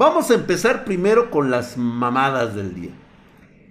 Vamos 0.00 0.30
a 0.30 0.34
empezar 0.34 0.86
primero 0.86 1.30
con 1.30 1.50
las 1.50 1.76
mamadas 1.76 2.54
del 2.54 2.74
día. 2.74 2.90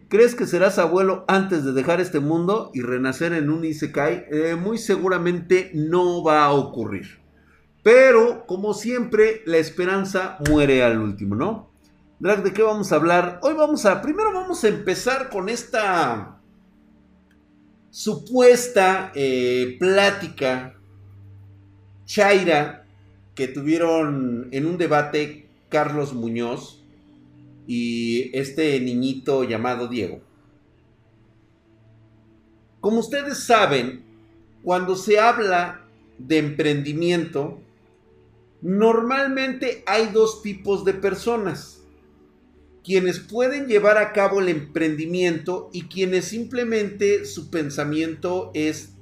¿Crees 0.09 0.35
que 0.35 0.45
serás 0.45 0.77
abuelo 0.77 1.25
antes 1.27 1.65
de 1.65 1.71
dejar 1.71 1.99
este 2.01 2.19
mundo 2.19 2.69
y 2.71 2.83
renacer 2.83 3.33
en 3.33 3.49
un 3.49 3.65
Isekai? 3.65 4.27
Eh, 4.29 4.55
muy 4.55 4.77
seguramente 4.77 5.71
no 5.73 6.23
va 6.23 6.45
a 6.45 6.51
ocurrir. 6.51 7.17
Pero, 7.81 8.45
como 8.45 8.75
siempre, 8.75 9.41
la 9.47 9.57
esperanza 9.57 10.37
muere 10.47 10.83
al 10.83 10.99
último, 10.99 11.33
¿no? 11.33 11.71
Drag, 12.19 12.43
¿de 12.43 12.53
qué 12.53 12.61
vamos 12.61 12.91
a 12.91 12.97
hablar? 12.97 13.39
Hoy 13.41 13.55
vamos 13.55 13.87
a, 13.87 13.99
primero 13.99 14.31
vamos 14.31 14.63
a 14.63 14.67
empezar 14.67 15.31
con 15.31 15.49
esta 15.49 16.37
supuesta 17.89 19.11
eh, 19.15 19.77
plática 19.79 20.75
chaira 22.05 22.85
que 23.33 23.47
tuvieron 23.47 24.49
en 24.51 24.67
un 24.67 24.77
debate 24.77 25.48
Carlos 25.69 26.13
Muñoz 26.13 26.83
y 27.67 28.35
este 28.37 28.79
niñito 28.79 29.43
llamado 29.43 29.87
Diego. 29.87 30.21
Como 32.81 32.99
ustedes 32.99 33.43
saben, 33.43 34.03
cuando 34.63 34.95
se 34.95 35.19
habla 35.19 35.85
de 36.17 36.37
emprendimiento, 36.37 37.59
normalmente 38.61 39.83
hay 39.85 40.07
dos 40.07 40.41
tipos 40.41 40.83
de 40.85 40.93
personas. 40.93 41.83
Quienes 42.83 43.19
pueden 43.19 43.67
llevar 43.67 43.97
a 43.97 44.13
cabo 44.13 44.39
el 44.39 44.49
emprendimiento 44.49 45.69
y 45.73 45.83
quienes 45.83 46.25
simplemente 46.25 47.25
su 47.25 47.49
pensamiento 47.51 48.51
es 48.53 48.93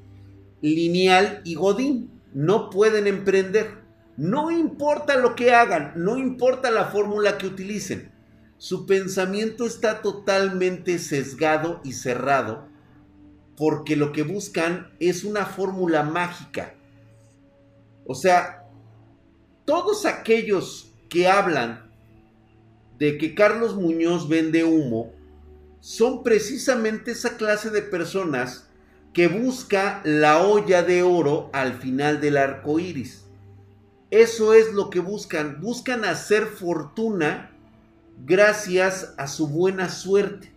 lineal 0.62 1.42
y 1.46 1.56
godín. 1.56 2.10
No 2.34 2.70
pueden 2.70 3.08
emprender. 3.08 3.87
No 4.18 4.50
importa 4.52 5.16
lo 5.16 5.36
que 5.36 5.54
hagan, 5.54 5.94
no 5.96 6.18
importa 6.18 6.72
la 6.72 6.86
fórmula 6.86 7.38
que 7.38 7.48
utilicen. 7.48 8.12
Su 8.58 8.88
pensamiento 8.88 9.68
está 9.68 10.02
totalmente 10.02 10.98
sesgado 10.98 11.80
y 11.84 11.94
cerrado 11.94 12.68
porque 13.56 13.96
lo 13.96 14.12
que 14.12 14.24
buscan 14.24 14.92
es 15.00 15.24
una 15.24 15.46
fórmula 15.46 16.04
mágica. 16.04 16.76
O 18.06 18.16
sea, 18.16 18.66
todos 19.66 20.06
aquellos 20.06 20.92
que 21.10 21.28
hablan 21.28 21.92
de 22.98 23.18
que 23.18 23.36
Carlos 23.36 23.76
Muñoz 23.76 24.30
vende 24.30 24.64
humo 24.64 25.12
son 25.80 26.24
precisamente 26.24 27.12
esa 27.12 27.38
clase 27.38 27.70
de 27.70 27.82
personas 27.82 28.68
que 29.14 29.28
busca 29.28 30.02
la 30.04 30.42
olla 30.42 30.84
de 30.84 31.04
oro 31.04 31.50
al 31.54 31.74
final 31.80 32.22
del 32.22 32.38
arco 32.38 32.80
iris. 32.80 33.27
Eso 34.10 34.54
es 34.54 34.74
lo 34.74 34.90
que 34.90 35.00
buscan. 35.00 35.60
Buscan 35.62 36.06
hacer 36.06 36.46
fortuna 36.46 37.52
gracias 38.26 39.14
a 39.18 39.28
su 39.28 39.48
buena 39.48 39.90
suerte. 39.90 40.52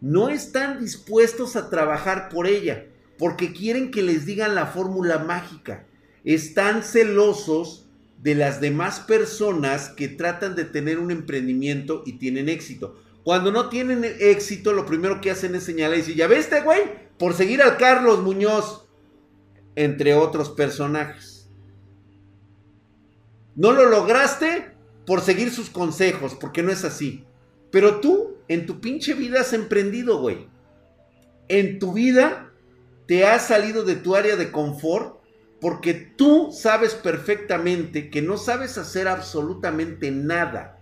No 0.00 0.28
están 0.28 0.80
dispuestos 0.80 1.56
a 1.56 1.70
trabajar 1.70 2.28
por 2.28 2.46
ella 2.46 2.86
porque 3.18 3.52
quieren 3.52 3.90
que 3.90 4.02
les 4.02 4.26
digan 4.26 4.54
la 4.54 4.66
fórmula 4.66 5.18
mágica. 5.18 5.86
Están 6.24 6.82
celosos 6.82 7.86
de 8.22 8.34
las 8.34 8.60
demás 8.60 9.00
personas 9.00 9.90
que 9.90 10.08
tratan 10.08 10.56
de 10.56 10.64
tener 10.64 10.98
un 10.98 11.10
emprendimiento 11.10 12.02
y 12.06 12.14
tienen 12.14 12.48
éxito. 12.48 13.00
Cuando 13.24 13.52
no 13.52 13.68
tienen 13.68 14.04
éxito, 14.04 14.72
lo 14.72 14.86
primero 14.86 15.20
que 15.20 15.30
hacen 15.30 15.54
es 15.54 15.64
señalar 15.64 15.96
y 15.96 16.00
decir, 16.00 16.16
ya 16.16 16.26
ves, 16.26 16.46
este 16.46 16.62
güey, 16.62 16.80
por 17.18 17.34
seguir 17.34 17.62
al 17.62 17.76
Carlos 17.76 18.22
Muñoz, 18.22 18.88
entre 19.76 20.14
otros 20.14 20.50
personajes. 20.50 21.31
No 23.54 23.72
lo 23.72 23.86
lograste 23.86 24.72
por 25.06 25.20
seguir 25.20 25.50
sus 25.50 25.70
consejos, 25.70 26.34
porque 26.34 26.62
no 26.62 26.70
es 26.70 26.84
así. 26.84 27.24
Pero 27.70 28.00
tú, 28.00 28.36
en 28.48 28.66
tu 28.66 28.80
pinche 28.80 29.14
vida 29.14 29.40
has 29.40 29.52
emprendido, 29.52 30.20
güey. 30.20 30.48
En 31.48 31.78
tu 31.78 31.92
vida 31.92 32.52
te 33.06 33.26
has 33.26 33.46
salido 33.46 33.84
de 33.84 33.96
tu 33.96 34.14
área 34.14 34.36
de 34.36 34.52
confort 34.52 35.22
porque 35.60 35.94
tú 35.94 36.50
sabes 36.52 36.94
perfectamente 36.94 38.10
que 38.10 38.20
no 38.20 38.36
sabes 38.36 38.78
hacer 38.78 39.08
absolutamente 39.08 40.10
nada. 40.10 40.80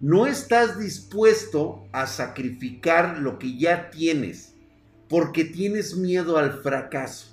No 0.00 0.26
estás 0.26 0.78
dispuesto 0.78 1.88
a 1.92 2.06
sacrificar 2.06 3.18
lo 3.18 3.38
que 3.38 3.58
ya 3.58 3.90
tienes 3.90 4.54
porque 5.08 5.44
tienes 5.44 5.96
miedo 5.96 6.38
al 6.38 6.62
fracaso. 6.62 7.28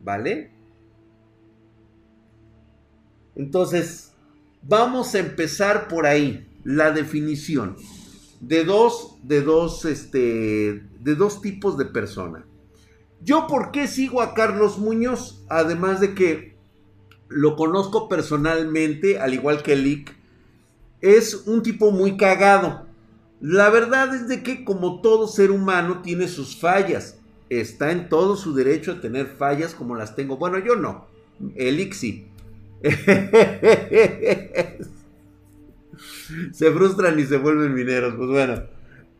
¿Vale? 0.00 0.51
Entonces, 3.36 4.12
vamos 4.62 5.14
a 5.14 5.18
empezar 5.18 5.88
por 5.88 6.06
ahí, 6.06 6.48
la 6.64 6.90
definición 6.92 7.76
de 8.40 8.64
dos, 8.64 9.16
de 9.22 9.40
dos, 9.42 9.84
este, 9.84 10.82
de 11.00 11.14
dos 11.14 11.40
tipos 11.40 11.78
de 11.78 11.86
persona. 11.86 12.44
Yo, 13.24 13.46
¿por 13.46 13.70
qué 13.70 13.86
sigo 13.86 14.20
a 14.20 14.34
Carlos 14.34 14.78
Muñoz? 14.78 15.44
Además 15.48 16.00
de 16.00 16.14
que 16.14 16.56
lo 17.28 17.54
conozco 17.56 18.08
personalmente, 18.08 19.20
al 19.20 19.32
igual 19.32 19.62
que 19.62 19.76
Lick, 19.76 20.14
es 21.00 21.46
un 21.46 21.62
tipo 21.62 21.92
muy 21.92 22.16
cagado. 22.16 22.86
La 23.40 23.70
verdad 23.70 24.14
es 24.14 24.28
de 24.28 24.42
que 24.42 24.64
como 24.64 25.00
todo 25.00 25.28
ser 25.28 25.50
humano 25.52 26.02
tiene 26.02 26.26
sus 26.28 26.56
fallas. 26.58 27.18
Está 27.48 27.92
en 27.92 28.08
todo 28.08 28.36
su 28.36 28.54
derecho 28.54 28.92
a 28.92 29.00
tener 29.00 29.26
fallas 29.26 29.74
como 29.74 29.94
las 29.94 30.16
tengo. 30.16 30.36
Bueno, 30.36 30.58
yo 30.58 30.74
no. 30.74 31.06
Sí. 31.92 32.31
se 36.52 36.72
frustran 36.72 37.18
y 37.18 37.24
se 37.24 37.36
vuelven 37.36 37.74
mineros. 37.74 38.14
Pues 38.16 38.28
bueno, 38.28 38.62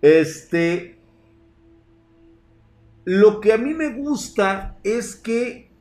este. 0.00 0.98
Lo 3.04 3.40
que 3.40 3.52
a 3.52 3.58
mí 3.58 3.74
me 3.74 3.92
gusta 3.94 4.78
es 4.84 5.16
que 5.16 5.72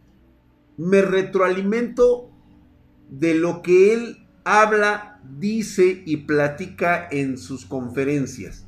me 0.77 1.03
retroalimento 1.03 2.31
de 3.09 3.35
lo 3.35 3.61
que 3.61 3.93
él 3.93 4.27
habla, 4.43 5.21
dice 5.37 6.01
y 6.05 6.17
platica 6.17 7.07
en 7.11 7.37
sus 7.37 7.65
conferencias. 7.65 8.65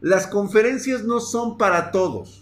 Las 0.00 0.26
conferencias 0.26 1.04
no 1.04 1.20
son 1.20 1.58
para 1.58 1.90
todos. 1.90 2.39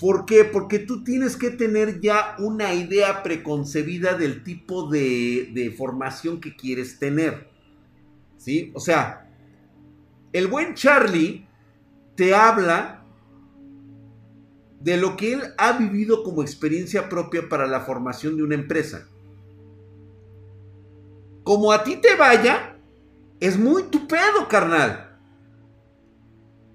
¿Por 0.00 0.24
qué? 0.24 0.44
Porque 0.44 0.78
tú 0.78 1.04
tienes 1.04 1.36
que 1.36 1.50
tener 1.50 2.00
ya 2.00 2.34
una 2.38 2.72
idea 2.72 3.22
preconcebida 3.22 4.14
del 4.14 4.42
tipo 4.42 4.88
de, 4.88 5.74
formación 5.76 6.40
que 6.40 6.56
quieres 6.56 6.98
tener. 6.98 7.50
¿Sí? 8.38 8.72
O 8.74 8.80
sea, 8.80 9.30
el 10.32 10.46
buen 10.46 10.74
Charlie 10.74 11.46
te 12.14 12.34
habla 12.34 13.04
de 14.80 14.96
lo 14.96 15.18
que 15.18 15.34
él 15.34 15.42
ha 15.58 15.72
vivido 15.72 16.22
como 16.22 16.40
experiencia 16.40 17.10
propia 17.10 17.46
para 17.50 17.66
la 17.66 17.80
formación 17.80 18.38
de 18.38 18.42
una 18.42 18.54
empresa. 18.54 19.06
Como 21.44 21.72
a 21.72 21.84
ti 21.84 21.96
te 21.96 22.14
vaya, 22.16 22.74
es 23.38 23.58
muy 23.58 23.82
tu 23.84 24.08
pedo, 24.08 24.48
carnal. 24.48 25.09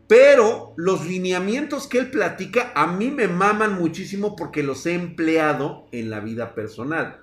Pero 0.08 0.74
los 0.78 1.06
lineamientos 1.08 1.88
que 1.88 1.98
él 1.98 2.12
platica 2.12 2.72
a 2.76 2.88
mí 2.88 3.10
me 3.10 3.28
maman 3.28 3.76
muchísimo 3.76 4.36
porque 4.36 4.62
los 4.62 4.86
he 4.86 4.94
empleado 4.94 5.88
en 5.92 6.10
la 6.10 6.20
vida 6.20 6.54
personal. 6.54 7.22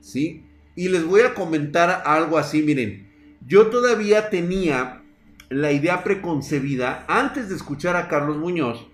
¿Sí? 0.00 0.44
Y 0.74 0.88
les 0.88 1.04
voy 1.04 1.20
a 1.20 1.34
comentar 1.34 2.02
algo 2.04 2.38
así, 2.38 2.62
miren. 2.62 3.08
Yo 3.46 3.68
todavía 3.68 4.28
tenía 4.28 5.02
la 5.50 5.72
idea 5.72 6.04
preconcebida, 6.04 7.04
antes 7.08 7.48
de 7.48 7.56
escuchar 7.56 7.96
a 7.96 8.08
Carlos 8.08 8.36
Muñoz, 8.36 8.86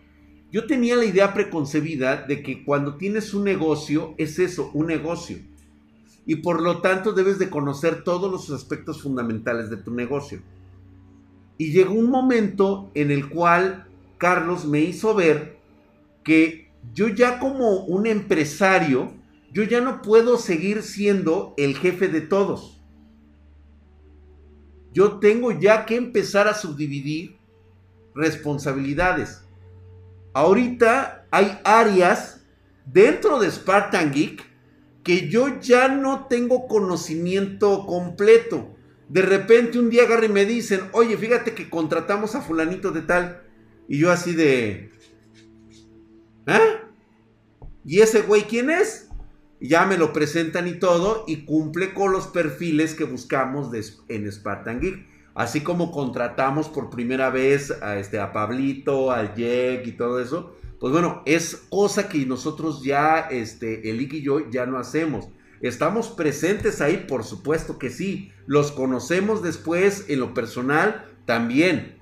yo 0.50 0.66
tenía 0.66 0.96
la 0.96 1.04
idea 1.04 1.34
preconcebida 1.34 2.22
de 2.22 2.42
que 2.42 2.64
cuando 2.64 2.96
tienes 2.96 3.34
un 3.34 3.44
negocio, 3.44 4.14
es 4.16 4.38
eso, 4.38 4.70
un 4.72 4.86
negocio. 4.86 5.38
Y 6.24 6.36
por 6.36 6.62
lo 6.62 6.80
tanto 6.80 7.12
debes 7.12 7.38
de 7.38 7.50
conocer 7.50 8.04
todos 8.04 8.30
los 8.30 8.50
aspectos 8.50 9.02
fundamentales 9.02 9.68
de 9.68 9.76
tu 9.76 9.92
negocio. 9.92 10.40
Y 11.58 11.72
llegó 11.72 11.94
un 11.94 12.10
momento 12.10 12.90
en 12.94 13.10
el 13.10 13.28
cual 13.28 13.86
Carlos 14.18 14.66
me 14.66 14.80
hizo 14.80 15.14
ver 15.14 15.58
que 16.22 16.70
yo 16.92 17.08
ya 17.08 17.38
como 17.38 17.84
un 17.84 18.06
empresario, 18.06 19.12
yo 19.52 19.62
ya 19.62 19.80
no 19.80 20.02
puedo 20.02 20.38
seguir 20.38 20.82
siendo 20.82 21.54
el 21.56 21.76
jefe 21.76 22.08
de 22.08 22.20
todos. 22.20 22.80
Yo 24.92 25.18
tengo 25.18 25.52
ya 25.52 25.84
que 25.84 25.96
empezar 25.96 26.48
a 26.48 26.54
subdividir 26.54 27.36
responsabilidades. 28.14 29.42
Ahorita 30.32 31.26
hay 31.30 31.58
áreas 31.64 32.42
dentro 32.86 33.38
de 33.38 33.50
Spartan 33.50 34.12
Geek 34.12 34.44
que 35.02 35.28
yo 35.28 35.60
ya 35.60 35.88
no 35.88 36.26
tengo 36.26 36.66
conocimiento 36.66 37.86
completo. 37.86 38.75
De 39.08 39.22
repente 39.22 39.78
un 39.78 39.90
día 39.90 40.02
agarran 40.02 40.30
y 40.30 40.34
me 40.34 40.44
dicen, 40.44 40.80
oye, 40.92 41.16
fíjate 41.16 41.54
que 41.54 41.70
contratamos 41.70 42.34
a 42.34 42.42
fulanito 42.42 42.90
de 42.90 43.02
tal. 43.02 43.42
Y 43.88 43.98
yo 43.98 44.10
así 44.10 44.34
de... 44.34 44.90
¿Ah? 46.46 46.80
¿Y 47.84 48.00
ese 48.00 48.22
güey 48.22 48.42
quién 48.42 48.70
es? 48.70 49.06
ya 49.60 49.86
me 49.86 49.96
lo 49.96 50.12
presentan 50.12 50.68
y 50.68 50.74
todo, 50.74 51.24
y 51.26 51.44
cumple 51.44 51.94
con 51.94 52.12
los 52.12 52.26
perfiles 52.26 52.94
que 52.94 53.04
buscamos 53.04 53.70
en 54.08 54.30
Spartan 54.30 54.80
Geek. 54.80 55.06
Así 55.34 55.60
como 55.60 55.92
contratamos 55.92 56.68
por 56.68 56.88
primera 56.88 57.30
vez 57.30 57.70
a, 57.82 57.98
este, 57.98 58.18
a 58.18 58.32
Pablito, 58.32 59.14
Jack 59.36 59.86
y 59.86 59.92
todo 59.92 60.20
eso, 60.20 60.56
pues 60.80 60.92
bueno, 60.92 61.22
es 61.26 61.66
cosa 61.68 62.08
que 62.08 62.24
nosotros 62.24 62.82
ya, 62.82 63.20
este, 63.30 63.90
el 63.90 64.00
y 64.00 64.22
yo 64.22 64.50
ya 64.50 64.66
no 64.66 64.78
hacemos. 64.78 65.28
¿Estamos 65.60 66.08
presentes 66.08 66.80
ahí? 66.80 67.06
Por 67.08 67.24
supuesto 67.24 67.78
que 67.78 67.90
sí. 67.90 68.32
Los 68.46 68.72
conocemos 68.72 69.42
después 69.42 70.04
en 70.08 70.20
lo 70.20 70.34
personal 70.34 71.06
también. 71.24 71.96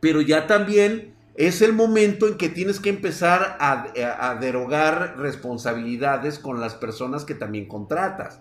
Pero 0.00 0.20
ya 0.20 0.46
también 0.46 1.14
es 1.34 1.62
el 1.62 1.72
momento 1.72 2.28
en 2.28 2.36
que 2.36 2.48
tienes 2.48 2.78
que 2.78 2.90
empezar 2.90 3.56
a, 3.58 4.38
derogar 4.40 5.16
responsabilidades 5.18 6.38
con 6.38 6.60
las 6.60 6.74
personas 6.74 7.24
que 7.24 7.34
también 7.34 7.66
contratas. 7.66 8.40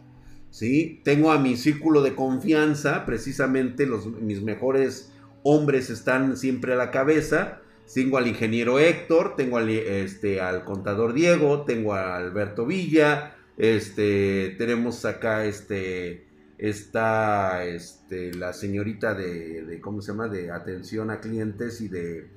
¿sí? 0.50 1.02
Tengo 1.04 1.32
a 1.32 1.40
mi 1.40 1.56
círculo 1.56 2.02
de 2.02 2.16
confianza, 2.16 3.06
precisamente 3.06 3.86
los, 3.86 4.08
mis 4.08 4.42
mejores 4.42 5.12
hombres 5.44 5.90
están 5.90 6.38
siempre 6.38 6.74
a 6.74 6.78
la 6.78 6.92
cabeza. 6.92 7.60
Tengo 7.94 8.18
al 8.18 8.28
ingeniero 8.28 8.80
Héctor, 8.80 9.36
tengo 9.36 9.58
al, 9.58 9.70
este, 9.70 10.40
al 10.40 10.64
contador 10.64 11.14
Diego, 11.14 11.64
tengo 11.64 11.94
a 11.94 12.16
Alberto 12.16 12.66
Villa, 12.66 13.36
este, 13.62 14.56
tenemos 14.58 15.06
acá 15.06 15.46
este, 15.46 16.26
está 16.58 17.64
este, 17.64 18.34
la 18.34 18.54
señorita 18.54 19.14
de, 19.14 19.80
¿cómo 19.82 20.02
se 20.02 20.14
llama? 20.14 20.30
De 20.30 20.50
atención 20.50 21.12
a 21.12 21.20
clientes 21.20 21.80
y 21.80 21.88
de, 21.88 22.28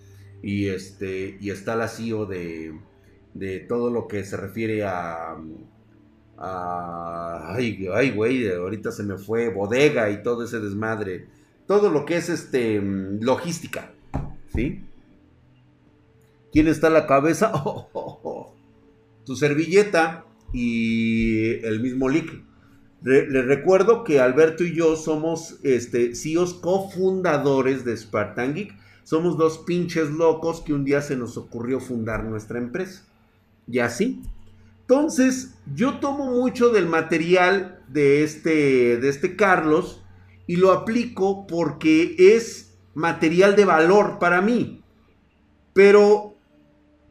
y 0.43 0.69
este, 0.69 1.39
y 1.41 1.49
está 1.49 1.77
la 1.77 1.89
CEO 1.89 2.27
de, 2.27 2.79
de 3.33 3.61
todo 3.61 3.91
lo 3.91 4.07
que 4.07 4.23
se 4.25 4.37
refiere 4.37 4.85
a, 4.85 5.35
a 6.37 7.55
ay, 7.55 7.89
ay, 7.95 8.11
güey, 8.11 8.47
ahorita 8.53 8.93
se 8.93 9.03
me 9.03 9.17
fue, 9.17 9.49
bodega 9.49 10.11
y 10.11 10.23
todo 10.23 10.45
ese 10.45 10.61
desmadre, 10.61 11.27
todo 11.67 11.89
lo 11.89 12.05
que 12.05 12.19
es 12.19 12.29
este, 12.29 12.83
logística, 12.83 13.93
¿sí? 14.55 14.85
¿Quién 16.53 16.69
está 16.69 16.89
a 16.89 16.91
la 16.91 17.07
cabeza? 17.07 17.51
Tu 19.25 19.37
servilleta 19.37 20.27
y 20.55 21.65
el 21.65 21.81
mismo 21.81 22.09
Lick. 22.09 22.43
Les 23.03 23.45
recuerdo 23.45 24.03
que 24.03 24.21
Alberto 24.21 24.65
y 24.65 24.75
yo 24.75 24.97
somos 24.97 25.59
este, 25.63 26.15
CEOs 26.15 26.55
cofundadores 26.55 27.85
de 27.85 27.95
Spartan 27.95 28.55
Geek. 28.55 28.75
Somos 29.03 29.37
dos 29.37 29.59
pinches 29.59 30.09
locos 30.11 30.63
que 30.63 30.73
un 30.73 30.87
día 30.87 31.03
se 31.03 31.15
nos 31.15 31.37
ocurrió 31.37 31.81
fundar 31.81 32.25
nuestra 32.25 32.59
empresa. 32.59 33.05
Y 33.69 33.81
así. 33.81 34.23
Entonces, 34.83 35.55
yo 35.75 35.99
tomo 35.99 36.31
mucho 36.31 36.71
del 36.71 36.87
material 36.87 37.83
de 37.89 38.23
este, 38.25 38.97
de 38.97 39.09
este 39.09 39.37
Carlos 39.37 40.03
y 40.47 40.57
lo 40.57 40.73
aplico 40.73 41.47
porque 41.47 42.15
es 42.19 42.75
material 42.95 43.57
de 43.57 43.65
valor 43.65 44.19
para 44.19 44.41
mí. 44.41 44.83
Pero 45.75 46.34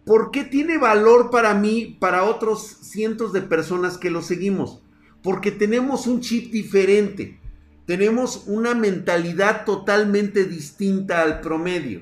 ¿Por 0.05 0.31
qué 0.31 0.44
tiene 0.44 0.77
valor 0.77 1.29
para 1.29 1.53
mí, 1.53 1.97
para 2.00 2.23
otros 2.23 2.77
cientos 2.81 3.31
de 3.31 3.41
personas 3.41 3.97
que 3.97 4.11
lo 4.11 4.21
seguimos? 4.21 4.81
Porque 5.21 5.51
tenemos 5.51 6.07
un 6.07 6.19
chip 6.19 6.51
diferente. 6.51 7.39
Tenemos 7.85 8.44
una 8.47 8.75
mentalidad 8.75 9.65
totalmente 9.65 10.45
distinta 10.45 11.21
al 11.21 11.41
promedio. 11.41 12.01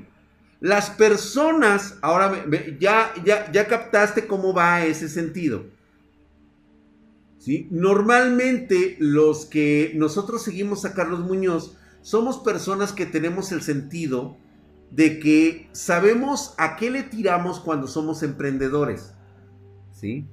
Las 0.59 0.89
personas, 0.91 1.97
ahora 2.01 2.45
ya, 2.79 3.11
ya, 3.23 3.51
ya 3.51 3.67
captaste 3.67 4.27
cómo 4.27 4.53
va 4.53 4.85
ese 4.85 5.09
sentido. 5.09 5.65
¿Sí? 7.39 7.67
Normalmente 7.71 8.95
los 8.99 9.45
que 9.45 9.93
nosotros 9.95 10.43
seguimos 10.43 10.85
a 10.85 10.93
Carlos 10.93 11.21
Muñoz 11.21 11.75
somos 12.03 12.37
personas 12.37 12.93
que 12.93 13.07
tenemos 13.07 13.51
el 13.51 13.63
sentido 13.63 14.37
de 14.91 15.19
que 15.19 15.69
sabemos 15.71 16.53
a 16.57 16.75
qué 16.75 16.91
le 16.91 17.03
tiramos 17.03 17.59
cuando 17.59 17.87
somos 17.87 18.23
emprendedores. 18.23 19.13
¿Sí? 19.91 20.27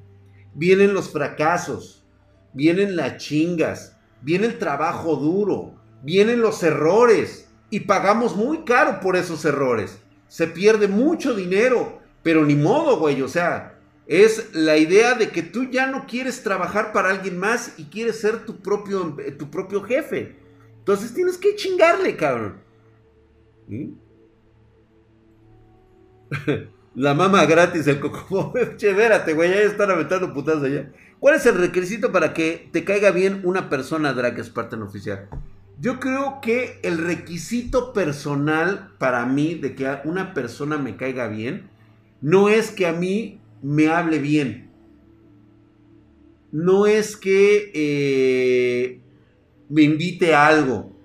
Vienen 0.55 0.93
los 0.93 1.10
fracasos, 1.10 2.05
vienen 2.52 2.96
las 2.96 3.19
chingas, 3.19 3.96
viene 4.20 4.46
el 4.46 4.58
trabajo 4.58 5.16
duro, 5.16 5.75
vienen 6.02 6.40
los 6.40 6.62
errores 6.62 7.49
y 7.70 7.81
pagamos 7.81 8.37
muy 8.37 8.64
caro 8.64 9.00
por 9.00 9.16
esos 9.16 9.44
errores. 9.44 9.99
Se 10.26 10.49
pierde 10.49 10.88
mucho 10.88 11.34
dinero, 11.34 12.00
pero 12.22 12.44
ni 12.44 12.56
modo, 12.56 12.99
güey, 12.99 13.22
o 13.22 13.28
sea, 13.28 13.78
es 14.06 14.55
la 14.55 14.76
idea 14.76 15.14
de 15.14 15.28
que 15.28 15.43
tú 15.43 15.70
ya 15.70 15.87
no 15.87 16.06
quieres 16.06 16.43
trabajar 16.43 16.93
para 16.93 17.10
alguien 17.10 17.38
más 17.38 17.75
y 17.78 17.84
quieres 17.84 18.20
ser 18.20 18.44
tu 18.44 18.56
propio, 18.60 19.16
tu 19.38 19.50
propio 19.50 19.82
jefe. 19.82 20.37
Entonces 20.78 21.14
tienes 21.14 21.37
que 21.37 21.55
chingarle, 21.55 22.16
cabrón. 22.16 22.56
¿Sí? 23.69 23.94
La 26.95 27.15
mama 27.15 27.45
gratis, 27.47 27.87
el 27.87 28.01
coco. 28.01 28.53
che, 28.77 28.91
espérate, 28.91 29.33
güey, 29.35 29.51
ya 29.51 29.61
están 29.61 29.91
aventando 29.91 30.33
putadas 30.33 30.65
allá. 30.65 30.91
¿Cuál 31.21 31.37
es 31.37 31.47
el 31.47 31.57
requisito 31.57 32.11
para 32.11 32.33
que 32.33 32.69
te 32.73 32.85
caiga 32.85 33.11
bien 33.11 33.43
una 33.45 33.69
persona 33.69 34.13
drag 34.13 34.43
Spartan 34.43 34.83
oficial? 34.83 35.29
Yo 35.81 36.01
creo 36.01 36.41
que 36.41 36.81
el 36.83 36.99
requisito 36.99 37.93
personal 37.93 38.91
para 38.99 39.27
mí 39.27 39.55
de 39.55 39.75
que 39.77 39.99
una 40.05 40.35
persona 40.35 40.77
me 40.77 40.97
caiga 40.97 41.29
bien 41.29 41.71
no 42.21 42.49
es 42.49 42.73
que 42.73 42.87
a 42.87 42.93
mí 42.93 43.41
me 43.63 43.89
hable 43.89 44.19
bien. 44.19 44.71
No 46.51 46.87
es 46.87 47.17
que 47.17 47.71
eh, 47.75 49.01
me 49.69 49.83
invite 49.83 50.35
a 50.35 50.47
algo 50.47 50.97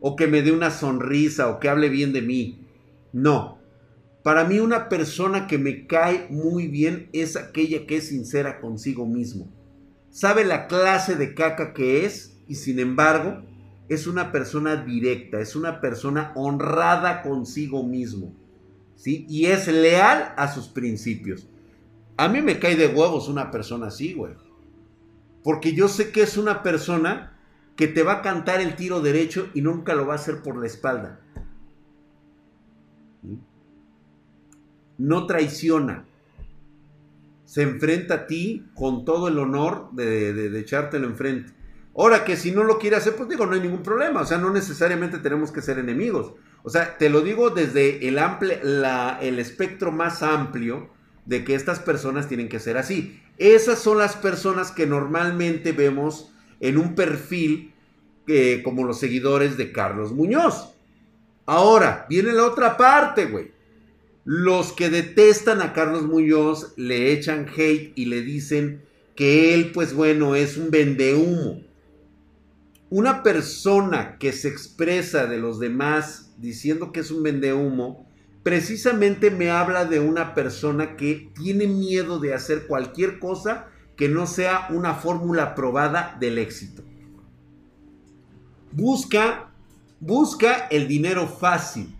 o 0.00 0.16
que 0.16 0.26
me 0.26 0.42
dé 0.42 0.50
una 0.50 0.70
sonrisa 0.70 1.48
o 1.48 1.60
que 1.60 1.68
hable 1.68 1.88
bien 1.88 2.12
de 2.12 2.22
mí. 2.22 2.66
No. 3.12 3.55
Para 4.26 4.42
mí 4.42 4.58
una 4.58 4.88
persona 4.88 5.46
que 5.46 5.56
me 5.56 5.86
cae 5.86 6.26
muy 6.30 6.66
bien 6.66 7.08
es 7.12 7.36
aquella 7.36 7.86
que 7.86 7.98
es 7.98 8.08
sincera 8.08 8.60
consigo 8.60 9.06
mismo. 9.06 9.46
Sabe 10.10 10.44
la 10.44 10.66
clase 10.66 11.14
de 11.14 11.32
caca 11.32 11.72
que 11.72 12.04
es 12.04 12.36
y 12.48 12.56
sin 12.56 12.80
embargo 12.80 13.44
es 13.88 14.08
una 14.08 14.32
persona 14.32 14.84
directa, 14.84 15.38
es 15.38 15.54
una 15.54 15.80
persona 15.80 16.32
honrada 16.34 17.22
consigo 17.22 17.84
mismo. 17.84 18.34
¿sí? 18.96 19.26
Y 19.28 19.46
es 19.46 19.68
leal 19.68 20.34
a 20.36 20.52
sus 20.52 20.66
principios. 20.66 21.48
A 22.16 22.26
mí 22.26 22.42
me 22.42 22.58
cae 22.58 22.74
de 22.74 22.88
huevos 22.88 23.28
una 23.28 23.52
persona 23.52 23.86
así, 23.86 24.14
güey. 24.14 24.34
Porque 25.44 25.72
yo 25.72 25.86
sé 25.86 26.10
que 26.10 26.22
es 26.22 26.36
una 26.36 26.64
persona 26.64 27.38
que 27.76 27.86
te 27.86 28.02
va 28.02 28.14
a 28.14 28.22
cantar 28.22 28.60
el 28.60 28.74
tiro 28.74 29.00
derecho 29.00 29.50
y 29.54 29.60
nunca 29.60 29.94
lo 29.94 30.04
va 30.04 30.14
a 30.14 30.16
hacer 30.16 30.42
por 30.42 30.56
la 30.56 30.66
espalda. 30.66 31.20
¿Sí? 33.22 33.38
No 34.98 35.26
traiciona. 35.26 36.04
Se 37.44 37.62
enfrenta 37.62 38.14
a 38.14 38.26
ti 38.26 38.66
con 38.74 39.04
todo 39.04 39.28
el 39.28 39.38
honor 39.38 39.90
de, 39.92 40.32
de, 40.32 40.60
echártelo 40.60 41.06
enfrente. 41.06 41.52
Ahora 41.96 42.24
que 42.24 42.36
si 42.36 42.50
no 42.50 42.64
lo 42.64 42.78
quiere 42.78 42.96
hacer, 42.96 43.14
pues 43.14 43.28
digo, 43.28 43.46
no 43.46 43.54
hay 43.54 43.60
ningún 43.60 43.82
problema. 43.82 44.20
O 44.20 44.26
sea, 44.26 44.38
no 44.38 44.50
necesariamente 44.50 45.18
tenemos 45.18 45.50
que 45.50 45.62
ser 45.62 45.78
enemigos. 45.78 46.32
O 46.62 46.70
sea, 46.70 46.98
te 46.98 47.08
lo 47.08 47.20
digo 47.20 47.50
desde 47.50 48.08
el, 48.08 48.18
el 48.18 49.38
espectro 49.38 49.92
más 49.92 50.22
amplio 50.22 50.90
de 51.24 51.44
que 51.44 51.54
estas 51.54 51.78
personas 51.78 52.28
tienen 52.28 52.48
que 52.48 52.60
ser 52.60 52.76
así. 52.76 53.22
Esas 53.38 53.78
son 53.78 53.98
las 53.98 54.16
personas 54.16 54.72
que 54.72 54.86
normalmente 54.86 55.72
vemos 55.72 56.32
en 56.60 56.78
un 56.78 56.94
perfil 56.94 57.74
eh, 58.26 58.62
como 58.64 58.84
los 58.84 58.98
seguidores 58.98 59.56
de 59.56 59.72
Carlos 59.72 60.12
Muñoz. 60.12 60.74
Ahora, 61.44 62.06
viene 62.08 62.32
la 62.32 62.44
otra 62.44 62.76
parte, 62.76 63.26
güey. 63.26 63.52
Los 64.26 64.72
que 64.72 64.90
detestan 64.90 65.62
a 65.62 65.72
Carlos 65.72 66.02
Muñoz 66.02 66.72
le 66.76 67.12
echan 67.12 67.46
hate 67.48 67.92
y 67.94 68.06
le 68.06 68.22
dicen 68.22 68.82
que 69.14 69.54
él, 69.54 69.70
pues 69.70 69.94
bueno, 69.94 70.34
es 70.34 70.56
un 70.56 70.72
vendehumo. 70.72 71.60
Una 72.90 73.22
persona 73.22 74.18
que 74.18 74.32
se 74.32 74.48
expresa 74.48 75.26
de 75.26 75.38
los 75.38 75.60
demás 75.60 76.32
diciendo 76.38 76.90
que 76.90 76.98
es 77.00 77.12
un 77.12 77.22
vendehumo, 77.22 78.10
precisamente 78.42 79.30
me 79.30 79.50
habla 79.50 79.84
de 79.84 80.00
una 80.00 80.34
persona 80.34 80.96
que 80.96 81.30
tiene 81.40 81.68
miedo 81.68 82.18
de 82.18 82.34
hacer 82.34 82.66
cualquier 82.66 83.20
cosa 83.20 83.68
que 83.96 84.08
no 84.08 84.26
sea 84.26 84.66
una 84.70 84.94
fórmula 84.94 85.54
probada 85.54 86.16
del 86.18 86.38
éxito. 86.38 86.82
Busca, 88.72 89.52
busca 90.00 90.66
el 90.66 90.88
dinero 90.88 91.28
fácil 91.28 91.95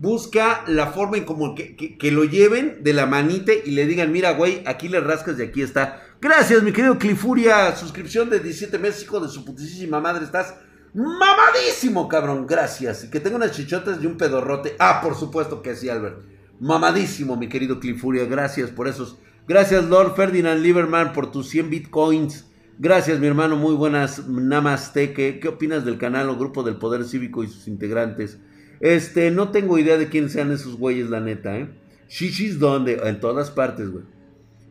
busca 0.00 0.64
la 0.66 0.86
forma 0.88 1.18
en 1.18 1.24
como 1.24 1.54
que, 1.54 1.98
lo 2.10 2.24
lleven 2.24 2.82
de 2.82 2.94
la 2.94 3.04
manita 3.04 3.52
y 3.52 3.72
le 3.72 3.86
digan, 3.86 4.10
mira, 4.10 4.32
güey, 4.32 4.62
aquí 4.66 4.88
le 4.88 4.98
rascas 5.00 5.38
y 5.38 5.42
aquí 5.42 5.60
está. 5.60 6.02
Gracias, 6.22 6.62
mi 6.62 6.72
querido 6.72 6.98
Clifuria. 6.98 7.76
Suscripción 7.76 8.30
de 8.30 8.40
17 8.40 8.78
meses, 8.78 9.02
hijo 9.02 9.20
de 9.20 9.28
su 9.28 9.44
putísima 9.44 10.00
madre. 10.00 10.24
Estás 10.24 10.54
mamadísimo, 10.94 12.08
cabrón. 12.08 12.46
Gracias. 12.46 13.04
Y 13.04 13.10
que 13.10 13.20
tenga 13.20 13.36
unas 13.36 13.52
chichotas 13.52 14.02
y 14.02 14.06
un 14.06 14.16
pedorrote. 14.16 14.74
Ah, 14.78 15.00
por 15.02 15.14
supuesto 15.14 15.60
que 15.60 15.76
sí, 15.76 15.90
Albert. 15.90 16.22
Mamadísimo, 16.60 17.36
mi 17.36 17.48
querido 17.48 17.78
Clifuria. 17.78 18.24
Gracias 18.24 18.70
por 18.70 18.88
esos 18.88 19.18
Gracias, 19.48 19.84
Lord 19.86 20.14
Ferdinand 20.14 20.62
Lieberman, 20.62 21.12
por 21.12 21.30
tus 21.30 21.48
100 21.48 21.70
bitcoins. 21.70 22.46
Gracias, 22.78 23.18
mi 23.18 23.26
hermano. 23.26 23.56
Muy 23.56 23.74
buenas. 23.74 24.28
Namaste. 24.28 25.12
¿Qué, 25.12 25.40
¿Qué 25.40 25.48
opinas 25.48 25.84
del 25.84 25.98
canal 25.98 26.30
o 26.30 26.36
grupo 26.36 26.62
del 26.62 26.76
Poder 26.76 27.04
Cívico 27.04 27.42
y 27.44 27.48
sus 27.48 27.68
integrantes? 27.68 28.38
Este, 28.80 29.30
no 29.30 29.50
tengo 29.50 29.78
idea 29.78 29.98
de 29.98 30.08
quién 30.08 30.30
sean 30.30 30.50
esos 30.50 30.76
güeyes, 30.76 31.10
la 31.10 31.20
neta, 31.20 31.56
¿eh? 31.58 31.68
Shishis, 32.08 32.58
¿dónde? 32.58 33.00
En 33.04 33.20
todas 33.20 33.50
partes, 33.50 33.90
güey. 33.90 34.04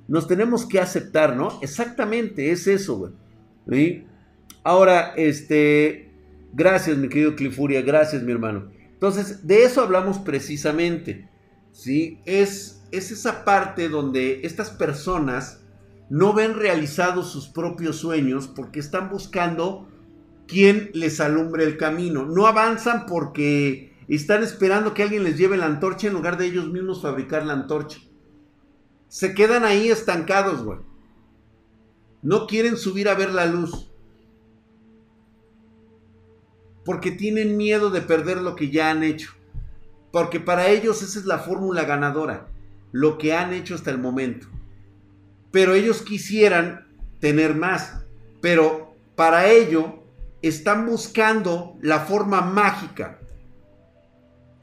Nos 0.07 0.27
tenemos 0.27 0.65
que 0.65 0.79
aceptar, 0.79 1.35
¿no? 1.35 1.59
Exactamente, 1.61 2.51
es 2.51 2.67
eso, 2.67 2.97
güey. 2.97 3.11
¿Sí? 3.69 4.03
Ahora, 4.63 5.13
este, 5.15 6.11
gracias, 6.53 6.97
mi 6.97 7.07
querido 7.07 7.35
Clifuria, 7.35 7.83
gracias, 7.83 8.23
mi 8.23 8.31
hermano. 8.31 8.71
Entonces, 8.91 9.45
de 9.45 9.63
eso 9.63 9.81
hablamos 9.81 10.17
precisamente, 10.17 11.29
¿sí? 11.71 12.19
Es, 12.25 12.83
es 12.91 13.11
esa 13.11 13.45
parte 13.45 13.87
donde 13.87 14.41
estas 14.43 14.71
personas 14.71 15.61
no 16.09 16.33
ven 16.33 16.55
realizados 16.55 17.31
sus 17.31 17.47
propios 17.47 17.97
sueños 17.97 18.47
porque 18.47 18.79
están 18.79 19.09
buscando 19.09 19.87
quién 20.47 20.89
les 20.93 21.19
alumbre 21.19 21.63
el 21.63 21.77
camino. 21.77 22.25
No 22.25 22.47
avanzan 22.47 23.05
porque 23.05 23.88
están 24.15 24.41
esperando 24.41 24.95
que 24.95 25.03
alguien 25.03 25.23
les 25.23 25.37
lleve 25.37 25.55
la 25.55 25.67
antorcha 25.67 26.07
en 26.07 26.13
lugar 26.13 26.37
de 26.37 26.47
ellos 26.47 26.67
mismos 26.67 27.03
fabricar 27.03 27.45
la 27.45 27.53
antorcha. 27.53 27.99
Se 29.07 29.35
quedan 29.35 29.63
ahí 29.63 29.89
estancados, 29.89 30.63
güey. 30.63 30.79
No 32.23 32.47
quieren 32.47 32.75
subir 32.75 33.07
a 33.07 33.13
ver 33.13 33.31
la 33.31 33.45
luz. 33.45 33.91
Porque 36.83 37.11
tienen 37.11 37.55
miedo 37.55 37.91
de 37.91 38.01
perder 38.01 38.37
lo 38.37 38.55
que 38.55 38.71
ya 38.71 38.89
han 38.89 39.03
hecho. 39.03 39.33
Porque 40.11 40.39
para 40.39 40.69
ellos 40.69 41.03
esa 41.03 41.19
es 41.19 41.25
la 41.25 41.37
fórmula 41.37 41.83
ganadora. 41.85 42.47
Lo 42.91 43.19
que 43.19 43.33
han 43.33 43.53
hecho 43.53 43.75
hasta 43.75 43.91
el 43.91 43.99
momento. 43.99 44.47
Pero 45.51 45.75
ellos 45.75 46.01
quisieran 46.01 46.87
tener 47.19 47.53
más. 47.53 48.03
Pero 48.41 48.95
para 49.15 49.49
ello 49.49 49.99
están 50.41 50.87
buscando 50.87 51.77
la 51.81 51.99
forma 51.99 52.41
mágica 52.41 53.18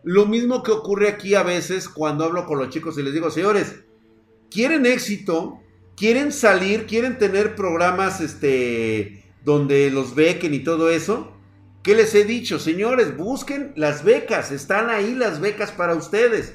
lo 0.07 0.25
mismo 0.25 0.63
que 0.63 0.71
ocurre 0.71 1.09
aquí 1.09 1.35
a 1.35 1.43
veces 1.43 1.89
cuando 1.89 2.25
hablo 2.25 2.47
con 2.47 2.61
los 2.61 2.71
chicos 2.71 2.97
y 2.97 3.03
les 3.03 3.13
digo, 3.13 3.29
señores, 3.29 3.81
quieren 4.53 4.87
éxito, 4.87 5.59
quieren 5.97 6.31
salir, 6.31 6.87
quieren 6.87 7.19
tener 7.19 7.57
programas 7.57 8.21
este, 8.21 9.25
donde 9.45 9.91
los 9.91 10.15
bequen 10.15 10.55
y 10.55 10.61
todo 10.61 10.91
eso. 10.91 11.33
¿Qué 11.83 11.97
les 11.97 12.15
he 12.15 12.23
dicho? 12.23 12.61
Señores, 12.61 13.17
busquen 13.17 13.73
las 13.75 14.05
becas, 14.05 14.53
están 14.53 14.91
ahí 14.91 15.13
las 15.13 15.41
becas 15.41 15.73
para 15.73 15.97
ustedes. 15.97 16.55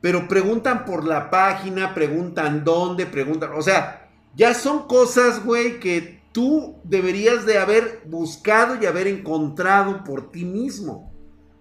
Pero 0.00 0.28
preguntan 0.28 0.84
por 0.84 1.04
la 1.04 1.28
página, 1.28 1.94
preguntan 1.94 2.62
dónde, 2.62 3.06
preguntan, 3.06 3.50
o 3.56 3.62
sea, 3.62 4.12
ya 4.36 4.54
son 4.54 4.86
cosas, 4.86 5.44
güey, 5.44 5.80
que 5.80 6.22
tú 6.30 6.76
deberías 6.84 7.46
de 7.46 7.58
haber 7.58 8.02
buscado 8.06 8.78
y 8.80 8.86
haber 8.86 9.08
encontrado 9.08 10.04
por 10.04 10.30
ti 10.30 10.44
mismo 10.44 11.11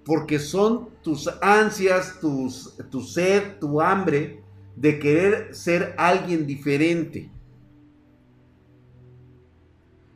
porque 0.06 0.40
son 0.40 0.90
tus 1.04 1.30
ansias, 1.42 2.20
tus, 2.20 2.76
tu 2.90 3.02
sed, 3.02 3.60
tu 3.60 3.82
hambre 3.82 4.44
de 4.76 5.00
querer 5.00 5.54
ser 5.54 5.94
alguien 5.98 6.48
diferente. 6.48 7.30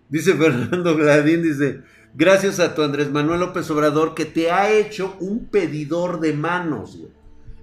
Dice 0.10 0.34
Fernando 0.38 0.96
Gladín, 0.96 1.44
dice, 1.44 1.82
gracias 2.14 2.60
a 2.60 2.74
tu 2.74 2.82
Andrés 2.82 3.12
Manuel 3.12 3.42
López 3.42 3.70
Obrador 3.70 4.16
que 4.16 4.26
te 4.26 4.52
ha 4.52 4.72
hecho 4.72 5.16
un 5.20 5.46
pedidor 5.46 6.20
de 6.20 6.34
manos. 6.34 7.00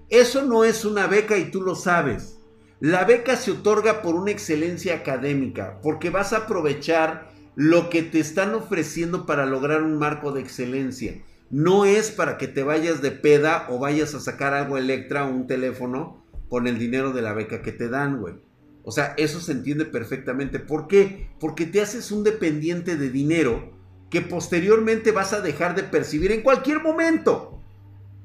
Eso 0.08 0.42
no 0.42 0.64
es 0.64 0.84
una 0.84 1.06
beca 1.06 1.38
y 1.38 1.50
tú 1.50 1.62
lo 1.62 1.74
sabes. 1.74 2.38
La 2.78 3.04
beca 3.04 3.36
se 3.36 3.52
otorga 3.52 4.02
por 4.02 4.16
una 4.16 4.32
excelencia 4.32 4.96
académica, 4.96 5.78
porque 5.82 6.10
vas 6.10 6.32
a 6.32 6.38
aprovechar 6.38 7.30
lo 7.54 7.90
que 7.90 8.02
te 8.02 8.18
están 8.18 8.54
ofreciendo 8.54 9.24
para 9.24 9.46
lograr 9.46 9.82
un 9.82 9.98
marco 9.98 10.32
de 10.32 10.40
excelencia 10.40 11.22
no 11.52 11.84
es 11.84 12.10
para 12.10 12.38
que 12.38 12.48
te 12.48 12.62
vayas 12.62 13.02
de 13.02 13.10
peda 13.10 13.66
o 13.68 13.78
vayas 13.78 14.14
a 14.14 14.20
sacar 14.20 14.54
algo 14.54 14.78
Electra 14.78 15.26
o 15.26 15.30
un 15.30 15.46
teléfono 15.46 16.24
con 16.48 16.66
el 16.66 16.78
dinero 16.78 17.12
de 17.12 17.20
la 17.20 17.34
beca 17.34 17.60
que 17.60 17.72
te 17.72 17.90
dan, 17.90 18.20
güey. 18.20 18.36
O 18.84 18.90
sea, 18.90 19.12
eso 19.18 19.38
se 19.38 19.52
entiende 19.52 19.84
perfectamente. 19.84 20.60
¿Por 20.60 20.88
qué? 20.88 21.28
Porque 21.38 21.66
te 21.66 21.82
haces 21.82 22.10
un 22.10 22.24
dependiente 22.24 22.96
de 22.96 23.10
dinero 23.10 23.70
que 24.08 24.22
posteriormente 24.22 25.12
vas 25.12 25.34
a 25.34 25.42
dejar 25.42 25.74
de 25.74 25.82
percibir 25.82 26.32
en 26.32 26.40
cualquier 26.40 26.82
momento. 26.82 27.60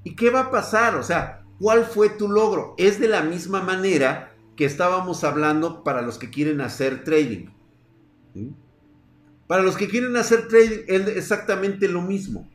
¿Y 0.06 0.16
qué 0.16 0.30
va 0.30 0.40
a 0.44 0.52
pasar? 0.52 0.96
O 0.96 1.04
sea, 1.04 1.44
¿cuál 1.60 1.84
fue 1.84 2.08
tu 2.10 2.30
logro? 2.30 2.76
Es 2.78 2.98
de 2.98 3.10
la 3.10 3.24
misma 3.24 3.62
manera 3.62 4.34
que 4.56 4.64
estábamos 4.64 5.26
hablando 5.26 5.84
para 5.84 6.02
los 6.02 6.18
que 6.18 6.30
quieren 6.30 6.62
hacer 6.62 7.04
trading. 7.04 7.48
Para 9.48 9.64
los 9.64 9.76
que 9.76 9.90
quieren 9.90 10.16
hacer 10.16 10.48
trading 10.48 10.86
es 10.88 11.08
exactamente 11.10 11.90
lo 11.90 12.02
mismo. 12.02 12.50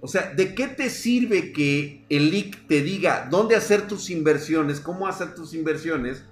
O 0.00 0.06
sea, 0.06 0.32
¿de 0.34 0.54
qué 0.54 0.68
te 0.68 0.88
sirve 0.88 1.52
que 1.52 2.04
el 2.08 2.30
LIC 2.30 2.68
te 2.68 2.82
diga 2.82 3.26
dónde 3.30 3.56
hacer 3.56 3.88
tus 3.88 4.08
inversiones, 4.10 4.80
cómo 4.80 5.08
hacer 5.08 5.34
tus 5.34 5.52
inversiones, 5.52 6.24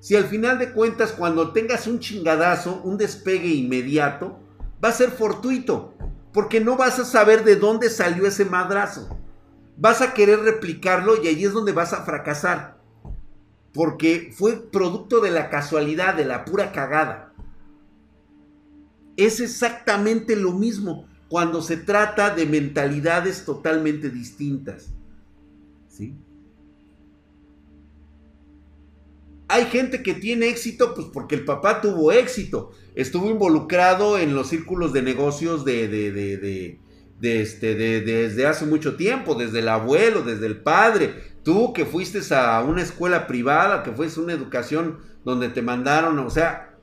si 0.00 0.16
al 0.16 0.24
final 0.24 0.58
de 0.58 0.72
cuentas 0.72 1.12
cuando 1.12 1.52
tengas 1.52 1.86
un 1.86 2.00
chingadazo, 2.00 2.80
un 2.82 2.96
despegue 2.96 3.48
inmediato, 3.48 4.40
va 4.82 4.88
a 4.88 4.92
ser 4.92 5.10
fortuito, 5.10 5.94
porque 6.32 6.60
no 6.60 6.76
vas 6.76 6.98
a 6.98 7.04
saber 7.04 7.44
de 7.44 7.56
dónde 7.56 7.90
salió 7.90 8.26
ese 8.26 8.46
madrazo. 8.46 9.18
Vas 9.76 10.00
a 10.00 10.14
querer 10.14 10.40
replicarlo 10.40 11.22
y 11.22 11.28
ahí 11.28 11.44
es 11.44 11.52
donde 11.52 11.72
vas 11.72 11.92
a 11.92 12.04
fracasar, 12.04 12.78
porque 13.74 14.32
fue 14.34 14.70
producto 14.70 15.20
de 15.20 15.30
la 15.30 15.50
casualidad, 15.50 16.14
de 16.14 16.24
la 16.24 16.46
pura 16.46 16.72
cagada. 16.72 17.34
Es 19.18 19.40
exactamente 19.40 20.34
lo 20.34 20.52
mismo 20.52 21.09
cuando 21.30 21.62
se 21.62 21.76
trata 21.76 22.34
de 22.34 22.44
mentalidades 22.44 23.44
totalmente 23.44 24.10
distintas. 24.10 24.92
¿Sí? 25.88 26.16
Hay 29.46 29.66
gente 29.66 30.02
que 30.02 30.14
tiene 30.14 30.48
éxito, 30.48 30.92
pues 30.92 31.06
porque 31.12 31.36
el 31.36 31.44
papá 31.44 31.80
tuvo 31.80 32.10
éxito. 32.10 32.72
Estuvo 32.96 33.30
involucrado 33.30 34.18
en 34.18 34.34
los 34.34 34.48
círculos 34.48 34.92
de 34.92 35.02
negocios 35.02 35.64
de, 35.64 35.86
de, 35.86 36.10
de, 36.10 36.80
de 37.20 37.40
este, 37.40 37.76
desde 37.76 38.46
hace 38.46 38.66
mucho 38.66 38.96
tiempo, 38.96 39.36
desde 39.36 39.60
el 39.60 39.68
abuelo, 39.68 40.22
desde 40.22 40.46
el 40.46 40.60
padre. 40.62 41.14
Tú 41.44 41.72
que 41.72 41.86
fuiste 41.86 42.18
a 42.34 42.60
una 42.62 42.82
escuela 42.82 43.28
privada, 43.28 43.84
que 43.84 43.92
fuiste 43.92 44.18
a 44.18 44.24
una 44.24 44.32
educación 44.32 44.98
donde 45.24 45.48
te 45.48 45.62
mandaron, 45.62 46.18
o 46.18 46.28
sea, 46.30 46.74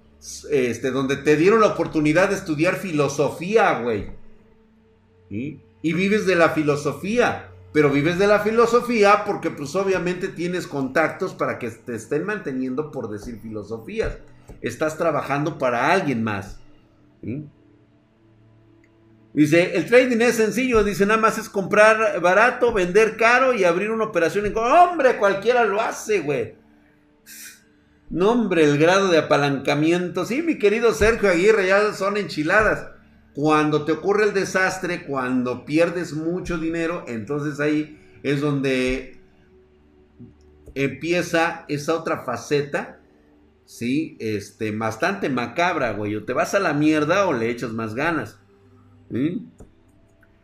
este, 0.49 0.91
donde 0.91 1.17
te 1.17 1.35
dieron 1.35 1.59
la 1.59 1.67
oportunidad 1.67 2.29
de 2.29 2.35
estudiar 2.35 2.77
filosofía, 2.77 3.81
güey. 3.81 4.15
Y 5.29 5.59
vives 5.81 6.25
de 6.25 6.35
la 6.35 6.49
filosofía, 6.49 7.49
pero 7.73 7.89
vives 7.89 8.17
de 8.17 8.27
la 8.27 8.39
filosofía 8.39 9.23
porque 9.25 9.51
pues 9.51 9.75
obviamente 9.75 10.29
tienes 10.29 10.67
contactos 10.67 11.33
para 11.33 11.59
que 11.59 11.69
te 11.69 11.95
estén 11.95 12.25
manteniendo 12.25 12.91
por 12.91 13.09
decir 13.09 13.39
filosofías. 13.41 14.17
Estás 14.61 14.97
trabajando 14.97 15.57
para 15.57 15.91
alguien 15.91 16.23
más. 16.23 16.59
Dice, 19.33 19.75
el 19.75 19.85
trading 19.85 20.21
es 20.21 20.35
sencillo, 20.35 20.83
dice, 20.83 21.05
nada 21.05 21.19
más 21.19 21.37
es 21.37 21.49
comprar 21.49 22.19
barato, 22.21 22.73
vender 22.73 23.17
caro 23.17 23.53
y 23.53 23.65
abrir 23.65 23.91
una 23.91 24.05
operación. 24.05 24.51
Hombre, 24.55 25.17
cualquiera 25.17 25.63
lo 25.63 25.79
hace, 25.79 26.21
güey. 26.21 26.55
No, 28.09 28.31
hombre, 28.31 28.63
el 28.63 28.77
grado 28.77 29.09
de 29.09 29.17
apalancamiento. 29.17 30.25
Sí, 30.25 30.41
mi 30.41 30.57
querido 30.57 30.93
Sergio 30.93 31.29
Aguirre, 31.29 31.67
ya 31.67 31.93
son 31.93 32.17
enchiladas. 32.17 32.96
Cuando 33.37 33.85
te 33.85 33.91
ocurre 33.91 34.23
el 34.23 34.33
desastre, 34.33 35.05
cuando 35.05 35.63
pierdes 35.63 36.13
mucho 36.13 36.57
dinero, 36.57 37.03
entonces 37.07 37.59
ahí 37.59 38.19
es 38.23 38.41
donde 38.41 39.21
empieza 40.73 41.63
esa 41.67 41.93
otra 41.93 42.23
faceta, 42.23 42.99
¿sí? 43.63 44.17
Este, 44.19 44.71
bastante 44.71 45.29
macabra, 45.29 45.93
güey. 45.93 46.15
O 46.15 46.25
te 46.25 46.33
vas 46.33 46.55
a 46.55 46.59
la 46.59 46.73
mierda 46.73 47.27
o 47.27 47.33
le 47.33 47.51
echas 47.51 47.73
más 47.73 47.93
ganas. 47.93 48.39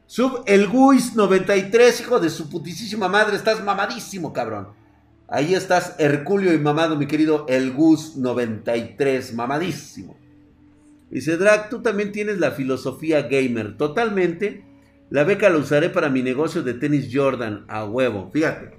Sub 0.05 0.43
el 0.45 0.69
Guis 0.69 1.15
93, 1.15 2.00
hijo 2.00 2.19
de 2.19 2.29
su 2.29 2.47
putísima 2.47 3.07
madre, 3.07 3.38
estás 3.38 3.63
mamadísimo, 3.63 4.31
cabrón. 4.33 4.67
Ahí 5.27 5.55
estás, 5.55 5.95
Herculio 5.97 6.53
y 6.53 6.59
mamado, 6.59 6.95
mi 6.95 7.07
querido 7.07 7.47
El 7.50 7.73
Gus 7.73 8.17
93, 8.17 9.33
mamadísimo. 9.33 10.15
Dice 11.10 11.38
Drag, 11.38 11.69
tú 11.69 11.81
también 11.81 12.12
tienes 12.12 12.39
la 12.39 12.51
filosofía 12.51 13.24
gamer. 13.24 13.77
Totalmente. 13.77 14.65
La 15.10 15.24
beca 15.24 15.50
la 15.50 15.57
usaré 15.57 15.89
para 15.89 16.10
mi 16.10 16.24
negocio 16.24 16.63
de 16.63 16.74
tenis 16.74 17.10
Jordan. 17.13 17.65
A 17.67 17.86
huevo. 17.86 18.29
Fíjate. 18.31 18.72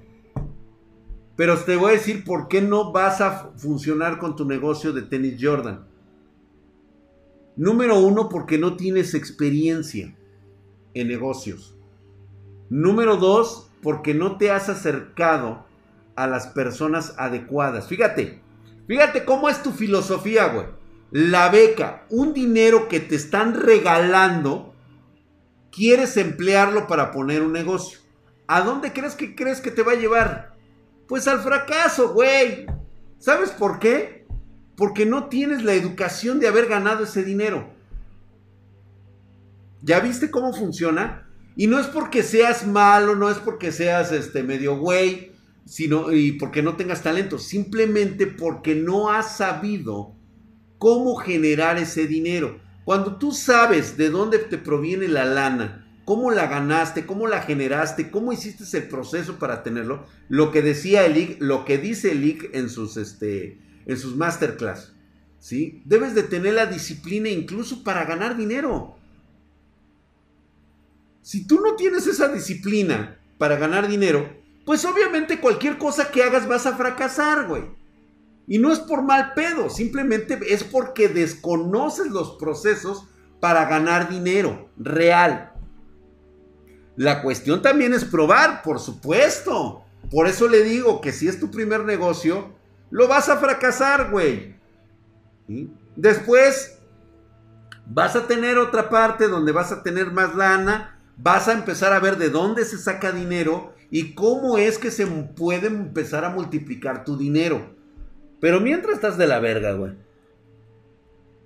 Pero 1.35 1.57
te 1.57 1.75
voy 1.75 1.89
a 1.89 1.93
decir 1.93 2.23
por 2.23 2.47
qué 2.47 2.61
no 2.61 2.91
vas 2.91 3.21
a 3.21 3.51
funcionar 3.57 4.19
con 4.19 4.35
tu 4.35 4.45
negocio 4.45 4.93
de 4.93 5.01
tenis 5.01 5.37
Jordan. 5.41 5.85
Número 7.55 7.99
uno, 7.99 8.29
porque 8.29 8.57
no 8.57 8.75
tienes 8.75 9.13
experiencia 9.13 10.15
en 10.93 11.07
negocios. 11.07 11.77
Número 12.69 13.17
dos, 13.17 13.69
porque 13.81 14.13
no 14.13 14.37
te 14.37 14.51
has 14.51 14.69
acercado 14.69 15.65
a 16.15 16.27
las 16.27 16.47
personas 16.47 17.13
adecuadas. 17.17 17.87
Fíjate, 17.87 18.41
Fíjate 18.87 19.25
cómo 19.25 19.49
es 19.49 19.63
tu 19.63 19.71
filosofía, 19.71 20.47
güey. 20.47 20.67
La 21.17 21.47
beca, 21.47 22.05
un 22.09 22.33
dinero 22.33 22.89
que 22.89 22.99
te 22.99 23.15
están 23.15 23.53
regalando, 23.53 24.75
quieres 25.71 26.17
emplearlo 26.17 26.87
para 26.87 27.11
poner 27.11 27.41
un 27.41 27.53
negocio. 27.53 27.99
¿A 28.47 28.59
dónde 28.59 28.91
crees 28.91 29.15
que 29.15 29.33
crees 29.33 29.61
que 29.61 29.71
te 29.71 29.81
va 29.81 29.93
a 29.93 29.95
llevar? 29.95 30.57
Pues 31.07 31.29
al 31.29 31.39
fracaso, 31.39 32.11
güey. 32.11 32.65
¿Sabes 33.17 33.51
por 33.51 33.79
qué? 33.79 34.27
Porque 34.75 35.05
no 35.05 35.29
tienes 35.29 35.63
la 35.63 35.73
educación 35.73 36.41
de 36.41 36.49
haber 36.49 36.67
ganado 36.67 37.05
ese 37.05 37.23
dinero. 37.23 37.69
¿Ya 39.83 40.01
viste 40.01 40.29
cómo 40.29 40.51
funciona? 40.51 41.29
Y 41.55 41.67
no 41.67 41.79
es 41.79 41.87
porque 41.87 42.23
seas 42.23 42.67
malo, 42.67 43.15
no 43.15 43.31
es 43.31 43.37
porque 43.37 43.71
seas 43.71 44.11
este 44.11 44.43
medio 44.43 44.75
güey, 44.75 45.31
sino 45.63 46.11
y 46.11 46.33
porque 46.33 46.61
no 46.61 46.75
tengas 46.75 47.03
talento, 47.03 47.39
simplemente 47.39 48.27
porque 48.27 48.75
no 48.75 49.09
has 49.09 49.37
sabido 49.37 50.13
cómo 50.77 51.15
generar 51.15 51.77
ese 51.77 52.07
dinero. 52.07 52.59
Cuando 52.83 53.17
tú 53.17 53.31
sabes 53.31 53.97
de 53.97 54.09
dónde 54.09 54.39
te 54.39 54.57
proviene 54.57 55.07
la 55.07 55.25
lana, 55.25 55.85
cómo 56.05 56.31
la 56.31 56.47
ganaste, 56.47 57.05
cómo 57.05 57.27
la 57.27 57.41
generaste, 57.41 58.11
cómo 58.11 58.31
hiciste 58.31 58.77
el 58.77 58.87
proceso 58.87 59.39
para 59.39 59.63
tenerlo, 59.63 60.05
lo 60.29 60.51
que 60.51 60.61
decía 60.61 61.05
el 61.05 61.37
lo 61.39 61.65
que 61.65 61.77
dice 61.77 62.11
el 62.11 62.49
en 62.53 62.69
sus, 62.69 62.97
este, 62.97 63.59
en 63.85 63.97
sus 63.97 64.15
masterclass, 64.15 64.93
¿sí? 65.39 65.81
Debes 65.85 66.13
de 66.13 66.23
tener 66.23 66.53
la 66.53 66.67
disciplina 66.67 67.29
incluso 67.29 67.83
para 67.83 68.05
ganar 68.05 68.37
dinero. 68.37 68.95
Si 71.23 71.47
tú 71.47 71.59
no 71.59 71.75
tienes 71.75 72.05
esa 72.05 72.27
disciplina 72.27 73.17
para 73.39 73.55
ganar 73.55 73.87
dinero, 73.87 74.29
pues 74.63 74.85
obviamente 74.85 75.39
cualquier 75.39 75.79
cosa 75.79 76.11
que 76.11 76.21
hagas 76.21 76.47
vas 76.47 76.67
a 76.67 76.77
fracasar, 76.77 77.47
güey. 77.47 77.63
Y 78.47 78.59
no 78.59 78.71
es 78.71 78.79
por 78.79 79.01
mal 79.01 79.33
pedo, 79.33 79.69
simplemente 79.69 80.39
es 80.49 80.63
porque 80.63 81.07
desconoces 81.07 82.07
los 82.07 82.37
procesos 82.37 83.07
para 83.39 83.65
ganar 83.65 84.09
dinero 84.09 84.69
real. 84.77 85.51
La 86.95 87.21
cuestión 87.21 87.61
también 87.61 87.93
es 87.93 88.05
probar, 88.05 88.61
por 88.61 88.79
supuesto. 88.79 89.83
Por 90.09 90.27
eso 90.27 90.47
le 90.47 90.63
digo 90.63 91.01
que 91.01 91.11
si 91.11 91.27
es 91.27 91.39
tu 91.39 91.51
primer 91.51 91.83
negocio, 91.83 92.53
lo 92.89 93.07
vas 93.07 93.27
a 93.29 93.37
fracasar, 93.37 94.11
güey. 94.11 94.55
Después 95.95 96.79
vas 97.85 98.15
a 98.15 98.27
tener 98.27 98.57
otra 98.57 98.89
parte 98.89 99.27
donde 99.27 99.51
vas 99.51 99.71
a 99.71 99.83
tener 99.83 100.11
más 100.11 100.35
lana, 100.35 100.99
vas 101.17 101.47
a 101.47 101.53
empezar 101.53 101.93
a 101.93 101.99
ver 101.99 102.17
de 102.17 102.29
dónde 102.29 102.63
se 102.65 102.77
saca 102.77 103.11
dinero 103.11 103.73
y 103.91 104.13
cómo 104.13 104.57
es 104.57 104.77
que 104.77 104.91
se 104.91 105.05
puede 105.05 105.67
empezar 105.67 106.23
a 106.25 106.29
multiplicar 106.29 107.03
tu 107.03 107.17
dinero. 107.17 107.74
Pero 108.39 108.59
mientras 108.59 108.95
estás 108.95 109.17
de 109.17 109.27
la 109.27 109.39
verga, 109.39 109.73
güey. 109.73 109.93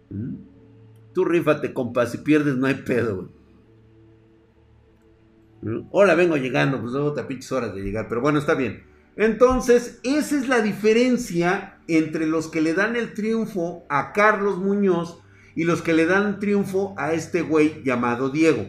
¿Mm? 0.10 0.36
Tú 1.14 1.26
rífate, 1.26 1.74
compa, 1.74 2.06
si 2.06 2.20
pierdes 2.20 2.56
no 2.56 2.68
hay 2.68 2.76
pedo, 2.76 3.16
güey. 3.16 3.40
Hola, 5.92 6.16
vengo 6.16 6.38
llegando, 6.38 6.82
pues 6.82 6.94
otra 6.96 7.28
pinches 7.28 7.52
horas 7.52 7.76
de 7.76 7.82
llegar, 7.82 8.08
pero 8.08 8.22
bueno, 8.22 8.40
está 8.40 8.54
bien. 8.54 8.84
Entonces, 9.18 10.00
esa 10.04 10.38
es 10.38 10.48
la 10.48 10.62
diferencia 10.62 11.78
entre 11.90 12.26
los 12.26 12.48
que 12.48 12.62
le 12.62 12.74
dan 12.74 12.96
el 12.96 13.14
triunfo 13.14 13.84
a 13.90 14.14
Carlos 14.14 14.60
Muñoz 14.60 15.20
y 15.56 15.66
los 15.66 15.82
que 15.82 15.94
le 15.94 16.06
dan 16.06 16.40
triunfo 16.40 16.96
a 16.98 17.12
este 17.12 17.42
güey 17.42 17.84
llamado 17.84 18.30
Diego. 18.30 18.66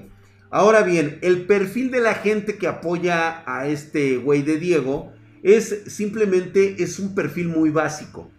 Ahora 0.50 0.82
bien, 0.82 1.18
el 1.22 1.46
perfil 1.46 1.92
de 1.92 2.00
la 2.00 2.14
gente 2.14 2.58
que 2.58 2.66
apoya 2.66 3.44
a 3.46 3.68
este 3.68 4.16
güey 4.16 4.42
de 4.42 4.58
Diego 4.58 5.12
es 5.42 5.82
simplemente 5.86 6.82
es 6.82 6.98
un 6.98 7.14
perfil 7.14 7.48
muy 7.48 7.70
básico. 7.70 8.30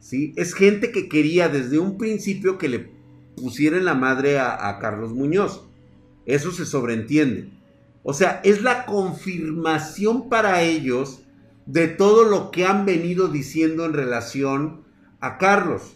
¿sí? 0.00 0.32
Es 0.36 0.54
gente 0.54 0.90
que 0.90 1.08
quería 1.08 1.48
desde 1.48 1.78
un 1.78 1.96
principio 1.96 2.58
que 2.58 2.68
le 2.68 2.90
pusieran 3.36 3.84
la 3.84 3.94
madre 3.94 4.38
a, 4.38 4.78
Carlos 4.80 5.12
Muñoz. 5.12 5.64
Eso 6.26 6.52
se 6.52 6.66
sobreentiende. 6.66 7.50
O 8.02 8.12
sea, 8.12 8.40
es 8.44 8.62
la 8.62 8.84
confirmación 8.84 10.28
para 10.28 10.62
ellos 10.62 11.22
de 11.66 11.88
todo 11.88 12.24
lo 12.24 12.50
que 12.50 12.66
han 12.66 12.84
venido 12.84 13.28
diciendo 13.28 13.84
en 13.86 13.92
relación 13.92 14.82
a 15.20 15.38
Carlos. 15.38 15.94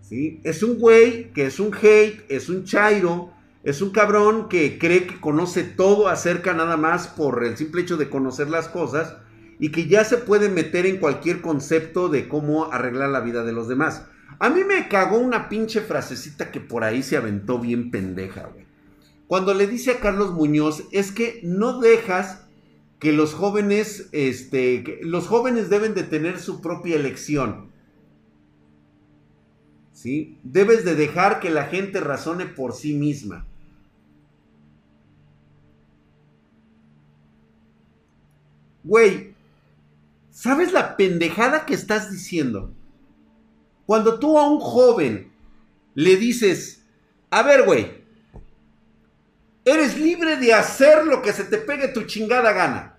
¿Sí? 0.00 0.40
Es 0.42 0.62
un 0.62 0.78
güey 0.78 1.32
que 1.32 1.46
es 1.46 1.60
un 1.60 1.74
hate, 1.74 2.24
es 2.30 2.48
un 2.48 2.64
chairo, 2.64 3.30
es 3.62 3.82
un 3.82 3.90
cabrón 3.90 4.48
que 4.48 4.78
cree 4.78 5.06
que 5.06 5.20
conoce 5.20 5.64
todo 5.64 6.08
acerca 6.08 6.54
nada 6.54 6.78
más 6.78 7.08
por 7.08 7.44
el 7.44 7.58
simple 7.58 7.82
hecho 7.82 7.98
de 7.98 8.08
conocer 8.08 8.48
las 8.48 8.68
cosas 8.68 9.16
y 9.58 9.70
que 9.70 9.86
ya 9.86 10.04
se 10.04 10.18
puede 10.18 10.48
meter 10.48 10.86
en 10.86 10.98
cualquier 10.98 11.40
concepto 11.40 12.08
de 12.08 12.28
cómo 12.28 12.72
arreglar 12.72 13.10
la 13.10 13.20
vida 13.20 13.44
de 13.44 13.52
los 13.52 13.68
demás. 13.68 14.06
A 14.38 14.50
mí 14.50 14.62
me 14.64 14.88
cagó 14.88 15.18
una 15.18 15.48
pinche 15.48 15.80
frasecita 15.80 16.50
que 16.50 16.60
por 16.60 16.84
ahí 16.84 17.02
se 17.02 17.16
aventó 17.16 17.58
bien 17.58 17.90
pendeja, 17.90 18.46
güey 18.52 18.68
cuando 19.28 19.52
le 19.52 19.66
dice 19.66 19.92
a 19.92 20.00
Carlos 20.00 20.32
Muñoz 20.32 20.84
es 20.90 21.12
que 21.12 21.40
no 21.44 21.80
dejas 21.80 22.46
que 22.98 23.12
los 23.12 23.34
jóvenes, 23.34 24.08
este, 24.12 25.00
los 25.02 25.28
jóvenes 25.28 25.68
deben 25.68 25.94
de 25.94 26.02
tener 26.02 26.40
su 26.40 26.60
propia 26.62 26.96
elección. 26.96 27.70
¿Sí? 29.92 30.38
Debes 30.42 30.84
de 30.84 30.94
dejar 30.94 31.40
que 31.40 31.50
la 31.50 31.66
gente 31.66 32.00
razone 32.00 32.46
por 32.46 32.72
sí 32.72 32.94
misma. 32.94 33.46
Güey, 38.82 39.27
¿sabes 40.38 40.72
la 40.72 40.96
pendejada 40.96 41.66
que 41.66 41.74
estás 41.74 42.10
diciendo? 42.10 42.72
Cuando 43.86 44.18
tú 44.18 44.38
a 44.38 44.48
un 44.48 44.60
joven 44.60 45.32
le 45.94 46.16
dices, 46.16 46.84
a 47.30 47.42
ver, 47.42 47.64
güey, 47.64 47.98
Eres 49.68 49.98
libre 49.98 50.38
de 50.38 50.54
hacer 50.54 51.04
lo 51.04 51.20
que 51.20 51.30
se 51.30 51.44
te 51.44 51.58
pegue 51.58 51.88
tu 51.88 52.04
chingada 52.04 52.54
gana. 52.54 52.96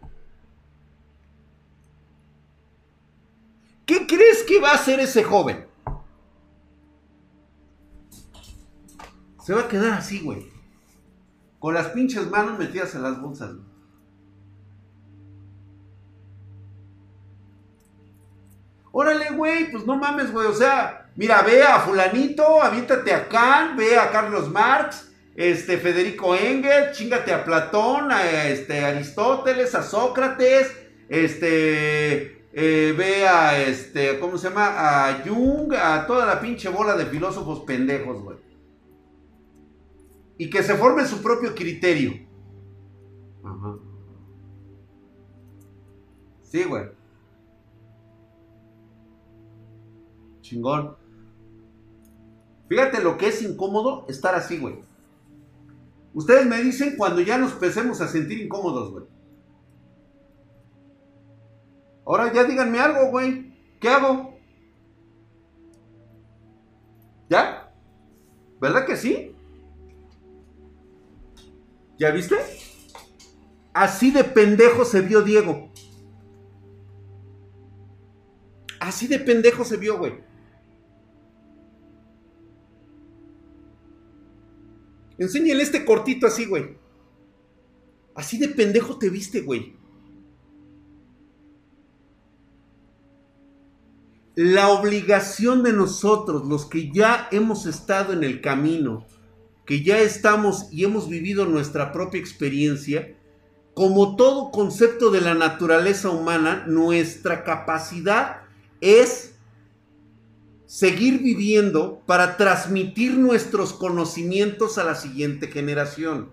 ¿Qué 3.88 4.06
crees 4.06 4.44
que 4.44 4.60
va 4.60 4.70
a 4.70 4.76
hacer 4.76 5.00
ese 5.00 5.24
joven? 5.24 5.66
Se 9.44 9.52
va 9.52 9.62
a 9.62 9.68
quedar 9.68 9.94
así, 9.94 10.20
güey. 10.20 10.48
Con 11.58 11.74
las 11.74 11.88
pinches 11.88 12.30
manos 12.30 12.60
metidas 12.60 12.94
en 12.94 13.02
las 13.02 13.20
bolsas. 13.20 13.50
Órale, 19.00 19.30
güey, 19.30 19.72
pues 19.72 19.86
no 19.86 19.96
mames, 19.96 20.30
güey. 20.30 20.46
O 20.48 20.54
sea, 20.54 21.10
mira, 21.16 21.42
ve 21.42 21.64
a 21.64 21.80
fulanito, 21.80 22.62
aviéntate 22.62 23.14
a 23.14 23.30
Kant, 23.30 23.78
ve 23.78 23.98
a 23.98 24.12
Carlos 24.12 24.52
Marx, 24.52 25.10
este, 25.38 25.78
Federico 25.78 26.36
Engel, 26.36 26.92
chingate 26.92 27.34
a 27.34 27.46
Platón, 27.46 28.12
a 28.12 28.30
este, 28.50 28.84
Aristóteles, 28.84 29.74
a 29.74 29.84
Sócrates, 29.84 30.76
este, 31.08 32.44
eh, 32.52 32.94
ve 32.98 33.26
a, 33.26 33.58
este, 33.62 34.20
¿cómo 34.20 34.38
se 34.38 34.50
llama? 34.50 35.08
A 35.08 35.24
Jung, 35.26 35.74
a 35.76 36.06
toda 36.06 36.26
la 36.26 36.42
pinche 36.42 36.68
bola 36.68 36.98
de 36.98 37.06
filósofos 37.06 37.62
pendejos, 37.62 38.22
güey. 38.22 38.38
Y 40.38 40.50
que 40.50 40.62
se 40.62 40.76
forme 40.76 41.06
su 41.06 41.24
propio 41.24 41.56
criterio. 41.56 42.20
Ajá. 43.46 43.78
Sí, 46.44 46.66
güey. 46.66 46.99
Chingón. 50.50 50.96
Fíjate 52.68 53.04
lo 53.04 53.18
que 53.18 53.28
es 53.28 53.42
incómodo 53.44 54.06
estar 54.10 54.34
así, 54.34 54.58
güey. 54.58 54.84
Ustedes 56.14 56.48
me 56.48 56.58
dicen 56.64 56.96
cuando 56.98 57.22
ya 57.22 57.38
nos 57.38 57.54
empecemos 57.54 58.02
a 58.02 58.08
sentir 58.08 58.42
incómodos, 58.42 58.92
güey. 58.92 59.06
Ahora 62.06 62.34
ya 62.34 62.44
díganme 62.46 62.80
algo, 62.80 63.12
güey. 63.12 63.54
¿Qué 63.80 63.90
hago? 63.90 64.40
¿Ya? 67.30 67.72
¿Verdad 68.60 68.88
que 68.88 68.98
sí? 68.98 69.36
¿Ya 72.00 72.10
viste? 72.10 72.38
Así 73.72 74.10
de 74.10 74.24
pendejo 74.24 74.84
se 74.84 75.02
vio 75.02 75.22
Diego. 75.22 75.70
Así 78.80 79.06
de 79.08 79.20
pendejo 79.20 79.64
se 79.64 79.78
vio, 79.78 80.00
güey. 80.00 80.29
Enséñale 85.20 85.62
este 85.62 85.86
cortito 85.86 86.26
así, 86.26 86.46
güey. 86.46 86.78
Así 88.16 88.38
de 88.38 88.48
pendejo 88.48 88.98
te 88.98 89.10
viste, 89.10 89.42
güey. 89.42 89.78
La 94.36 94.70
obligación 94.70 95.64
de 95.64 95.74
nosotros, 95.74 96.48
los 96.48 96.66
que 96.66 96.92
ya 96.92 97.28
hemos 97.32 97.66
estado 97.66 98.14
en 98.14 98.24
el 98.24 98.40
camino, 98.40 99.06
que 99.66 99.84
ya 99.84 100.00
estamos 100.00 100.72
y 100.72 100.86
hemos 100.86 101.10
vivido 101.10 101.46
nuestra 101.46 101.92
propia 101.92 102.22
experiencia, 102.22 103.18
como 103.74 104.16
todo 104.16 104.52
concepto 104.52 105.12
de 105.12 105.22
la 105.22 105.34
naturaleza 105.34 106.10
humana, 106.10 106.64
nuestra 106.68 107.44
capacidad 107.44 108.44
es 108.80 109.39
seguir 110.70 111.24
viviendo 111.24 112.04
para 112.06 112.38
transmitir 112.38 113.18
nuestros 113.18 113.74
conocimientos 113.74 114.78
a 114.78 114.84
la 114.84 114.94
siguiente 114.94 115.48
generación. 115.48 116.32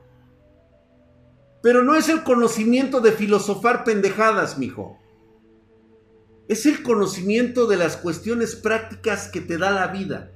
Pero 1.62 1.82
no 1.82 1.94
es 1.94 2.10
el 2.10 2.22
conocimiento 2.22 3.00
de 3.00 3.12
filosofar 3.12 3.82
pendejadas, 3.82 4.58
mijo. 4.58 4.98
Es 6.48 6.66
el 6.66 6.82
conocimiento 6.82 7.66
de 7.66 7.78
las 7.78 7.96
cuestiones 7.96 8.54
prácticas 8.56 9.28
que 9.28 9.40
te 9.40 9.56
da 9.56 9.70
la 9.70 9.86
vida. 9.86 10.30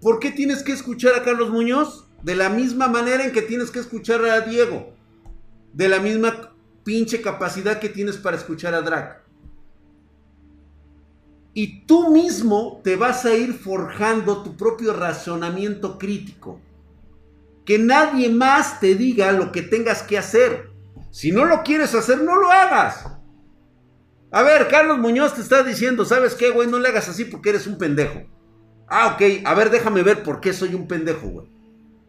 ¿Por 0.00 0.20
qué 0.20 0.30
tienes 0.30 0.62
que 0.62 0.70
escuchar 0.70 1.16
a 1.16 1.24
Carlos 1.24 1.50
Muñoz? 1.50 2.06
De 2.22 2.36
la 2.36 2.50
misma 2.50 2.86
manera 2.86 3.24
en 3.24 3.32
que 3.32 3.42
tienes 3.42 3.72
que 3.72 3.80
escuchar 3.80 4.24
a 4.26 4.42
Diego. 4.42 4.94
De 5.72 5.88
la 5.88 5.98
misma 5.98 6.54
pinche 6.84 7.20
capacidad 7.20 7.80
que 7.80 7.88
tienes 7.88 8.16
para 8.16 8.36
escuchar 8.36 8.74
a 8.74 8.82
Drac. 8.82 9.21
Y 11.54 11.84
tú 11.84 12.10
mismo 12.10 12.80
te 12.82 12.96
vas 12.96 13.24
a 13.24 13.34
ir 13.34 13.52
forjando 13.54 14.42
tu 14.42 14.56
propio 14.56 14.94
razonamiento 14.94 15.98
crítico. 15.98 16.60
Que 17.64 17.78
nadie 17.78 18.30
más 18.30 18.80
te 18.80 18.94
diga 18.94 19.32
lo 19.32 19.52
que 19.52 19.62
tengas 19.62 20.02
que 20.02 20.18
hacer. 20.18 20.70
Si 21.10 21.30
no 21.30 21.44
lo 21.44 21.62
quieres 21.62 21.94
hacer, 21.94 22.22
no 22.22 22.36
lo 22.36 22.50
hagas. 22.50 23.06
A 24.30 24.42
ver, 24.42 24.68
Carlos 24.68 24.98
Muñoz 24.98 25.34
te 25.34 25.42
está 25.42 25.62
diciendo, 25.62 26.06
¿sabes 26.06 26.34
qué, 26.34 26.50
güey? 26.50 26.68
No 26.68 26.78
le 26.78 26.88
hagas 26.88 27.10
así 27.10 27.26
porque 27.26 27.50
eres 27.50 27.66
un 27.66 27.76
pendejo. 27.76 28.22
Ah, 28.88 29.14
ok. 29.14 29.44
A 29.44 29.54
ver, 29.54 29.70
déjame 29.70 30.02
ver 30.02 30.22
por 30.22 30.40
qué 30.40 30.54
soy 30.54 30.74
un 30.74 30.88
pendejo, 30.88 31.28
güey. 31.28 31.46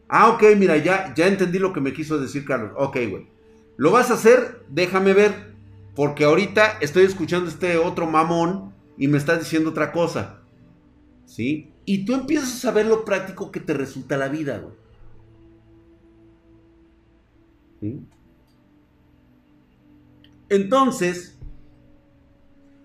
Ah, 0.07 0.29
ok, 0.29 0.43
mira, 0.57 0.77
ya, 0.77 1.13
ya 1.15 1.27
entendí 1.27 1.59
lo 1.59 1.73
que 1.73 1.81
me 1.81 1.91
quiso 1.91 2.17
decir 2.17 2.45
Carlos. 2.45 2.71
Ok, 2.77 2.97
güey. 3.09 3.27
¿Lo 3.75 3.91
vas 3.91 4.09
a 4.09 4.13
hacer? 4.13 4.63
Déjame 4.69 5.13
ver. 5.13 5.53
Porque 5.95 6.23
ahorita 6.23 6.77
estoy 6.79 7.03
escuchando 7.03 7.49
este 7.49 7.77
otro 7.77 8.07
mamón 8.07 8.72
y 8.97 9.07
me 9.07 9.17
está 9.17 9.37
diciendo 9.37 9.71
otra 9.71 9.91
cosa. 9.91 10.41
¿Sí? 11.25 11.71
Y 11.85 12.05
tú 12.05 12.13
empiezas 12.13 12.53
a 12.53 12.59
saber 12.59 12.85
lo 12.85 13.05
práctico 13.05 13.51
que 13.51 13.59
te 13.59 13.73
resulta 13.73 14.17
la 14.17 14.29
vida, 14.29 14.59
güey. 14.59 14.75
Entonces, 20.49 21.37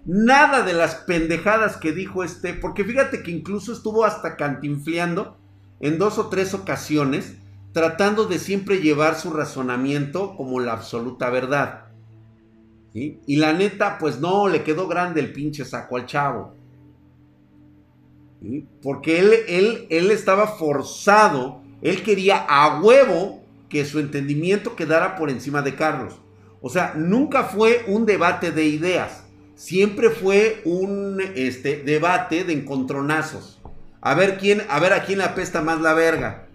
nada 0.04 0.62
de 0.62 0.72
las 0.72 0.96
pendejadas 0.96 1.76
que 1.76 1.92
dijo 1.92 2.24
este, 2.24 2.54
porque 2.54 2.84
fíjate 2.84 3.22
que 3.22 3.30
incluso 3.30 3.72
estuvo 3.72 4.04
hasta 4.04 4.36
cantinfleando 4.36 5.36
en 5.80 5.98
dos 5.98 6.18
o 6.18 6.28
tres 6.28 6.54
ocasiones, 6.54 7.36
tratando 7.72 8.24
de 8.24 8.38
siempre 8.38 8.80
llevar 8.80 9.14
su 9.14 9.30
razonamiento 9.30 10.34
como 10.36 10.60
la 10.60 10.72
absoluta 10.72 11.30
verdad. 11.30 11.87
Y 12.94 13.36
la 13.36 13.52
neta, 13.52 13.98
pues 13.98 14.18
no, 14.18 14.48
le 14.48 14.62
quedó 14.64 14.88
grande 14.88 15.20
el 15.20 15.32
pinche 15.32 15.64
saco 15.64 15.96
al 15.96 16.06
chavo. 16.06 16.54
Porque 18.82 19.20
él, 19.20 19.32
él, 19.48 19.86
él 19.90 20.10
estaba 20.10 20.46
forzado, 20.46 21.62
él 21.82 22.02
quería 22.02 22.44
a 22.48 22.80
huevo 22.80 23.42
que 23.68 23.84
su 23.84 23.98
entendimiento 23.98 24.74
quedara 24.74 25.16
por 25.16 25.30
encima 25.30 25.62
de 25.62 25.74
Carlos. 25.74 26.20
O 26.60 26.70
sea, 26.70 26.94
nunca 26.96 27.44
fue 27.44 27.84
un 27.86 28.06
debate 28.06 28.50
de 28.50 28.64
ideas, 28.66 29.24
siempre 29.54 30.10
fue 30.10 30.60
un 30.64 31.20
este, 31.34 31.82
debate 31.82 32.44
de 32.44 32.52
encontronazos. 32.52 33.60
A 34.00 34.14
ver 34.14 34.38
quién, 34.38 34.62
a 34.68 34.78
ver 34.80 34.92
a 34.92 35.04
quién 35.04 35.18
le 35.18 35.24
apesta 35.24 35.60
más 35.62 35.80
la 35.80 35.94
verga. 35.94 36.47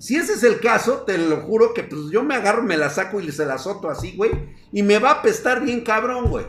Si 0.00 0.16
ese 0.16 0.34
es 0.34 0.42
el 0.42 0.60
caso, 0.60 1.04
te 1.06 1.16
lo 1.16 1.38
juro 1.38 1.72
que 1.72 1.84
pues 1.84 2.10
yo 2.10 2.22
me 2.22 2.34
agarro, 2.34 2.62
me 2.62 2.76
la 2.76 2.90
saco 2.90 3.18
y 3.18 3.32
se 3.32 3.46
la 3.46 3.56
soto 3.56 3.88
así, 3.88 4.14
güey. 4.14 4.30
Y 4.72 4.82
me 4.82 4.98
va 4.98 5.10
a 5.10 5.14
apestar 5.14 5.62
bien 5.62 5.80
cabrón, 5.80 6.28
güey. 6.28 6.44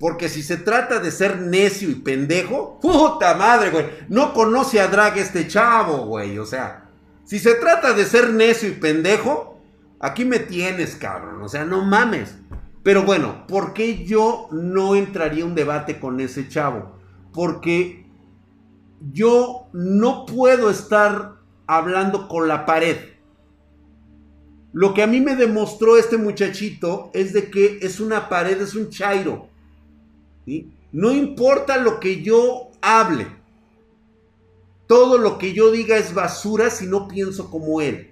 Porque 0.00 0.28
si 0.28 0.42
se 0.42 0.56
trata 0.56 0.98
de 0.98 1.12
ser 1.12 1.40
necio 1.40 1.88
y 1.88 1.94
pendejo, 1.94 2.78
puta 2.80 3.34
madre, 3.34 3.70
güey. 3.70 3.86
No 4.08 4.32
conoce 4.32 4.80
a 4.80 4.88
Drag 4.88 5.16
este 5.18 5.46
chavo, 5.46 6.06
güey. 6.06 6.38
O 6.38 6.46
sea, 6.46 6.90
si 7.24 7.38
se 7.38 7.54
trata 7.54 7.92
de 7.92 8.04
ser 8.04 8.30
necio 8.30 8.68
y 8.68 8.72
pendejo, 8.72 9.60
aquí 10.00 10.24
me 10.24 10.40
tienes, 10.40 10.96
cabrón. 10.96 11.42
O 11.42 11.48
sea, 11.48 11.64
no 11.64 11.84
mames. 11.84 12.36
Pero 12.82 13.04
bueno, 13.04 13.46
¿por 13.46 13.72
qué 13.72 14.04
yo 14.04 14.48
no 14.50 14.96
entraría 14.96 15.44
un 15.44 15.54
debate 15.54 16.00
con 16.00 16.20
ese 16.20 16.48
chavo? 16.48 16.96
Porque 17.32 18.06
yo 19.12 19.68
no 19.72 20.26
puedo 20.26 20.70
estar 20.70 21.37
hablando 21.68 22.26
con 22.26 22.48
la 22.48 22.66
pared. 22.66 22.96
Lo 24.72 24.94
que 24.94 25.02
a 25.02 25.06
mí 25.06 25.20
me 25.20 25.36
demostró 25.36 25.96
este 25.96 26.16
muchachito 26.16 27.10
es 27.14 27.32
de 27.32 27.50
que 27.50 27.78
es 27.80 28.00
una 28.00 28.28
pared, 28.28 28.60
es 28.60 28.74
un 28.74 28.90
chairo. 28.90 29.48
No 30.92 31.12
importa 31.12 31.76
lo 31.76 32.00
que 32.00 32.22
yo 32.22 32.70
hable. 32.80 33.26
Todo 34.86 35.18
lo 35.18 35.36
que 35.36 35.52
yo 35.52 35.70
diga 35.70 35.98
es 35.98 36.14
basura 36.14 36.70
si 36.70 36.86
no 36.86 37.06
pienso 37.06 37.50
como 37.50 37.80
él. 37.80 38.10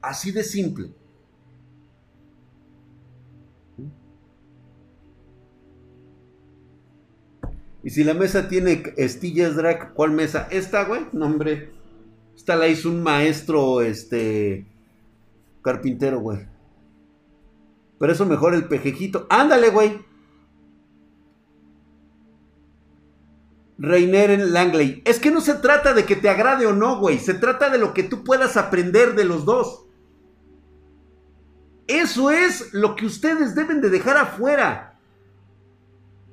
Así 0.00 0.32
de 0.32 0.42
simple. 0.42 0.90
Y 7.82 7.90
si 7.90 8.02
la 8.02 8.14
mesa 8.14 8.48
tiene 8.48 8.82
estillas 8.96 9.56
drag, 9.56 9.92
¿cuál 9.92 10.12
mesa? 10.12 10.48
Esta, 10.50 10.84
güey. 10.84 11.02
No, 11.12 11.26
hombre. 11.26 11.73
Esta 12.36 12.56
la 12.56 12.68
hizo 12.68 12.88
un 12.88 13.02
maestro, 13.02 13.80
este, 13.82 14.66
carpintero, 15.62 16.20
güey. 16.20 16.46
Pero 17.98 18.12
eso 18.12 18.26
mejor 18.26 18.54
el 18.54 18.68
pejejito. 18.68 19.26
Ándale, 19.30 19.70
güey. 19.70 20.04
Reiner 23.78 24.38
Langley. 24.38 25.02
Es 25.04 25.18
que 25.18 25.30
no 25.30 25.40
se 25.40 25.54
trata 25.54 25.94
de 25.94 26.04
que 26.04 26.16
te 26.16 26.28
agrade 26.28 26.66
o 26.66 26.72
no, 26.72 26.98
güey. 26.98 27.18
Se 27.18 27.34
trata 27.34 27.70
de 27.70 27.78
lo 27.78 27.94
que 27.94 28.02
tú 28.02 28.24
puedas 28.24 28.56
aprender 28.56 29.14
de 29.14 29.24
los 29.24 29.44
dos. 29.44 29.86
Eso 31.86 32.30
es 32.30 32.72
lo 32.72 32.96
que 32.96 33.06
ustedes 33.06 33.54
deben 33.54 33.80
de 33.80 33.90
dejar 33.90 34.16
afuera. 34.16 34.98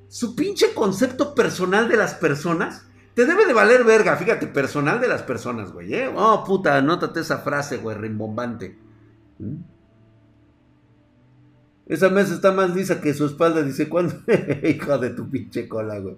Su 0.08 0.34
pinche 0.34 0.74
concepto 0.74 1.34
personal 1.34 1.88
de 1.88 1.96
las 1.96 2.14
personas 2.14 2.86
te 3.14 3.26
debe 3.26 3.46
de 3.46 3.52
valer 3.52 3.84
verga, 3.84 4.16
fíjate, 4.16 4.46
personal 4.46 5.00
de 5.00 5.08
las 5.08 5.22
personas, 5.22 5.72
güey. 5.72 5.94
¿eh? 5.94 6.10
Oh, 6.14 6.42
puta, 6.44 6.76
anótate 6.76 7.20
esa 7.20 7.38
frase, 7.38 7.76
güey, 7.76 7.96
rimbombante. 7.96 8.78
¿Mm? 9.38 9.56
Esa 11.86 12.08
mesa 12.08 12.32
está 12.32 12.52
más 12.52 12.74
lisa 12.74 13.00
que 13.00 13.12
su 13.12 13.26
espalda, 13.26 13.62
dice, 13.62 13.88
¿cuándo? 13.88 14.14
Hijo 14.62 14.96
de 14.98 15.10
tu 15.10 15.28
pinche 15.28 15.68
cola, 15.68 15.98
güey. 15.98 16.16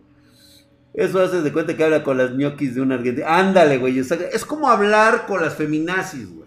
Eso 0.92 1.20
hace 1.20 1.42
de 1.42 1.52
cuenta 1.52 1.76
que 1.76 1.82
habla 1.82 2.04
con 2.04 2.16
las 2.16 2.30
ñoquis 2.30 2.76
de 2.76 2.80
un 2.80 2.92
argentino. 2.92 3.26
Ándale, 3.28 3.78
güey. 3.78 3.98
Es 3.98 4.44
como 4.44 4.70
hablar 4.70 5.26
con 5.26 5.42
las 5.42 5.54
feminazis, 5.54 6.28
güey. 6.32 6.44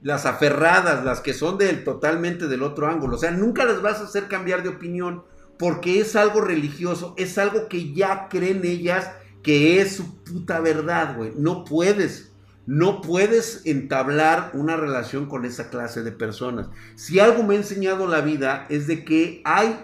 Las 0.00 0.24
aferradas, 0.24 1.04
las 1.04 1.20
que 1.20 1.34
son 1.34 1.58
del, 1.58 1.84
totalmente 1.84 2.48
del 2.48 2.62
otro 2.62 2.86
ángulo. 2.86 3.16
O 3.16 3.18
sea, 3.18 3.32
nunca 3.32 3.66
las 3.66 3.82
vas 3.82 4.00
a 4.00 4.04
hacer 4.04 4.26
cambiar 4.26 4.62
de 4.62 4.70
opinión 4.70 5.24
porque 5.58 6.00
es 6.00 6.16
algo 6.16 6.40
religioso, 6.40 7.14
es 7.18 7.36
algo 7.36 7.68
que 7.68 7.92
ya 7.92 8.28
creen 8.28 8.64
ellas 8.64 9.10
que 9.42 9.80
es 9.80 9.96
su 9.96 10.22
puta 10.24 10.60
verdad, 10.60 11.16
güey. 11.16 11.32
No 11.36 11.64
puedes, 11.64 12.32
no 12.66 13.00
puedes 13.00 13.62
entablar 13.66 14.50
una 14.54 14.76
relación 14.76 15.26
con 15.26 15.44
esa 15.44 15.70
clase 15.70 16.02
de 16.02 16.12
personas. 16.12 16.68
Si 16.94 17.18
algo 17.18 17.42
me 17.42 17.54
ha 17.54 17.58
enseñado 17.58 18.06
la 18.06 18.20
vida 18.20 18.66
es 18.68 18.86
de 18.86 19.04
que 19.04 19.42
hay, 19.44 19.80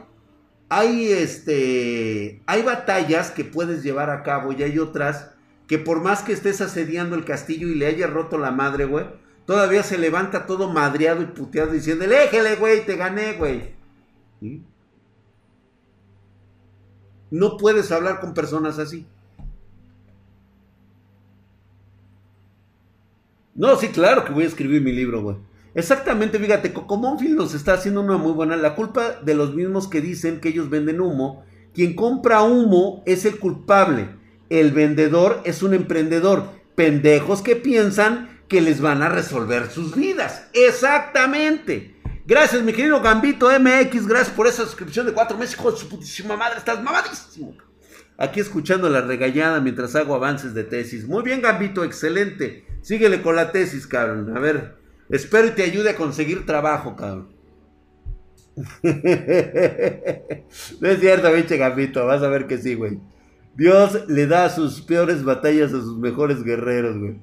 hay, 0.68 1.06
este, 1.08 2.42
hay 2.46 2.62
batallas 2.62 3.30
que 3.30 3.44
puedes 3.44 3.82
llevar 3.82 4.10
a 4.10 4.22
cabo 4.22 4.52
y 4.52 4.62
hay 4.62 4.78
otras 4.78 5.30
que 5.66 5.78
por 5.78 6.02
más 6.02 6.22
que 6.22 6.32
estés 6.32 6.60
asediando 6.60 7.16
el 7.16 7.24
castillo 7.24 7.68
y 7.68 7.74
le 7.74 7.86
haya 7.86 8.06
roto 8.06 8.38
la 8.38 8.50
madre, 8.50 8.84
güey, 8.84 9.06
todavía 9.46 9.82
se 9.82 9.98
levanta 9.98 10.46
todo 10.46 10.70
madreado 10.70 11.22
y 11.22 11.26
puteado 11.26 11.72
diciendo, 11.72 12.04
éjele, 12.04 12.56
güey, 12.56 12.84
te 12.84 12.96
gané, 12.96 13.32
güey. 13.32 13.74
¿Sí? 14.40 14.62
No 17.34 17.56
puedes 17.56 17.90
hablar 17.90 18.20
con 18.20 18.32
personas 18.32 18.78
así. 18.78 19.06
No, 23.56 23.74
sí, 23.74 23.88
claro 23.88 24.24
que 24.24 24.32
voy 24.32 24.44
a 24.44 24.46
escribir 24.46 24.82
mi 24.82 24.92
libro, 24.92 25.20
güey. 25.20 25.36
Exactamente, 25.74 26.38
fíjate, 26.38 26.72
Coco 26.72 26.96
Monfield 26.96 27.36
nos 27.36 27.54
está 27.54 27.74
haciendo 27.74 28.02
una 28.02 28.18
muy 28.18 28.30
buena. 28.30 28.54
La 28.54 28.76
culpa 28.76 29.20
de 29.20 29.34
los 29.34 29.52
mismos 29.52 29.88
que 29.88 30.00
dicen 30.00 30.40
que 30.40 30.50
ellos 30.50 30.70
venden 30.70 31.00
humo. 31.00 31.44
Quien 31.74 31.96
compra 31.96 32.44
humo 32.44 33.02
es 33.04 33.24
el 33.24 33.40
culpable. 33.40 34.10
El 34.48 34.70
vendedor 34.70 35.40
es 35.42 35.64
un 35.64 35.74
emprendedor. 35.74 36.50
Pendejos 36.76 37.42
que 37.42 37.56
piensan 37.56 38.42
que 38.46 38.60
les 38.60 38.80
van 38.80 39.02
a 39.02 39.08
resolver 39.08 39.72
sus 39.72 39.96
vidas. 39.96 40.46
Exactamente. 40.52 41.93
Gracias, 42.26 42.62
mi 42.62 42.72
querido 42.72 43.02
Gambito 43.02 43.48
MX. 43.48 44.06
Gracias 44.06 44.30
por 44.34 44.46
esa 44.46 44.64
suscripción 44.64 45.04
de 45.04 45.12
cuatro 45.12 45.36
meses. 45.36 45.56
Hijo 45.56 45.70
de 45.70 45.76
su 45.76 45.88
putísima 45.88 46.36
madre, 46.36 46.56
estás 46.58 46.82
mamadísimo. 46.82 47.54
Aquí 48.16 48.40
escuchando 48.40 48.88
la 48.88 49.02
regallada 49.02 49.60
mientras 49.60 49.94
hago 49.94 50.14
avances 50.14 50.54
de 50.54 50.64
tesis. 50.64 51.06
Muy 51.06 51.22
bien, 51.22 51.42
Gambito, 51.42 51.84
excelente. 51.84 52.64
Síguele 52.80 53.20
con 53.20 53.36
la 53.36 53.52
tesis, 53.52 53.86
cabrón. 53.86 54.34
A 54.34 54.40
ver, 54.40 54.76
espero 55.10 55.48
y 55.48 55.50
te 55.50 55.64
ayude 55.64 55.90
a 55.90 55.96
conseguir 55.96 56.46
trabajo, 56.46 56.96
cabrón. 56.96 57.28
no 58.82 58.92
es 60.88 61.00
cierto, 61.00 61.30
pinche 61.32 61.58
gambito. 61.58 62.06
Vas 62.06 62.22
a 62.22 62.28
ver 62.28 62.46
que 62.46 62.56
sí, 62.56 62.74
güey. 62.74 63.00
Dios 63.54 64.08
le 64.08 64.26
da 64.26 64.48
sus 64.48 64.80
peores 64.80 65.24
batallas 65.24 65.74
a 65.74 65.80
sus 65.80 65.98
mejores 65.98 66.42
guerreros, 66.42 66.96
güey. 66.98 67.20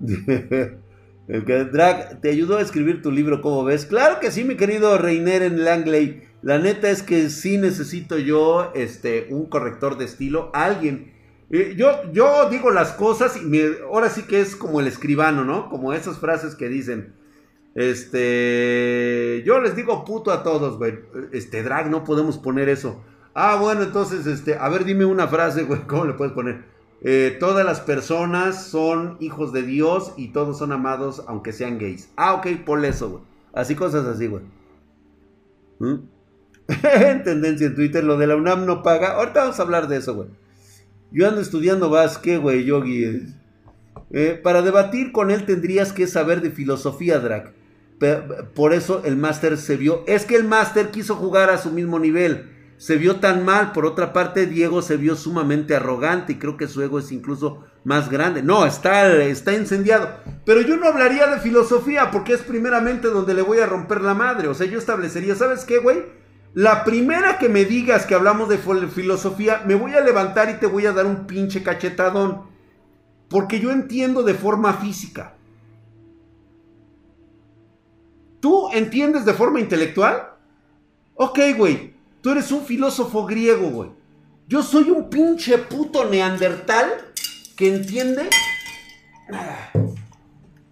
Drag 1.30 2.20
te 2.20 2.30
ayudó 2.30 2.58
a 2.58 2.62
escribir 2.62 3.02
tu 3.02 3.12
libro, 3.12 3.40
¿cómo 3.40 3.62
ves? 3.62 3.86
Claro 3.86 4.18
que 4.18 4.32
sí, 4.32 4.42
mi 4.42 4.56
querido 4.56 4.98
Reiner 4.98 5.42
en 5.42 5.64
Langley. 5.64 6.24
La 6.42 6.58
neta 6.58 6.90
es 6.90 7.02
que 7.02 7.30
sí 7.30 7.56
necesito 7.56 8.18
yo 8.18 8.72
este, 8.74 9.28
un 9.30 9.46
corrector 9.46 9.96
de 9.96 10.06
estilo, 10.06 10.50
alguien. 10.54 11.12
Eh, 11.50 11.74
yo, 11.76 12.12
yo 12.12 12.48
digo 12.50 12.70
las 12.70 12.92
cosas 12.92 13.36
y 13.36 13.62
ahora 13.84 14.10
sí 14.10 14.22
que 14.22 14.40
es 14.40 14.56
como 14.56 14.80
el 14.80 14.88
escribano, 14.88 15.44
¿no? 15.44 15.68
Como 15.68 15.92
esas 15.92 16.18
frases 16.18 16.56
que 16.56 16.68
dicen. 16.68 17.14
Este, 17.76 19.44
yo 19.46 19.60
les 19.60 19.76
digo 19.76 20.04
puto 20.04 20.32
a 20.32 20.42
todos, 20.42 20.78
güey. 20.78 20.98
Este, 21.30 21.62
drag, 21.62 21.90
no 21.90 22.02
podemos 22.02 22.38
poner 22.38 22.68
eso. 22.68 23.04
Ah, 23.34 23.56
bueno, 23.60 23.82
entonces, 23.84 24.26
este, 24.26 24.56
a 24.56 24.68
ver, 24.68 24.84
dime 24.84 25.04
una 25.04 25.28
frase, 25.28 25.62
güey, 25.62 25.82
¿cómo 25.86 26.06
le 26.06 26.14
puedes 26.14 26.34
poner? 26.34 26.64
Eh, 27.02 27.36
todas 27.40 27.64
las 27.64 27.80
personas 27.80 28.66
son 28.66 29.16
hijos 29.20 29.52
de 29.52 29.62
Dios 29.62 30.12
y 30.16 30.28
todos 30.28 30.58
son 30.58 30.72
amados 30.72 31.24
aunque 31.26 31.52
sean 31.52 31.78
gays. 31.78 32.10
Ah, 32.16 32.34
ok, 32.34 32.64
por 32.64 32.84
eso, 32.84 33.10
güey. 33.10 33.22
Así 33.52 33.74
cosas 33.74 34.06
así, 34.06 34.26
güey. 34.26 34.42
¿Mm? 35.78 35.94
en 36.82 37.22
tendencia 37.24 37.66
en 37.66 37.74
Twitter, 37.74 38.04
lo 38.04 38.18
de 38.18 38.26
la 38.26 38.36
UNAM 38.36 38.66
no 38.66 38.82
paga. 38.82 39.14
Ahorita 39.14 39.40
vamos 39.40 39.58
a 39.58 39.62
hablar 39.62 39.88
de 39.88 39.96
eso, 39.96 40.14
güey. 40.14 40.28
Yo 41.10 41.26
ando 41.26 41.40
estudiando 41.40 41.90
básquet, 41.90 42.40
güey, 42.40 42.64
yogi. 42.64 43.26
Eh, 44.10 44.40
para 44.42 44.62
debatir 44.62 45.10
con 45.10 45.30
él 45.30 45.46
tendrías 45.46 45.92
que 45.92 46.06
saber 46.06 46.42
de 46.42 46.50
filosofía, 46.50 47.18
Drag. 47.18 47.52
Por 48.54 48.72
eso 48.72 49.02
el 49.04 49.16
máster 49.16 49.56
se 49.56 49.76
vio. 49.76 50.04
Es 50.06 50.24
que 50.24 50.36
el 50.36 50.44
máster 50.44 50.90
quiso 50.90 51.16
jugar 51.16 51.50
a 51.50 51.58
su 51.58 51.70
mismo 51.70 51.98
nivel 51.98 52.59
se 52.80 52.96
vio 52.96 53.16
tan 53.16 53.44
mal. 53.44 53.72
Por 53.72 53.84
otra 53.84 54.14
parte, 54.14 54.46
Diego 54.46 54.80
se 54.80 54.96
vio 54.96 55.14
sumamente 55.14 55.76
arrogante 55.76 56.32
y 56.32 56.38
creo 56.38 56.56
que 56.56 56.66
su 56.66 56.82
ego 56.82 56.98
es 56.98 57.12
incluso 57.12 57.62
más 57.84 58.08
grande. 58.10 58.42
No, 58.42 58.64
está, 58.64 59.14
está 59.22 59.52
incendiado. 59.52 60.08
Pero 60.46 60.62
yo 60.62 60.78
no 60.78 60.88
hablaría 60.88 61.26
de 61.26 61.40
filosofía 61.40 62.10
porque 62.10 62.32
es 62.32 62.40
primeramente 62.40 63.08
donde 63.08 63.34
le 63.34 63.42
voy 63.42 63.58
a 63.58 63.66
romper 63.66 64.00
la 64.00 64.14
madre. 64.14 64.48
O 64.48 64.54
sea, 64.54 64.66
yo 64.66 64.78
establecería, 64.78 65.34
¿sabes 65.34 65.66
qué, 65.66 65.76
güey? 65.76 66.06
La 66.54 66.82
primera 66.82 67.36
que 67.36 67.50
me 67.50 67.66
digas 67.66 68.06
que 68.06 68.14
hablamos 68.14 68.48
de 68.48 68.56
filosofía, 68.56 69.62
me 69.66 69.74
voy 69.74 69.92
a 69.92 70.00
levantar 70.00 70.48
y 70.48 70.54
te 70.54 70.66
voy 70.66 70.86
a 70.86 70.92
dar 70.92 71.04
un 71.04 71.26
pinche 71.26 71.62
cachetadón. 71.62 72.44
Porque 73.28 73.60
yo 73.60 73.72
entiendo 73.72 74.22
de 74.22 74.32
forma 74.32 74.72
física. 74.72 75.34
¿Tú 78.40 78.70
entiendes 78.72 79.26
de 79.26 79.34
forma 79.34 79.60
intelectual? 79.60 80.30
Ok, 81.14 81.40
güey. 81.58 81.99
Tú 82.20 82.30
eres 82.30 82.52
un 82.52 82.64
filósofo 82.64 83.24
griego, 83.24 83.70
güey. 83.70 83.90
Yo 84.46 84.62
soy 84.62 84.90
un 84.90 85.08
pinche 85.08 85.58
puto 85.58 86.04
neandertal 86.06 87.12
que 87.56 87.74
entiende 87.74 88.28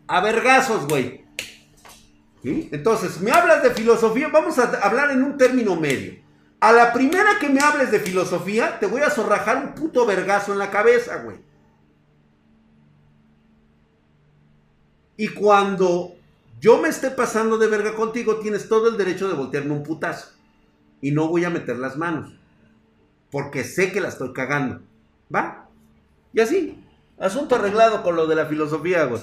a 0.06 0.20
vergazos, 0.20 0.87
güey. 0.88 1.24
Entonces, 2.42 3.20
me 3.20 3.30
hablas 3.30 3.62
de 3.62 3.70
filosofía, 3.70 4.28
vamos 4.28 4.58
a 4.58 4.64
hablar 4.82 5.11
en 5.11 5.22
un 5.22 5.37
término 5.38 5.76
medio. 5.76 6.18
A 6.61 6.72
la 6.72 6.92
primera 6.92 7.38
que 7.38 7.48
me 7.48 7.61
hables 7.61 7.90
de 7.90 8.00
filosofía, 8.00 8.78
te 8.80 8.87
voy 8.87 9.00
a 9.02 9.11
zorrajar 9.11 9.56
un 9.58 9.74
puto 9.74 10.04
vergazo 10.04 10.52
en 10.52 10.58
la 10.58 10.70
cabeza, 10.70 11.22
güey. 11.22 11.38
Y 15.16 15.28
cuando 15.28 16.14
yo 16.61 16.78
me 16.78 16.88
esté 16.88 17.11
pasando 17.11 17.58
de 17.58 17.68
verga 17.68 17.94
contigo, 17.94 18.37
tienes 18.37 18.68
todo 18.68 18.88
el 18.88 18.96
derecho 18.96 19.28
de 19.28 19.34
voltearme 19.34 19.72
un 19.72 19.82
putazo 19.82 20.38
y 21.00 21.11
no 21.12 21.28
voy 21.28 21.44
a 21.44 21.50
meter 21.50 21.78
las 21.78 21.96
manos. 21.96 22.32
Porque 23.30 23.64
sé 23.64 23.92
que 23.92 24.00
la 24.00 24.08
estoy 24.08 24.32
cagando. 24.32 24.80
¿Va? 25.34 25.68
Y 26.32 26.40
así. 26.40 26.84
Asunto 27.18 27.56
arreglado 27.56 28.02
con 28.02 28.16
lo 28.16 28.26
de 28.26 28.37
la 28.37 28.46
filosofía, 28.46 29.04
güey. 29.04 29.20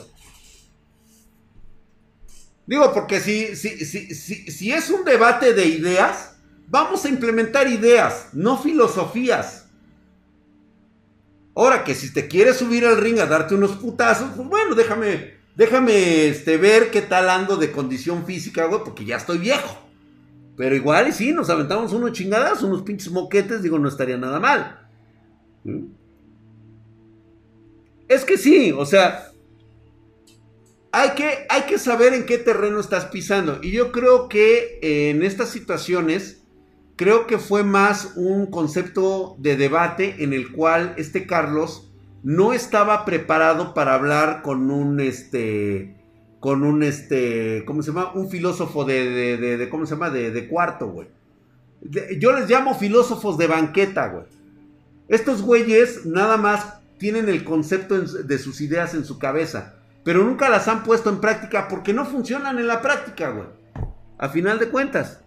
Digo, 2.67 2.93
porque 2.93 3.19
si, 3.19 3.55
si, 3.55 3.85
si, 3.85 4.13
si, 4.15 4.71
es 4.71 4.89
un 4.89 5.05
debate 5.05 5.53
de 5.53 5.65
ideas, 5.67 6.35
vamos 6.67 7.05
a 7.05 7.09
implementar 7.09 7.67
ideas, 7.67 8.29
no 8.33 8.57
filosofías. 8.57 9.67
Ahora 11.55 11.83
que 11.83 11.93
si 11.93 12.11
te 12.11 12.27
quieres 12.27 12.57
subir 12.57 12.85
al 12.85 12.97
ring 12.97 13.19
a 13.19 13.27
darte 13.27 13.55
unos 13.55 13.77
putazos, 13.77 14.31
pues 14.35 14.47
bueno, 14.47 14.73
déjame, 14.75 15.35
déjame 15.55 16.27
este, 16.27 16.57
ver 16.57 16.89
qué 16.89 17.01
tal 17.01 17.29
ando 17.29 17.55
de 17.55 17.71
condición 17.71 18.25
física, 18.25 18.65
güey, 18.65 18.81
porque 18.83 19.05
ya 19.05 19.17
estoy 19.17 19.37
viejo. 19.37 19.84
Pero 20.57 20.75
igual 20.75 21.09
y 21.09 21.11
sí, 21.11 21.33
nos 21.33 21.49
aventamos 21.49 21.91
unos 21.93 22.13
chingadas, 22.13 22.63
unos 22.63 22.83
pinches 22.83 23.11
moquetes, 23.11 23.61
digo, 23.61 23.77
no 23.77 23.89
estaría 23.89 24.17
nada 24.17 24.39
mal. 24.39 24.87
¿Mm? 25.63 25.85
Es 28.07 28.23
que 28.23 28.37
sí, 28.37 28.71
o 28.71 28.85
sea, 28.85 29.31
hay 30.91 31.09
que, 31.09 31.45
hay 31.49 31.63
que 31.63 31.77
saber 31.77 32.13
en 32.13 32.25
qué 32.25 32.37
terreno 32.37 32.79
estás 32.79 33.05
pisando. 33.05 33.59
Y 33.61 33.71
yo 33.71 33.91
creo 33.91 34.29
que 34.29 34.79
en 34.81 35.23
estas 35.23 35.49
situaciones, 35.49 36.43
creo 36.95 37.27
que 37.27 37.37
fue 37.37 37.63
más 37.63 38.13
un 38.15 38.45
concepto 38.45 39.35
de 39.39 39.57
debate 39.57 40.23
en 40.23 40.33
el 40.33 40.51
cual 40.53 40.93
este 40.97 41.27
Carlos 41.27 41.91
no 42.23 42.53
estaba 42.53 43.05
preparado 43.05 43.73
para 43.73 43.93
hablar 43.93 44.41
con 44.41 44.71
un, 44.71 44.99
este, 44.99 45.95
con 46.45 46.63
un, 46.63 46.83
este, 46.83 47.65
¿cómo 47.65 47.81
se 47.81 47.89
llama? 47.89 48.11
Un 48.13 48.29
filósofo 48.29 48.85
de, 48.85 49.35
de, 49.35 49.67
¿cómo 49.67 49.87
se 49.87 49.95
llama? 49.95 50.11
De, 50.11 50.47
cuarto, 50.47 50.89
güey. 50.89 51.07
yo 52.19 52.33
les 52.33 52.47
llamo 52.47 52.75
filósofos 52.75 53.39
de 53.39 53.47
banqueta, 53.47 54.09
güey. 54.09 54.25
Estos 55.07 55.41
güeyes 55.41 56.05
nada 56.05 56.37
más 56.37 56.81
tienen 56.99 57.29
el 57.29 57.43
concepto 57.43 57.99
de 57.99 58.37
sus 58.37 58.61
ideas 58.61 58.93
en 58.93 59.05
su 59.05 59.17
cabeza, 59.17 59.73
pero 60.03 60.23
nunca 60.23 60.47
las 60.47 60.67
han 60.67 60.83
puesto 60.83 61.09
en 61.09 61.19
práctica 61.19 61.67
porque 61.67 61.93
no 61.93 62.05
funcionan 62.05 62.59
en 62.59 62.67
la 62.67 62.79
práctica, 62.83 63.31
güey. 63.31 63.47
A 64.19 64.29
final 64.29 64.59
de 64.59 64.69
cuentas. 64.69 65.21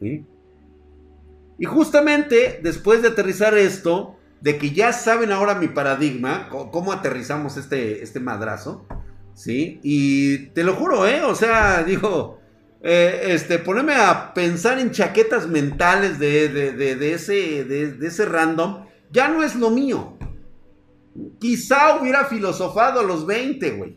Y 0.00 1.64
justamente 1.66 2.58
después 2.64 3.00
de 3.00 3.10
aterrizar 3.10 3.56
esto, 3.56 4.16
de 4.40 4.58
que 4.58 4.72
ya 4.72 4.92
saben 4.92 5.30
ahora 5.30 5.54
mi 5.54 5.68
paradigma, 5.68 6.48
cómo 6.48 6.92
aterrizamos 6.92 7.56
este, 7.56 8.02
este 8.02 8.18
madrazo, 8.18 8.88
¿sí? 9.36 9.78
Y 9.84 10.38
te 10.48 10.64
lo 10.64 10.74
juro, 10.74 11.06
¿eh? 11.06 11.22
O 11.22 11.34
sea, 11.36 11.84
digo, 11.84 12.40
eh, 12.82 13.28
este, 13.28 13.58
ponerme 13.58 13.94
a 13.94 14.34
pensar 14.34 14.78
en 14.80 14.90
chaquetas 14.90 15.46
mentales 15.46 16.18
de, 16.18 16.48
de, 16.48 17.12
ese, 17.12 17.64
de, 17.64 18.06
ese 18.06 18.24
random, 18.24 18.86
ya 19.12 19.28
no 19.28 19.44
es 19.44 19.54
lo 19.54 19.70
mío. 19.70 20.16
Quizá 21.38 22.00
hubiera 22.00 22.24
filosofado 22.24 23.00
a 23.00 23.04
los 23.04 23.26
20, 23.26 23.70
güey. 23.72 23.96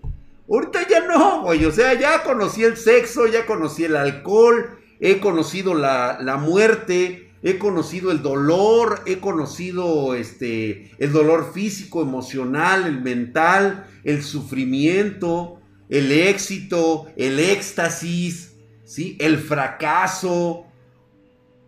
Ahorita 0.50 0.88
ya 0.88 1.06
no, 1.06 1.44
güey. 1.44 1.66
O 1.66 1.72
sea, 1.72 1.94
ya 1.94 2.24
conocí 2.24 2.64
el 2.64 2.78
sexo, 2.78 3.26
ya 3.28 3.46
conocí 3.46 3.86
el 3.86 3.96
alcohol, 3.96 4.78
he 5.00 5.20
conocido 5.20 5.74
la, 5.74 6.20
la 6.22 6.38
muerte, 6.38 7.29
he 7.42 7.58
conocido 7.58 8.12
el 8.12 8.22
dolor, 8.22 9.02
he 9.06 9.20
conocido 9.20 10.16
este, 10.16 10.92
el 10.98 11.12
dolor 11.12 11.52
físico, 11.54 12.02
emocional, 12.02 12.86
el 12.86 13.02
mental, 13.02 13.88
el 14.04 14.24
sufrimiento, 14.24 15.60
el 15.90 16.12
éxito, 16.12 17.08
el 17.16 17.40
éxtasis, 17.40 18.54
¿sí? 18.84 19.18
el 19.20 19.38
fracaso. 19.38 20.66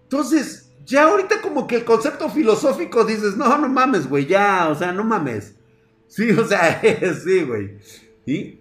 Entonces, 0.03 0.71
ya 0.85 1.03
ahorita 1.03 1.41
como 1.41 1.67
que 1.67 1.77
el 1.77 1.85
concepto 1.85 2.29
filosófico 2.29 3.05
dices, 3.05 3.37
no, 3.37 3.57
no 3.57 3.69
mames, 3.69 4.07
güey, 4.07 4.25
ya, 4.25 4.67
o 4.69 4.75
sea, 4.75 4.91
no 4.91 5.03
mames. 5.03 5.55
Sí, 6.07 6.31
o 6.37 6.45
sea, 6.45 6.81
sí, 7.23 7.43
güey. 7.43 7.77
¿Sí? 8.25 8.59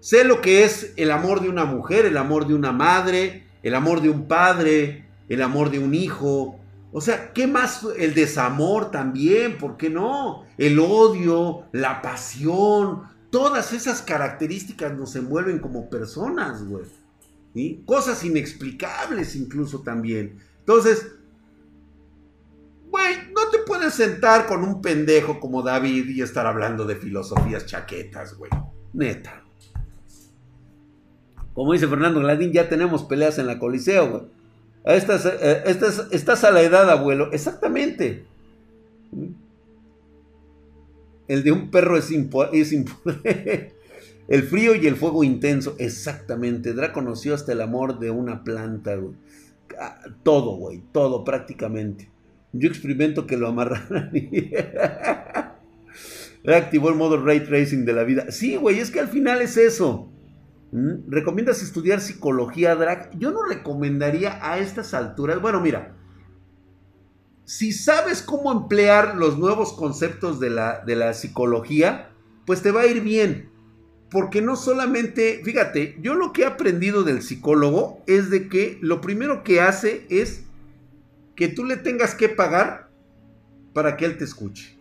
Sé 0.00 0.24
lo 0.24 0.40
que 0.40 0.64
es 0.64 0.92
el 0.96 1.10
amor 1.10 1.40
de 1.40 1.48
una 1.48 1.64
mujer, 1.64 2.06
el 2.06 2.16
amor 2.16 2.46
de 2.46 2.54
una 2.54 2.72
madre, 2.72 3.46
el 3.62 3.74
amor 3.74 4.00
de 4.02 4.10
un 4.10 4.26
padre, 4.26 5.06
el 5.32 5.40
amor 5.42 5.70
de 5.70 5.78
un 5.78 5.94
hijo. 5.94 6.60
O 6.92 7.00
sea, 7.00 7.32
¿qué 7.32 7.46
más? 7.46 7.86
El 7.96 8.12
desamor 8.12 8.90
también, 8.90 9.56
¿por 9.56 9.78
qué 9.78 9.88
no? 9.88 10.44
El 10.58 10.78
odio, 10.78 11.64
la 11.72 12.02
pasión, 12.02 13.04
todas 13.30 13.72
esas 13.72 14.02
características 14.02 14.94
nos 14.94 15.16
envuelven 15.16 15.58
como 15.58 15.88
personas, 15.88 16.62
güey. 16.64 16.84
Cosas 17.86 18.22
inexplicables 18.24 19.34
incluso 19.34 19.80
también. 19.80 20.38
Entonces, 20.58 21.12
güey, 22.90 23.14
no 23.34 23.48
te 23.50 23.58
puedes 23.66 23.94
sentar 23.94 24.46
con 24.46 24.62
un 24.64 24.82
pendejo 24.82 25.40
como 25.40 25.62
David 25.62 26.10
y 26.10 26.20
estar 26.20 26.46
hablando 26.46 26.84
de 26.84 26.96
filosofías 26.96 27.64
chaquetas, 27.64 28.34
güey. 28.34 28.50
Neta. 28.92 29.42
Como 31.54 31.72
dice 31.72 31.88
Fernando 31.88 32.20
Gladín, 32.20 32.52
ya 32.52 32.68
tenemos 32.68 33.04
peleas 33.04 33.38
en 33.38 33.46
la 33.46 33.58
Coliseo, 33.58 34.10
güey. 34.10 34.41
Estás, 34.84 35.26
eh, 35.26 35.62
estás, 36.10 36.44
a 36.44 36.50
la 36.50 36.62
edad, 36.62 36.90
abuelo. 36.90 37.30
Exactamente. 37.32 38.24
El 41.28 41.44
de 41.44 41.52
un 41.52 41.70
perro 41.70 41.96
es, 41.96 42.10
es 42.52 42.74
El 44.28 44.42
frío 44.44 44.74
y 44.74 44.86
el 44.86 44.96
fuego 44.96 45.24
intenso. 45.24 45.76
Exactamente. 45.78 46.72
Dra 46.72 46.92
conoció 46.92 47.34
hasta 47.34 47.52
el 47.52 47.60
amor 47.60 47.98
de 47.98 48.10
una 48.10 48.42
planta, 48.44 48.98
ah, 49.78 50.00
todo, 50.22 50.56
güey, 50.56 50.82
todo 50.92 51.24
prácticamente. 51.24 52.10
Yo 52.52 52.68
experimento 52.68 53.26
que 53.26 53.36
lo 53.36 53.48
amarran 53.48 54.10
y... 54.14 54.52
Reactivó 56.44 56.88
el 56.88 56.96
modo 56.96 57.22
ray 57.22 57.40
tracing 57.40 57.84
de 57.84 57.92
la 57.92 58.02
vida. 58.02 58.32
Sí, 58.32 58.56
güey, 58.56 58.80
es 58.80 58.90
que 58.90 58.98
al 58.98 59.08
final 59.08 59.40
es 59.42 59.56
eso. 59.56 60.11
¿Mm? 60.72 61.10
¿Recomiendas 61.10 61.62
estudiar 61.62 62.00
psicología, 62.00 62.74
Drag? 62.74 63.16
Yo 63.18 63.30
no 63.30 63.44
recomendaría 63.44 64.38
a 64.42 64.58
estas 64.58 64.94
alturas. 64.94 65.40
Bueno, 65.40 65.60
mira, 65.60 65.94
si 67.44 67.72
sabes 67.72 68.22
cómo 68.22 68.50
emplear 68.50 69.16
los 69.16 69.38
nuevos 69.38 69.74
conceptos 69.74 70.40
de 70.40 70.50
la, 70.50 70.80
de 70.80 70.96
la 70.96 71.12
psicología, 71.12 72.10
pues 72.46 72.62
te 72.62 72.70
va 72.70 72.82
a 72.82 72.86
ir 72.86 73.02
bien. 73.02 73.50
Porque 74.10 74.40
no 74.42 74.56
solamente, 74.56 75.42
fíjate, 75.44 75.98
yo 76.00 76.14
lo 76.14 76.32
que 76.32 76.42
he 76.42 76.46
aprendido 76.46 77.02
del 77.02 77.22
psicólogo 77.22 78.02
es 78.06 78.30
de 78.30 78.48
que 78.48 78.78
lo 78.80 79.00
primero 79.00 79.44
que 79.44 79.60
hace 79.60 80.06
es 80.10 80.44
que 81.36 81.48
tú 81.48 81.64
le 81.64 81.76
tengas 81.76 82.14
que 82.14 82.28
pagar 82.28 82.90
para 83.74 83.96
que 83.96 84.06
él 84.06 84.16
te 84.16 84.24
escuche. 84.24 84.78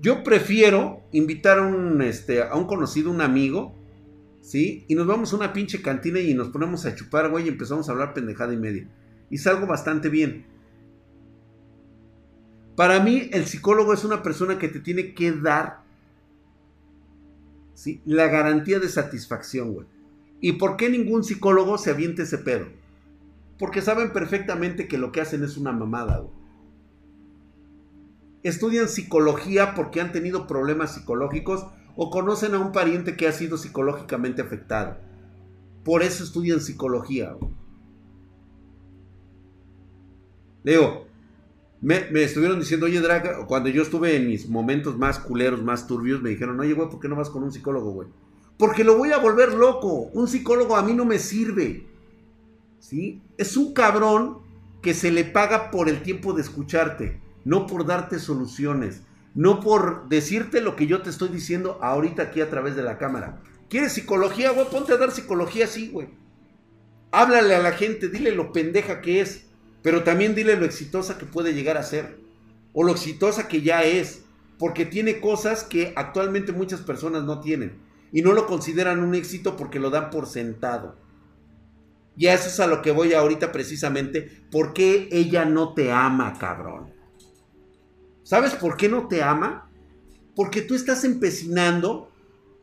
Yo 0.00 0.22
prefiero 0.22 1.02
invitar 1.12 1.58
a 1.58 1.62
un, 1.62 2.02
este, 2.02 2.42
a 2.42 2.54
un 2.54 2.66
conocido, 2.66 3.10
un 3.10 3.20
amigo, 3.20 3.74
¿sí? 4.40 4.84
Y 4.88 4.94
nos 4.94 5.06
vamos 5.06 5.32
a 5.32 5.36
una 5.36 5.52
pinche 5.52 5.80
cantina 5.82 6.20
y 6.20 6.34
nos 6.34 6.48
ponemos 6.48 6.84
a 6.84 6.94
chupar, 6.94 7.30
güey, 7.30 7.46
y 7.46 7.48
empezamos 7.48 7.88
a 7.88 7.92
hablar 7.92 8.12
pendejada 8.12 8.52
y 8.52 8.58
media 8.58 8.88
y 9.30 9.38
salgo 9.38 9.66
bastante 9.66 10.08
bien. 10.08 10.46
Para 12.76 13.00
mí, 13.00 13.28
el 13.32 13.46
psicólogo 13.46 13.92
es 13.92 14.04
una 14.04 14.22
persona 14.22 14.58
que 14.58 14.68
te 14.68 14.80
tiene 14.80 15.14
que 15.14 15.32
dar 15.32 15.82
¿sí? 17.74 18.00
la 18.04 18.26
garantía 18.26 18.80
de 18.80 18.88
satisfacción, 18.88 19.72
güey. 19.72 19.86
¿Y 20.40 20.52
por 20.52 20.76
qué 20.76 20.88
ningún 20.90 21.24
psicólogo 21.24 21.78
se 21.78 21.90
aviente 21.90 22.22
ese 22.22 22.38
pedo? 22.38 22.66
Porque 23.58 23.80
saben 23.80 24.12
perfectamente 24.12 24.88
que 24.88 24.98
lo 24.98 25.12
que 25.12 25.20
hacen 25.20 25.44
es 25.44 25.56
una 25.56 25.72
mamada, 25.72 26.18
güey. 26.18 26.43
Estudian 28.44 28.88
psicología 28.88 29.74
porque 29.74 30.00
han 30.00 30.12
tenido 30.12 30.46
problemas 30.46 30.94
psicológicos 30.94 31.66
o 31.96 32.10
conocen 32.10 32.54
a 32.54 32.58
un 32.58 32.72
pariente 32.72 33.16
que 33.16 33.26
ha 33.26 33.32
sido 33.32 33.56
psicológicamente 33.56 34.42
afectado. 34.42 34.98
Por 35.82 36.02
eso 36.02 36.22
estudian 36.22 36.60
psicología. 36.60 37.36
Leo, 40.62 41.06
me, 41.80 42.06
estuvieron 42.22 42.60
diciendo, 42.60 42.86
oye, 42.86 43.00
Draga, 43.00 43.46
cuando 43.46 43.70
yo 43.70 43.82
estuve 43.82 44.16
en 44.16 44.26
mis 44.26 44.48
momentos 44.48 44.96
más 44.98 45.18
culeros, 45.18 45.62
más 45.62 45.86
turbios, 45.86 46.22
me 46.22 46.30
dijeron, 46.30 46.60
oye, 46.60 46.74
güey, 46.74 46.88
¿por 46.88 47.00
qué 47.00 47.08
no 47.08 47.16
vas 47.16 47.30
con 47.30 47.42
un 47.42 47.52
psicólogo, 47.52 47.92
güey? 47.92 48.08
Porque 48.58 48.84
lo 48.84 48.96
voy 48.96 49.12
a 49.12 49.18
volver 49.18 49.52
loco. 49.52 50.10
Un 50.12 50.28
psicólogo 50.28 50.76
a 50.76 50.82
mí 50.82 50.92
no 50.92 51.04
me 51.04 51.18
sirve. 51.18 51.86
¿Sí? 52.78 53.22
Es 53.38 53.56
un 53.56 53.72
cabrón 53.72 54.38
que 54.82 54.92
se 54.94 55.10
le 55.10 55.24
paga 55.24 55.70
por 55.70 55.88
el 55.88 56.02
tiempo 56.02 56.34
de 56.34 56.42
escucharte, 56.42 57.20
no 57.44 57.66
por 57.66 57.86
darte 57.86 58.18
soluciones, 58.18 59.02
no 59.34 59.60
por 59.60 60.08
decirte 60.08 60.60
lo 60.60 60.76
que 60.76 60.86
yo 60.86 61.02
te 61.02 61.10
estoy 61.10 61.28
diciendo 61.28 61.78
ahorita 61.82 62.22
aquí 62.22 62.40
a 62.40 62.50
través 62.50 62.76
de 62.76 62.82
la 62.82 62.98
cámara. 62.98 63.40
¿Quieres 63.68 63.92
psicología, 63.92 64.52
güey? 64.52 64.68
Ponte 64.70 64.92
a 64.92 64.96
dar 64.96 65.10
psicología 65.10 65.64
así, 65.64 65.88
güey. 65.88 66.08
Háblale 67.10 67.54
a 67.54 67.62
la 67.62 67.72
gente, 67.72 68.08
dile 68.08 68.32
lo 68.32 68.52
pendeja 68.52 69.00
que 69.00 69.20
es. 69.20 69.46
Pero 69.82 70.02
también 70.02 70.34
dile 70.34 70.56
lo 70.56 70.64
exitosa 70.64 71.18
que 71.18 71.26
puede 71.26 71.52
llegar 71.52 71.76
a 71.76 71.82
ser. 71.82 72.18
O 72.72 72.84
lo 72.84 72.92
exitosa 72.92 73.48
que 73.48 73.62
ya 73.62 73.82
es. 73.82 74.22
Porque 74.58 74.86
tiene 74.86 75.20
cosas 75.20 75.64
que 75.64 75.92
actualmente 75.96 76.52
muchas 76.52 76.80
personas 76.80 77.24
no 77.24 77.40
tienen. 77.40 77.78
Y 78.12 78.22
no 78.22 78.32
lo 78.32 78.46
consideran 78.46 79.00
un 79.00 79.14
éxito 79.14 79.56
porque 79.56 79.80
lo 79.80 79.90
dan 79.90 80.10
por 80.10 80.26
sentado. 80.26 80.96
Y 82.16 82.28
eso 82.28 82.48
es 82.48 82.60
a 82.60 82.66
lo 82.66 82.80
que 82.80 82.92
voy 82.92 83.12
ahorita 83.12 83.50
precisamente. 83.52 84.44
¿Por 84.50 84.72
qué 84.72 85.08
ella 85.10 85.44
no 85.44 85.74
te 85.74 85.92
ama, 85.92 86.34
cabrón? 86.38 86.93
¿Sabes 88.24 88.54
por 88.54 88.76
qué 88.76 88.88
no 88.88 89.06
te 89.06 89.22
ama? 89.22 89.70
Porque 90.34 90.62
tú 90.62 90.74
estás 90.74 91.04
empecinando 91.04 92.10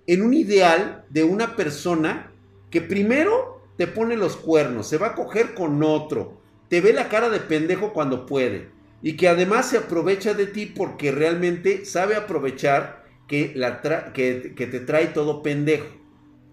en 0.08 0.24
un 0.24 0.34
ideal 0.34 1.06
de 1.10 1.24
una 1.24 1.56
persona 1.56 2.32
que 2.72 2.82
primero 2.82 3.62
te 3.78 3.88
pone 3.88 4.18
los 4.18 4.36
cuernos, 4.36 4.88
se 4.88 4.98
va 4.98 5.08
a 5.08 5.16
coger 5.16 5.54
con 5.54 5.82
otro, 5.84 6.42
te 6.68 6.82
ve 6.82 6.94
la 6.94 7.10
cara 7.10 7.30
de 7.30 7.40
pendejo 7.40 7.94
cuando 7.94 8.26
puede. 8.26 8.70
Y 9.04 9.18
que 9.18 9.30
además 9.30 9.68
se 9.68 9.78
aprovecha 9.78 10.34
de 10.34 10.48
ti 10.48 10.66
porque 10.66 11.12
realmente 11.12 11.86
sabe 11.86 12.16
aprovechar 12.16 13.06
que, 13.28 13.54
la 13.56 13.82
que, 14.14 14.54
que 14.56 14.68
te 14.68 14.80
trae 14.80 15.08
todo 15.08 15.42
pendejo. 15.42 15.88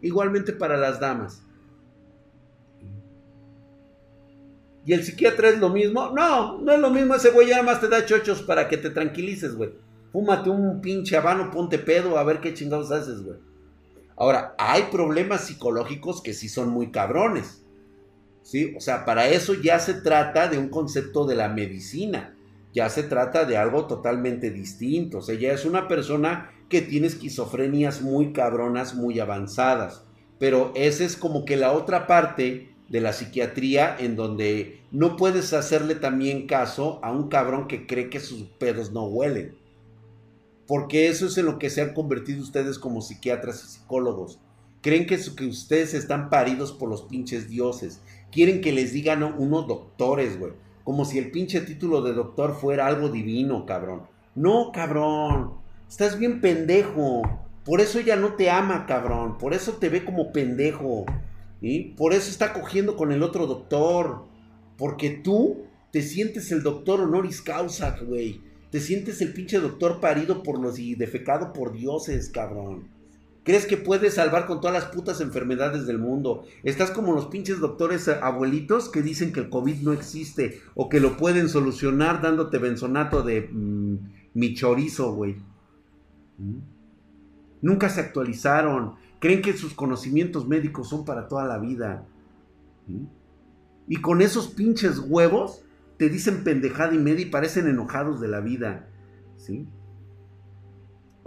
Igualmente 0.01 0.53
para 0.53 0.77
las 0.77 1.01
damas. 1.01 1.42
¿Y 4.88 4.94
el 4.94 5.05
psiquiatra 5.05 5.51
es 5.51 5.59
lo 5.59 5.68
mismo? 5.68 6.12
No, 6.16 6.57
no 6.62 6.72
es 6.72 6.81
lo 6.81 6.88
mismo. 6.88 7.14
Ese 7.14 7.29
güey 7.29 7.48
ya 7.48 7.62
más 7.62 7.79
te 7.79 7.90
da 7.90 8.07
chochos 8.07 8.40
para 8.40 8.68
que 8.68 8.79
te 8.79 8.88
tranquilices, 8.88 9.55
güey. 9.55 9.68
Fúmate 10.12 10.48
un 10.48 10.81
pinche 10.81 11.14
habano, 11.14 11.51
ponte 11.51 11.79
pedo, 11.79 12.16
a 12.16 12.24
ver 12.24 12.40
qué 12.40 12.55
chingados 12.55 12.90
haces, 12.90 13.22
güey. 13.22 13.37
Ahora, 14.16 14.55
hay 14.57 14.85
problemas 14.90 15.42
psicológicos 15.42 16.22
que 16.22 16.33
sí 16.33 16.48
son 16.48 16.70
muy 16.70 16.90
cabrones. 16.90 17.66
¿sí? 18.40 18.72
O 18.79 18.81
sea, 18.81 19.05
para 19.05 19.29
eso 19.29 19.53
ya 19.53 19.79
se 19.79 19.92
trata 19.92 20.48
de 20.48 20.57
un 20.57 20.70
concepto 20.70 21.27
de 21.27 21.37
la 21.37 21.51
medicina, 21.51 22.35
ya 22.72 22.88
se 22.88 23.03
trata 23.03 23.44
de 23.44 23.59
algo 23.59 23.85
totalmente 23.85 24.51
distinto, 24.51 25.18
o 25.18 25.20
sea, 25.20 25.35
ya 25.35 25.53
es 25.53 25.66
una 25.66 25.87
persona 25.87 26.51
que 26.70 26.81
tiene 26.81 27.09
esquizofrenias 27.09 28.01
muy 28.01 28.33
cabronas, 28.33 28.94
muy 28.94 29.20
avanzadas, 29.20 30.03
pero 30.38 30.72
esa 30.74 31.05
es 31.05 31.18
como 31.18 31.44
que 31.44 31.59
la 31.59 31.72
otra 31.72 32.07
parte 32.07 32.74
de 32.88 33.01
la 33.01 33.12
psiquiatría 33.12 33.96
en 33.98 34.16
donde 34.16 34.81
no 34.90 35.16
puedes 35.16 35.53
hacerle 35.53 35.94
también 35.94 36.46
caso 36.46 37.01
a 37.03 37.12
un 37.12 37.29
cabrón 37.29 37.68
que 37.68 37.87
cree 37.87 38.11
que 38.11 38.20
sus 38.20 38.42
pedos 38.42 38.92
no 38.92 39.05
huelen. 39.05 39.55
Porque 40.66 41.09
eso 41.09 41.27
es 41.27 41.38
en 41.38 41.46
lo 41.46 41.59
que 41.59 41.70
se 41.70 41.83
han 41.83 41.94
convertido 41.94 42.42
ustedes 42.42 42.79
como 42.79 43.01
psiquiatras 43.01 43.64
y 43.64 43.68
psicólogos. 43.68 44.38
Creen 44.83 45.07
que, 45.07 45.18
que 45.37 45.46
ustedes 45.46 45.94
están 45.94 46.31
paridos 46.31 46.72
por 46.72 46.88
los 46.88 47.03
pinches 47.03 47.48
dioses 47.48 48.01
quieren 48.31 48.61
que 48.61 48.72
les 48.72 48.92
digan 48.92 49.22
unos 49.22 49.66
doctores, 49.66 50.38
güey. 50.38 50.53
Como 50.85 51.05
si 51.05 51.18
el 51.18 51.31
pinche 51.31 51.61
título 51.61 52.03
de 52.03 52.12
doctor 52.12 52.55
fuera 52.55 52.87
algo 52.87 53.09
divino, 53.09 53.66
cabrón. 53.66 54.03
No, 54.35 54.72
cabrón. 54.72 55.55
Estás 55.88 56.18
bien 56.18 56.40
pendejo. 56.40 57.22
Por 57.64 57.81
eso 57.81 57.98
ella 57.98 58.16
no 58.16 58.35
te 58.35 58.51
ama, 58.51 58.87
cabrón. 58.87 59.37
Por 59.37 59.53
eso 59.53 59.74
te 59.74 59.88
ve 59.88 60.05
como 60.05 60.33
pendejo. 60.33 61.05
Por 61.97 62.12
eso 62.12 62.31
está 62.31 62.53
cogiendo 62.53 62.97
con 62.97 63.12
el 63.12 63.23
otro 63.23 63.47
doctor. 63.47 64.25
Porque 64.77 65.11
tú 65.11 65.64
te 65.90 66.03
sientes 66.03 66.53
el 66.53 66.62
doctor 66.62 67.01
honoris 67.01 67.42
causa, 67.42 67.97
güey. 68.01 68.40
Te 68.71 68.81
sientes 68.81 69.21
el 69.23 69.33
pinche 69.33 69.59
doctor 69.59 70.01
parido 70.01 70.42
por 70.42 70.61
los 70.61 70.79
y 70.79 70.94
defecado 70.94 71.53
por 71.53 71.73
dioses, 71.73 72.29
cabrón. 72.29 72.88
¿Crees 73.42 73.64
que 73.64 73.79
puedes 73.79 74.14
salvar 74.14 74.44
con 74.44 74.61
todas 74.61 74.75
las 74.75 74.92
putas 74.92 75.23
enfermedades 75.23 75.87
del 75.87 75.99
mundo? 75.99 76.44
Estás 76.64 76.90
como 76.90 77.14
los 77.14 77.29
pinches 77.29 77.61
doctores 77.61 78.07
abuelitos 78.07 78.90
que 78.90 79.01
dicen 79.01 79.33
que 79.33 79.40
el 79.40 79.49
COVID 79.49 79.77
no 79.81 79.94
existe 79.94 80.61
o 80.75 80.90
que 80.90 81.01
lo 81.01 81.16
pueden 81.16 81.49
solucionar 81.49 82.21
dándote 82.21 82.59
benzonato 82.59 83.23
de 83.23 83.49
mm, 83.51 83.97
mi 84.35 84.55
chorizo, 84.55 85.14
güey. 85.14 85.37
¿Mm? 86.37 86.59
Nunca 87.62 87.88
se 87.88 88.01
actualizaron. 88.01 88.97
Creen 89.21 89.43
que 89.43 89.57
sus 89.57 89.75
conocimientos 89.75 90.47
médicos 90.47 90.89
son 90.89 91.05
para 91.05 91.29
toda 91.29 91.45
la 91.45 91.59
vida. 91.59 92.07
¿Mm? 92.87 93.05
Y 93.89 93.97
con 94.01 94.23
esos 94.23 94.49
pinches 94.49 94.99
huevos 94.99 95.63
te 95.97 96.09
dicen 96.09 96.45
pendejada 96.45 96.95
y 96.95 96.99
media 96.99 97.27
y 97.27 97.31
parecen 97.31 97.69
enojados 97.69 98.21
de 98.21 98.29
la 98.29 98.41
vida. 98.41 98.89
¿Sí? 99.37 99.67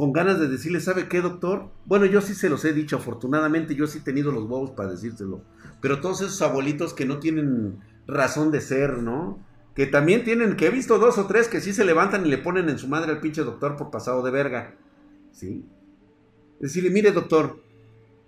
con 0.01 0.13
ganas 0.13 0.39
de 0.39 0.47
decirle, 0.47 0.79
¿sabe 0.79 1.07
qué, 1.07 1.21
doctor? 1.21 1.69
Bueno, 1.85 2.07
yo 2.07 2.21
sí 2.21 2.33
se 2.33 2.49
los 2.49 2.65
he 2.65 2.73
dicho, 2.73 2.95
afortunadamente 2.95 3.75
yo 3.75 3.85
sí 3.85 3.99
he 3.99 4.01
tenido 4.01 4.31
los 4.31 4.45
huevos 4.45 4.71
para 4.71 4.89
decírselo. 4.89 5.43
Pero 5.79 6.01
todos 6.01 6.21
esos 6.21 6.41
abuelitos 6.41 6.95
que 6.95 7.05
no 7.05 7.19
tienen 7.19 7.77
razón 8.07 8.49
de 8.49 8.61
ser, 8.61 8.97
¿no? 8.97 9.37
Que 9.75 9.85
también 9.85 10.23
tienen, 10.23 10.55
que 10.55 10.65
he 10.65 10.69
visto 10.71 10.97
dos 10.97 11.19
o 11.19 11.27
tres 11.27 11.47
que 11.47 11.61
sí 11.61 11.71
se 11.71 11.85
levantan 11.85 12.25
y 12.25 12.29
le 12.29 12.39
ponen 12.39 12.67
en 12.69 12.79
su 12.79 12.87
madre 12.87 13.11
al 13.11 13.19
pinche 13.19 13.43
doctor 13.43 13.75
por 13.75 13.91
pasado 13.91 14.23
de 14.23 14.31
verga. 14.31 14.73
¿Sí? 15.33 15.65
Decirle, 16.59 16.89
mire 16.89 17.11
doctor, 17.11 17.61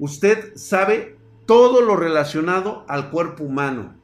usted 0.04 0.56
sabe 0.56 1.18
todo 1.46 1.82
lo 1.82 1.96
relacionado 1.96 2.86
al 2.88 3.10
cuerpo 3.10 3.44
humano. 3.44 3.96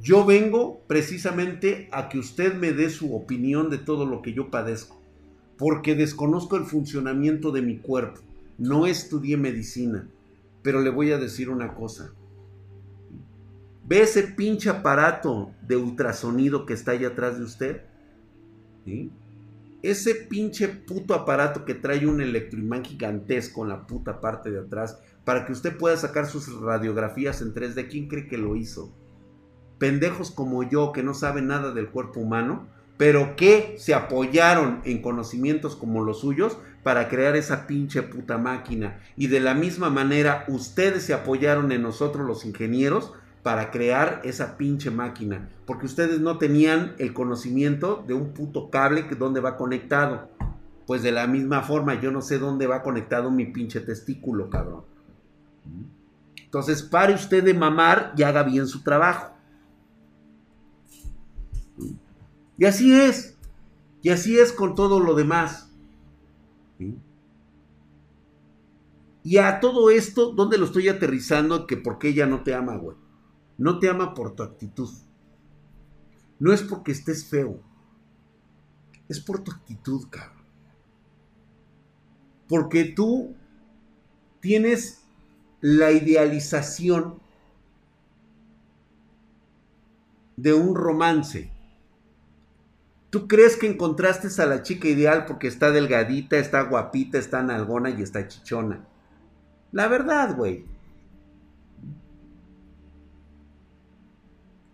Yo 0.00 0.24
vengo 0.24 0.80
precisamente 0.88 1.88
a 1.92 2.08
que 2.08 2.18
usted 2.18 2.54
me 2.54 2.72
dé 2.72 2.90
su 2.90 3.14
opinión 3.14 3.70
de 3.70 3.78
todo 3.78 4.04
lo 4.04 4.20
que 4.20 4.32
yo 4.32 4.50
padezco 4.50 5.02
porque 5.62 5.94
desconozco 5.94 6.56
el 6.56 6.64
funcionamiento 6.64 7.52
de 7.52 7.62
mi 7.62 7.78
cuerpo. 7.78 8.20
No 8.58 8.84
estudié 8.84 9.36
medicina, 9.36 10.08
pero 10.60 10.80
le 10.80 10.90
voy 10.90 11.12
a 11.12 11.18
decir 11.18 11.48
una 11.48 11.74
cosa. 11.74 12.12
¿Ve 13.86 14.00
ese 14.00 14.24
pinche 14.24 14.70
aparato 14.70 15.52
de 15.64 15.76
ultrasonido 15.76 16.66
que 16.66 16.74
está 16.74 16.90
ahí 16.90 17.04
atrás 17.04 17.38
de 17.38 17.44
usted? 17.44 17.82
Ese 19.82 20.16
pinche 20.16 20.66
puto 20.66 21.14
aparato 21.14 21.64
que 21.64 21.74
trae 21.74 22.08
un 22.08 22.20
electroimán 22.20 22.84
gigantesco 22.84 23.62
en 23.62 23.68
la 23.68 23.86
puta 23.86 24.20
parte 24.20 24.50
de 24.50 24.58
atrás 24.58 24.98
para 25.24 25.44
que 25.44 25.52
usted 25.52 25.76
pueda 25.76 25.96
sacar 25.96 26.26
sus 26.26 26.60
radiografías 26.60 27.42
en 27.42 27.54
3D. 27.54 27.88
¿Quién 27.88 28.08
cree 28.08 28.28
que 28.28 28.38
lo 28.38 28.56
hizo? 28.56 28.92
Pendejos 29.78 30.30
como 30.30 30.62
yo 30.62 30.92
que 30.92 31.02
no 31.02 31.14
saben 31.14 31.48
nada 31.48 31.72
del 31.72 31.88
cuerpo 31.88 32.20
humano, 32.20 32.66
pero 32.96 33.34
que 33.36 33.74
se 33.78 33.94
apoyaron 33.94 34.80
en 34.84 35.02
conocimientos 35.02 35.76
como 35.76 36.04
los 36.04 36.20
suyos 36.20 36.58
para 36.82 37.08
crear 37.08 37.36
esa 37.36 37.66
pinche 37.66 38.02
puta 38.02 38.38
máquina. 38.38 39.00
Y 39.16 39.28
de 39.28 39.40
la 39.40 39.54
misma 39.54 39.90
manera, 39.90 40.44
ustedes 40.48 41.02
se 41.02 41.14
apoyaron 41.14 41.72
en 41.72 41.82
nosotros 41.82 42.26
los 42.26 42.44
ingenieros 42.44 43.12
para 43.42 43.70
crear 43.70 44.20
esa 44.24 44.56
pinche 44.56 44.90
máquina. 44.90 45.48
Porque 45.66 45.86
ustedes 45.86 46.20
no 46.20 46.38
tenían 46.38 46.94
el 46.98 47.12
conocimiento 47.12 48.04
de 48.06 48.14
un 48.14 48.32
puto 48.32 48.70
cable 48.70 49.08
que 49.08 49.16
dónde 49.16 49.40
va 49.40 49.56
conectado. 49.56 50.28
Pues 50.86 51.02
de 51.02 51.12
la 51.12 51.26
misma 51.26 51.62
forma, 51.62 52.00
yo 52.00 52.10
no 52.10 52.22
sé 52.22 52.38
dónde 52.38 52.66
va 52.66 52.82
conectado 52.82 53.30
mi 53.30 53.46
pinche 53.46 53.80
testículo, 53.80 54.50
cabrón. 54.50 54.91
Entonces, 56.36 56.82
pare 56.82 57.14
usted 57.14 57.42
de 57.44 57.54
mamar 57.54 58.12
y 58.16 58.22
haga 58.22 58.42
bien 58.42 58.66
su 58.66 58.82
trabajo. 58.82 59.32
Y 62.58 62.64
así 62.64 62.92
es. 62.92 63.38
Y 64.02 64.10
así 64.10 64.38
es 64.38 64.52
con 64.52 64.74
todo 64.74 65.00
lo 65.00 65.14
demás. 65.14 65.70
Y 69.24 69.38
a 69.38 69.60
todo 69.60 69.90
esto, 69.90 70.32
¿dónde 70.32 70.58
lo 70.58 70.66
estoy 70.66 70.88
aterrizando? 70.88 71.66
Que 71.66 71.76
porque 71.76 72.08
ella 72.08 72.26
no 72.26 72.42
te 72.42 72.54
ama, 72.54 72.76
güey. 72.76 72.96
No 73.56 73.78
te 73.78 73.88
ama 73.88 74.14
por 74.14 74.34
tu 74.34 74.42
actitud. 74.42 74.90
No 76.38 76.52
es 76.52 76.62
porque 76.62 76.92
estés 76.92 77.24
feo. 77.24 77.60
Es 79.08 79.20
por 79.20 79.44
tu 79.44 79.52
actitud, 79.52 80.08
cabrón. 80.10 80.44
Porque 82.48 82.84
tú 82.84 83.36
tienes 84.40 85.01
la 85.62 85.92
idealización 85.92 87.20
de 90.36 90.52
un 90.52 90.74
romance. 90.74 91.52
Tú 93.10 93.28
crees 93.28 93.56
que 93.56 93.68
encontraste 93.68 94.28
a 94.42 94.46
la 94.46 94.62
chica 94.62 94.88
ideal 94.88 95.24
porque 95.24 95.46
está 95.46 95.70
delgadita, 95.70 96.36
está 96.36 96.62
guapita, 96.62 97.16
está 97.16 97.42
nalgona 97.42 97.90
y 97.90 98.02
está 98.02 98.26
chichona. 98.26 98.84
La 99.70 99.86
verdad, 99.86 100.36
güey. 100.36 100.66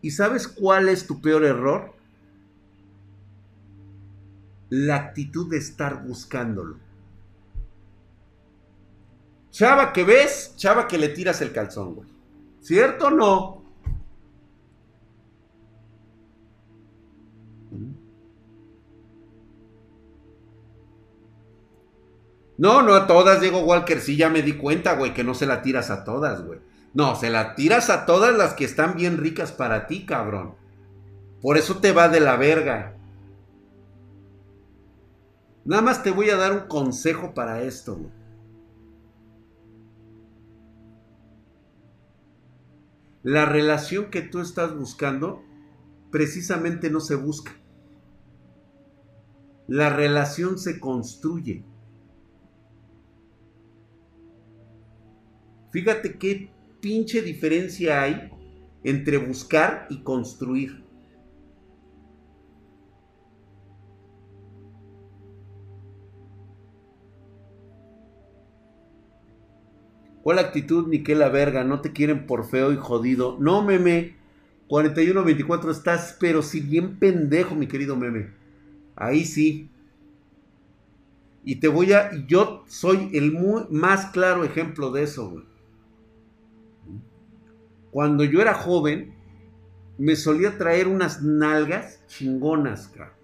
¿Y 0.00 0.10
sabes 0.12 0.48
cuál 0.48 0.88
es 0.88 1.06
tu 1.06 1.20
peor 1.20 1.44
error? 1.44 1.92
La 4.70 4.96
actitud 4.96 5.50
de 5.50 5.58
estar 5.58 6.06
buscándolo. 6.06 6.87
Chava 9.58 9.92
que 9.92 10.04
ves, 10.04 10.54
chava 10.56 10.86
que 10.86 10.96
le 10.96 11.08
tiras 11.08 11.40
el 11.40 11.50
calzón, 11.50 11.96
güey. 11.96 12.08
¿Cierto 12.60 13.08
o 13.08 13.10
no? 13.10 13.64
No, 22.56 22.82
no 22.82 22.94
a 22.94 23.08
todas, 23.08 23.40
Diego 23.40 23.58
Walker. 23.64 24.00
Sí, 24.00 24.16
ya 24.16 24.28
me 24.28 24.42
di 24.42 24.52
cuenta, 24.52 24.94
güey, 24.94 25.12
que 25.12 25.24
no 25.24 25.34
se 25.34 25.46
la 25.46 25.60
tiras 25.60 25.90
a 25.90 26.04
todas, 26.04 26.46
güey. 26.46 26.60
No, 26.94 27.16
se 27.16 27.28
la 27.28 27.56
tiras 27.56 27.90
a 27.90 28.06
todas 28.06 28.36
las 28.36 28.54
que 28.54 28.64
están 28.64 28.94
bien 28.94 29.18
ricas 29.18 29.50
para 29.50 29.88
ti, 29.88 30.06
cabrón. 30.06 30.54
Por 31.42 31.58
eso 31.58 31.78
te 31.78 31.90
va 31.90 32.08
de 32.08 32.20
la 32.20 32.36
verga. 32.36 32.94
Nada 35.64 35.82
más 35.82 36.04
te 36.04 36.12
voy 36.12 36.30
a 36.30 36.36
dar 36.36 36.52
un 36.52 36.68
consejo 36.68 37.34
para 37.34 37.62
esto, 37.62 37.96
güey. 37.96 38.17
La 43.28 43.44
relación 43.44 44.08
que 44.08 44.22
tú 44.22 44.40
estás 44.40 44.74
buscando 44.74 45.44
precisamente 46.10 46.88
no 46.88 46.98
se 46.98 47.14
busca. 47.14 47.52
La 49.66 49.90
relación 49.90 50.58
se 50.58 50.80
construye. 50.80 51.62
Fíjate 55.70 56.16
qué 56.16 56.50
pinche 56.80 57.20
diferencia 57.20 58.00
hay 58.00 58.30
entre 58.82 59.18
buscar 59.18 59.88
y 59.90 60.02
construir. 60.02 60.87
¿Cuál 70.28 70.40
actitud 70.40 70.88
ni 70.88 71.02
qué 71.02 71.14
la 71.14 71.30
verga? 71.30 71.64
No 71.64 71.80
te 71.80 71.94
quieren 71.94 72.26
por 72.26 72.44
feo 72.44 72.70
y 72.70 72.76
jodido. 72.76 73.38
No, 73.40 73.64
meme. 73.64 74.14
41-24 74.68 75.70
estás, 75.70 76.18
pero 76.20 76.42
si 76.42 76.60
bien 76.60 76.98
pendejo, 76.98 77.54
mi 77.54 77.66
querido 77.66 77.96
meme. 77.96 78.28
Ahí 78.94 79.24
sí. 79.24 79.70
Y 81.44 81.56
te 81.60 81.68
voy 81.68 81.94
a. 81.94 82.10
Yo 82.26 82.62
soy 82.68 83.08
el 83.14 83.38
más 83.70 84.10
claro 84.10 84.44
ejemplo 84.44 84.90
de 84.90 85.04
eso, 85.04 85.30
güey. 85.30 85.44
Cuando 87.90 88.22
yo 88.22 88.42
era 88.42 88.52
joven, 88.52 89.14
me 89.96 90.14
solía 90.14 90.58
traer 90.58 90.88
unas 90.88 91.22
nalgas 91.22 92.06
chingonas, 92.06 92.88
cara. 92.88 93.14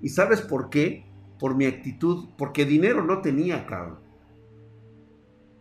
¿Y 0.00 0.08
sabes 0.08 0.40
por 0.40 0.70
qué? 0.70 1.04
Por 1.38 1.56
mi 1.56 1.66
actitud, 1.66 2.30
porque 2.38 2.64
dinero 2.64 3.04
no 3.04 3.20
tenía, 3.20 3.66
cabrón. 3.66 4.09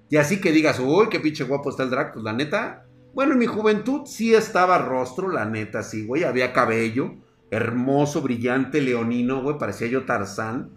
Y 0.09 0.17
así 0.17 0.41
que 0.41 0.51
digas, 0.51 0.79
uy, 0.79 1.07
qué 1.09 1.19
pinche 1.19 1.43
guapo 1.43 1.69
está 1.69 1.83
el 1.83 1.89
drag, 1.89 2.13
pues 2.13 2.23
la 2.23 2.33
neta. 2.33 2.85
Bueno, 3.13 3.33
en 3.33 3.39
mi 3.39 3.45
juventud 3.45 4.01
sí 4.05 4.33
estaba 4.33 4.77
rostro, 4.79 5.29
la 5.29 5.45
neta, 5.45 5.83
sí, 5.83 6.05
güey. 6.05 6.23
Había 6.23 6.53
cabello, 6.53 7.15
hermoso, 7.51 8.21
brillante, 8.21 8.81
leonino, 8.81 9.41
güey. 9.43 9.57
Parecía 9.57 9.87
yo 9.87 10.05
Tarzán. 10.05 10.71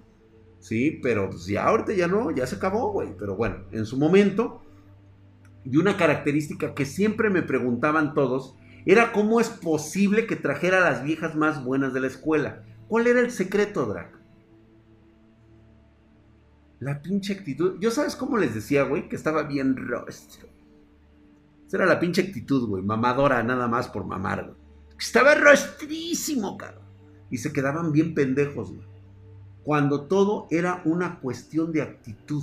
Sí, 0.58 1.00
pero 1.02 1.30
pues 1.30 1.46
ya 1.46 1.64
ahorita 1.64 1.92
ya 1.92 2.06
no, 2.06 2.30
ya 2.30 2.46
se 2.46 2.56
acabó, 2.56 2.92
güey. 2.92 3.16
Pero 3.18 3.36
bueno, 3.36 3.64
en 3.72 3.86
su 3.86 3.96
momento 3.98 4.62
y 5.64 5.76
una 5.76 5.96
característica 5.96 6.74
que 6.74 6.84
siempre 6.84 7.30
me 7.30 7.42
preguntaban 7.42 8.14
todos 8.14 8.56
era 8.84 9.12
cómo 9.12 9.40
es 9.40 9.48
posible 9.48 10.26
que 10.26 10.36
trajera 10.36 10.78
a 10.78 10.90
las 10.90 11.04
viejas 11.04 11.36
más 11.36 11.64
buenas 11.64 11.92
de 11.92 12.00
la 12.00 12.08
escuela. 12.08 12.64
¿Cuál 12.88 13.06
era 13.06 13.20
el 13.20 13.30
secreto, 13.30 13.86
Drac? 13.86 14.18
La 16.82 17.00
pinche 17.00 17.32
actitud. 17.32 17.78
Yo 17.78 17.92
sabes 17.92 18.16
cómo 18.16 18.38
les 18.38 18.56
decía, 18.56 18.82
güey, 18.82 19.08
que 19.08 19.14
estaba 19.14 19.44
bien 19.44 19.76
rostro. 19.76 20.48
Esa 21.64 21.76
era 21.76 21.86
la 21.86 22.00
pinche 22.00 22.22
actitud, 22.22 22.68
güey. 22.68 22.82
Mamadora 22.82 23.40
nada 23.44 23.68
más 23.68 23.86
por 23.86 24.04
mamar, 24.04 24.46
güey. 24.46 24.56
Estaba 24.98 25.36
rostrísimo, 25.36 26.56
cabrón. 26.56 26.82
Y 27.30 27.38
se 27.38 27.52
quedaban 27.52 27.92
bien 27.92 28.14
pendejos, 28.14 28.72
güey. 28.72 28.86
Cuando 29.62 30.06
todo 30.06 30.48
era 30.50 30.82
una 30.84 31.20
cuestión 31.20 31.70
de 31.70 31.82
actitud. 31.82 32.42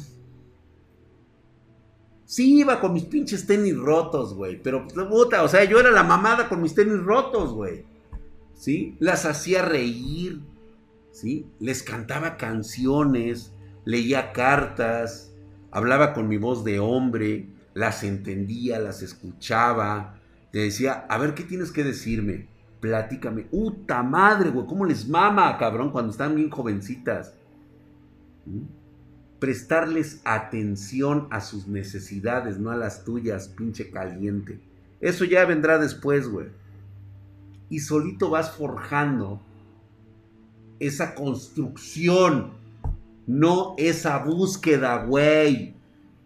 Sí, 2.23 2.59
iba 2.59 2.79
con 2.79 2.93
mis 2.93 3.05
pinches 3.05 3.45
tenis 3.45 3.75
rotos, 3.75 4.33
güey. 4.33 4.61
Pero, 4.61 4.87
puta, 4.87 5.43
o 5.43 5.49
sea, 5.49 5.65
yo 5.65 5.81
era 5.81 5.91
la 5.91 6.03
mamada 6.03 6.47
con 6.47 6.61
mis 6.61 6.73
tenis 6.73 7.03
rotos, 7.03 7.51
güey. 7.51 7.83
¿Sí? 8.53 8.95
Las 8.99 9.25
hacía 9.25 9.63
reír. 9.63 10.39
¿Sí? 11.11 11.45
Les 11.59 11.83
cantaba 11.83 12.37
canciones. 12.37 13.51
Leía 13.89 14.31
cartas. 14.33 15.31
Hablaba 15.71 16.13
con 16.13 16.27
mi 16.27 16.37
voz 16.37 16.63
de 16.63 16.79
hombre. 16.79 17.49
Las 17.73 18.03
entendía, 18.03 18.77
las 18.79 19.01
escuchaba. 19.01 20.19
Te 20.51 20.59
decía, 20.59 21.05
a 21.09 21.17
ver, 21.17 21.33
¿qué 21.33 21.43
tienes 21.43 21.71
que 21.71 21.83
decirme? 21.83 22.47
Platícame. 22.81 23.47
¡Uta 23.51 24.03
madre, 24.03 24.51
güey! 24.51 24.67
¿Cómo 24.67 24.85
les 24.85 25.07
mama, 25.07 25.57
cabrón, 25.57 25.91
cuando 25.91 26.11
están 26.11 26.35
bien 26.35 26.49
jovencitas? 26.49 27.33
¿Mm? 28.45 28.79
prestarles 29.39 30.21
atención 30.25 31.27
a 31.31 31.39
sus 31.39 31.67
necesidades, 31.67 32.59
no 32.59 32.71
a 32.71 32.75
las 32.75 33.05
tuyas, 33.05 33.47
pinche 33.47 33.89
caliente. 33.89 34.59
Eso 34.99 35.23
ya 35.23 35.45
vendrá 35.45 35.79
después, 35.79 36.27
güey. 36.27 36.47
Y 37.69 37.79
solito 37.79 38.29
vas 38.29 38.51
forjando 38.51 39.41
esa 40.79 41.15
construcción, 41.15 42.51
no 43.29 43.75
esa 43.77 44.17
búsqueda, 44.17 45.05
güey. 45.05 45.75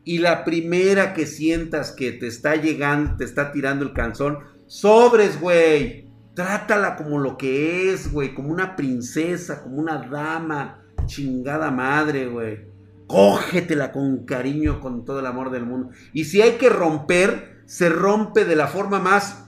Y 0.04 0.18
la 0.18 0.44
primera 0.44 1.14
que 1.14 1.28
sientas 1.28 1.92
que 1.92 2.12
te 2.12 2.28
está 2.28 2.56
llegando, 2.56 3.18
te 3.18 3.26
está 3.26 3.52
tirando 3.52 3.86
el 3.86 3.94
canzón, 3.94 4.40
sobres, 4.66 5.40
güey. 5.40 6.08
Trátala 6.34 6.96
como 6.96 7.20
lo 7.20 7.38
que 7.38 7.94
es, 7.94 8.12
güey, 8.12 8.34
como 8.34 8.50
una 8.50 8.76
princesa, 8.76 9.62
como 9.62 9.76
una 9.76 10.00
dama, 10.10 10.82
chingada 11.06 11.70
madre, 11.70 12.26
güey 12.28 12.74
cógetela 13.14 13.92
con 13.92 14.26
cariño, 14.26 14.80
con 14.80 15.06
todo 15.06 15.20
el 15.20 15.28
amor 15.28 15.52
del 15.52 15.66
mundo. 15.66 15.92
Y 16.14 16.26
si 16.26 16.42
hay 16.42 16.54
que 16.54 16.70
romper, 16.70 17.62
se 17.68 17.90
rompe 17.90 18.44
de 18.44 18.56
la 18.56 18.68
forma 18.68 19.00
más 19.00 19.46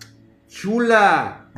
chula. 0.48 1.50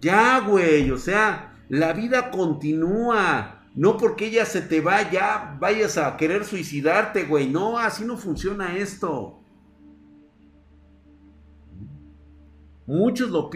Ya, 0.00 0.40
güey, 0.40 0.90
o 0.90 0.98
sea, 0.98 1.54
la 1.68 1.92
vida 1.92 2.32
continúa. 2.32 3.53
No 3.74 3.96
porque 3.96 4.26
ella 4.26 4.46
se 4.46 4.62
te 4.62 4.80
vaya, 4.80 5.56
vayas 5.58 5.98
a 5.98 6.16
querer 6.16 6.44
suicidarte, 6.44 7.24
güey. 7.24 7.48
No, 7.48 7.78
así 7.78 8.04
no 8.04 8.16
funciona 8.16 8.76
esto. 8.76 9.40
Muchos 12.86 13.30
lo, 13.30 13.50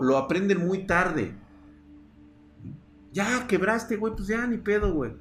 lo, 0.00 0.16
aprenden 0.16 0.66
muy 0.66 0.86
tarde. 0.86 1.34
Ya 3.12 3.46
quebraste, 3.46 3.96
güey, 3.96 4.14
pues 4.14 4.28
ya 4.28 4.46
ni 4.46 4.56
pedo, 4.56 4.94
güey. 4.94 5.12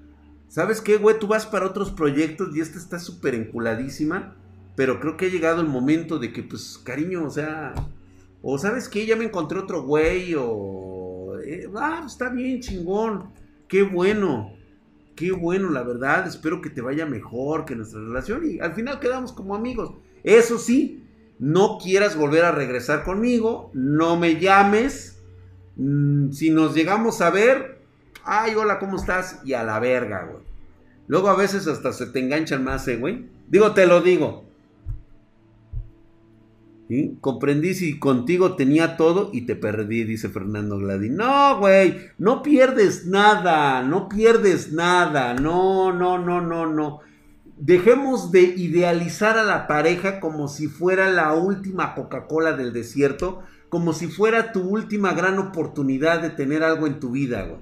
¿Sabes 0.48 0.80
qué, 0.80 0.98
güey? 0.98 1.20
Tú 1.20 1.28
vas 1.28 1.46
para 1.46 1.66
otros 1.66 1.92
proyectos 1.92 2.56
y 2.56 2.62
esta 2.62 2.78
está 2.78 3.00
súper 3.00 3.36
enculadísima. 3.36 4.36
Pero 4.78 5.00
creo 5.00 5.18
que 5.18 5.26
ha 5.26 5.30
llegado 5.30 5.60
el 5.60 5.68
momento 5.68 6.20
de 6.20 6.32
que, 6.32 6.44
pues, 6.44 6.78
cariño, 6.78 7.26
o 7.26 7.30
sea. 7.30 7.74
O 8.44 8.58
sabes 8.58 8.88
qué, 8.88 9.06
ya 9.06 9.16
me 9.16 9.26
encontré 9.26 9.60
otro 9.60 9.84
güey. 9.84 10.36
O. 10.38 11.34
Eh, 11.44 11.68
ah, 11.76 12.04
está 12.06 12.30
bien, 12.30 12.62
chingón. 12.62 13.34
Qué 13.68 13.84
bueno. 13.84 14.54
Qué 15.16 15.32
bueno, 15.32 15.70
la 15.70 15.84
verdad. 15.84 16.28
Espero 16.28 16.62
que 16.62 16.70
te 16.70 16.82
vaya 16.82 17.06
mejor 17.06 17.66
que 17.66 17.76
nuestra 17.76 18.00
relación. 18.00 18.50
Y 18.50 18.60
al 18.60 18.74
final 18.74 19.00
quedamos 19.00 19.32
como 19.32 19.56
amigos. 19.56 19.92
Eso 20.24 20.58
sí, 20.58 21.04
no 21.40 21.78
quieras 21.82 22.16
volver 22.16 22.46
a 22.46 22.52
regresar 22.52 23.04
conmigo, 23.04 23.72
no 23.74 24.18
me 24.18 24.40
llames. 24.40 25.22
Mm, 25.76 26.32
si 26.32 26.50
nos 26.50 26.76
llegamos 26.76 27.22
a 27.22 27.30
ver, 27.30 27.82
ay, 28.24 28.56
hola, 28.56 28.80
¿cómo 28.80 28.98
estás? 28.98 29.40
Y 29.46 29.54
a 29.54 29.64
la 29.64 29.80
verga, 29.80 30.26
güey. 30.26 30.44
Luego 31.08 31.30
a 31.30 31.36
veces 31.36 31.68
hasta 31.68 31.94
se 31.94 32.08
te 32.08 32.20
enganchan 32.20 32.64
más, 32.64 32.88
¿eh, 32.88 32.98
güey? 32.98 33.30
Digo, 33.48 33.74
te 33.74 33.88
lo 33.88 34.02
digo. 34.02 34.47
Comprendí 37.20 37.74
si 37.74 38.00
contigo 38.00 38.56
tenía 38.56 38.96
todo 38.96 39.30
y 39.34 39.42
te 39.42 39.58
perdí, 39.58 40.06
dice 40.06 40.30
Fernando 40.30 40.78
Gladys. 40.78 41.12
No, 41.12 41.60
güey, 41.60 41.98
no 42.18 42.42
pierdes 42.42 43.06
nada, 43.06 43.84
no 43.84 44.08
pierdes 44.08 44.72
nada, 44.72 45.34
no, 45.34 45.92
no, 45.92 46.18
no, 46.18 46.40
no, 46.40 46.66
no. 46.66 47.02
Dejemos 47.58 48.32
de 48.32 48.42
idealizar 48.42 49.38
a 49.38 49.44
la 49.44 49.68
pareja 49.68 50.22
como 50.22 50.48
si 50.48 50.68
fuera 50.68 51.10
la 51.10 51.34
última 51.34 51.94
Coca-Cola 51.94 52.54
del 52.54 52.72
desierto, 52.72 53.44
como 53.68 53.92
si 53.92 54.08
fuera 54.08 54.54
tu 54.54 54.62
última 54.62 55.14
gran 55.14 55.40
oportunidad 55.40 56.22
de 56.22 56.30
tener 56.30 56.64
algo 56.64 56.88
en 56.88 57.02
tu 57.02 57.12
vida, 57.12 57.44
güey. 57.44 57.62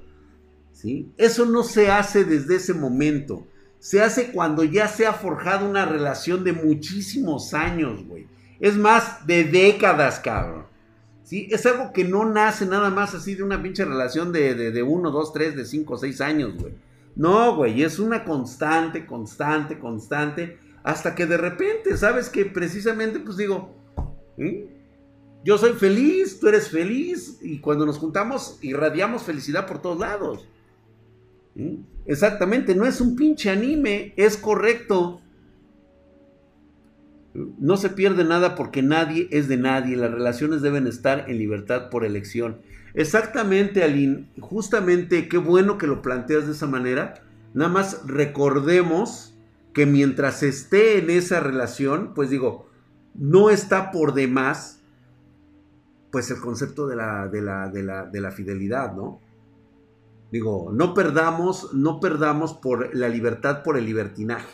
¿Sí? 0.72 1.12
Eso 1.18 1.46
no 1.46 1.64
se 1.64 1.90
hace 1.90 2.26
desde 2.26 2.58
ese 2.58 2.76
momento. 2.76 3.48
Se 3.80 4.02
hace 4.02 4.32
cuando 4.32 4.64
ya 4.64 4.88
se 4.88 5.08
ha 5.08 5.14
forjado 5.14 5.68
una 5.68 5.86
relación 5.86 6.44
de 6.44 6.54
muchísimos 6.54 7.54
años, 7.56 8.06
güey. 8.06 8.28
Es 8.60 8.78
más, 8.78 9.26
de 9.28 9.44
décadas, 9.44 10.20
cabrón. 10.20 10.66
¿Sí? 11.24 11.48
Es 11.52 11.66
algo 11.66 11.92
que 11.92 12.04
no 12.04 12.26
nace 12.26 12.66
nada 12.66 12.90
más 12.92 13.16
así 13.16 13.34
de 13.34 13.44
una 13.44 13.62
pinche 13.62 13.84
relación 13.84 14.32
de, 14.32 14.54
de, 14.54 14.72
de 14.72 14.84
uno, 14.84 15.10
dos, 15.10 15.34
tres, 15.34 15.56
de 15.56 15.66
cinco, 15.66 15.98
seis 15.98 16.22
años, 16.22 16.54
güey. 16.56 16.74
No, 17.16 17.56
güey, 17.56 17.82
es 17.82 17.98
una 17.98 18.24
constante, 18.26 19.06
constante, 19.06 19.80
constante, 19.80 20.60
hasta 20.84 21.16
que 21.16 21.26
de 21.26 21.38
repente, 21.38 21.96
¿sabes? 21.98 22.30
Que 22.30 22.46
precisamente, 22.46 23.20
pues 23.20 23.38
digo, 23.38 23.74
yo 25.44 25.58
soy 25.58 25.74
feliz, 25.74 26.40
tú 26.40 26.48
eres 26.48 26.70
feliz, 26.70 27.40
y 27.42 27.60
cuando 27.60 27.86
nos 27.86 27.98
juntamos, 27.98 28.60
irradiamos 28.62 29.24
felicidad 29.24 29.66
por 29.66 29.82
todos 29.82 30.00
lados. 30.00 30.48
Exactamente, 32.06 32.76
no 32.76 32.86
es 32.86 33.00
un 33.00 33.16
pinche 33.16 33.50
anime, 33.50 34.14
es 34.18 34.38
correcto. 34.38 35.22
No 37.60 37.76
se 37.78 37.90
pierde 37.90 38.24
nada 38.24 38.56
porque 38.56 38.82
nadie 38.82 39.28
es 39.32 39.48
de 39.48 39.58
nadie, 39.58 39.98
las 39.98 40.12
relaciones 40.12 40.62
deben 40.62 40.88
estar 40.88 41.30
en 41.30 41.38
libertad 41.38 41.90
por 41.90 42.06
elección. 42.06 42.62
Exactamente, 42.94 43.84
Aline. 43.84 44.30
Justamente, 44.40 45.28
qué 45.28 45.38
bueno 45.38 45.78
que 45.78 45.88
lo 45.88 46.02
planteas 46.02 46.46
de 46.46 46.54
esa 46.54 46.66
manera. 46.66 47.16
Nada 47.54 47.70
más 47.70 48.02
recordemos 48.08 49.36
que 49.74 49.86
mientras 49.86 50.44
esté 50.44 50.98
en 51.00 51.10
esa 51.10 51.42
relación, 51.42 52.14
pues 52.14 52.30
digo, 52.30 52.70
no 53.14 53.50
está 53.50 53.92
por 53.92 54.14
demás, 54.14 54.80
pues 56.12 56.32
el 56.32 56.40
concepto 56.40 56.88
de 56.88 56.96
la, 56.96 57.28
de 57.28 57.42
la, 57.42 57.68
de 57.68 57.84
la, 57.84 58.06
de 58.06 58.22
la 58.22 58.32
fidelidad, 58.32 58.96
¿no? 58.96 59.20
Digo, 60.32 60.72
no 60.74 60.94
perdamos, 60.94 61.74
no 61.74 62.00
perdamos 62.00 62.54
por 62.54 62.96
la 62.96 63.10
libertad 63.10 63.64
por 63.64 63.78
el 63.78 63.86
libertinaje. 63.86 64.48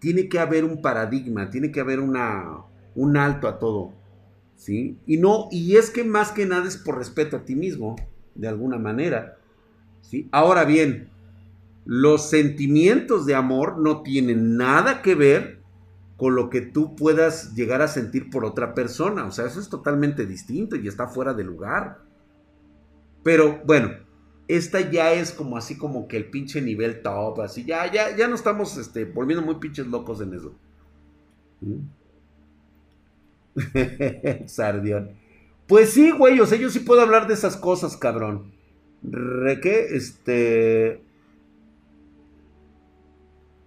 Tiene 0.00 0.28
que 0.28 0.40
haber 0.40 0.64
un 0.64 0.82
paradigma, 0.82 1.50
tiene 1.50 1.70
que 1.70 1.80
haber 1.80 2.00
una, 2.00 2.64
un 2.94 3.16
alto 3.16 3.46
a 3.46 3.58
todo. 3.58 3.92
¿sí? 4.60 4.98
Y 5.06 5.16
no, 5.16 5.48
y 5.50 5.76
es 5.76 5.90
que 5.90 6.04
más 6.04 6.32
que 6.32 6.44
nada 6.44 6.68
es 6.68 6.76
por 6.76 6.98
respeto 6.98 7.38
a 7.38 7.44
ti 7.44 7.54
mismo, 7.54 7.96
de 8.34 8.46
alguna 8.46 8.78
manera, 8.78 9.38
¿sí? 10.02 10.28
Ahora 10.32 10.64
bien, 10.64 11.08
los 11.86 12.28
sentimientos 12.28 13.24
de 13.24 13.34
amor 13.34 13.78
no 13.78 14.02
tienen 14.02 14.58
nada 14.58 15.00
que 15.00 15.14
ver 15.14 15.60
con 16.18 16.34
lo 16.34 16.50
que 16.50 16.60
tú 16.60 16.94
puedas 16.94 17.54
llegar 17.54 17.80
a 17.80 17.88
sentir 17.88 18.28
por 18.28 18.44
otra 18.44 18.74
persona, 18.74 19.24
o 19.24 19.32
sea, 19.32 19.46
eso 19.46 19.60
es 19.60 19.70
totalmente 19.70 20.26
distinto 20.26 20.76
y 20.76 20.86
está 20.86 21.08
fuera 21.08 21.32
de 21.32 21.44
lugar. 21.44 22.02
Pero 23.22 23.62
bueno, 23.64 23.92
esta 24.56 24.90
ya 24.90 25.12
es 25.12 25.32
como 25.32 25.56
así 25.56 25.76
como 25.76 26.08
que 26.08 26.16
el 26.16 26.26
pinche 26.26 26.60
nivel 26.60 27.02
top, 27.02 27.40
así 27.40 27.64
ya 27.64 27.90
ya 27.90 28.16
ya 28.16 28.28
no 28.28 28.34
estamos 28.34 28.76
este 28.76 29.04
volviendo 29.04 29.44
muy 29.44 29.56
pinches 29.56 29.86
locos 29.86 30.20
en 30.20 30.34
eso. 30.34 30.54
¿Mm? 31.60 32.00
Sardión. 34.46 35.10
Pues 35.66 35.90
sí, 35.90 36.10
güey, 36.10 36.40
o 36.40 36.46
sea, 36.46 36.58
yo 36.58 36.68
sí 36.70 36.80
puedo 36.80 37.00
hablar 37.00 37.28
de 37.28 37.34
esas 37.34 37.56
cosas, 37.56 37.96
cabrón. 37.96 38.52
¿Re 39.02 39.60
qué? 39.60 39.86
Este. 39.92 41.02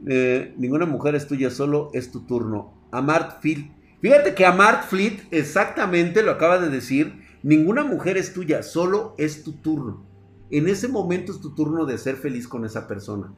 Eh, 0.06 0.54
ninguna 0.58 0.86
mujer 0.86 1.16
es 1.16 1.28
tuya, 1.28 1.50
solo 1.50 1.90
es 1.94 2.12
tu 2.12 2.26
turno. 2.26 2.74
Amart 2.92 3.42
Fleet. 3.42 3.72
Fíjate 4.02 4.36
que 4.36 4.46
Amart 4.46 4.86
Fleet 4.90 5.22
exactamente 5.32 6.24
lo 6.24 6.32
acaba 6.32 6.60
de 6.60 6.70
decir. 6.70 7.24
Ninguna 7.42 7.84
mujer 7.84 8.18
es 8.18 8.34
tuya, 8.34 8.64
solo 8.64 9.16
es 9.18 9.44
tu 9.44 9.54
turno. 9.54 10.04
En 10.50 10.68
ese 10.68 10.88
momento 10.88 11.32
es 11.32 11.40
tu 11.40 11.56
turno 11.56 11.86
de 11.86 11.98
ser 11.98 12.16
feliz 12.16 12.48
con 12.48 12.66
esa 12.66 12.88
persona. 12.88 13.34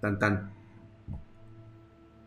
Tan 0.00 0.18
tan. 0.18 0.52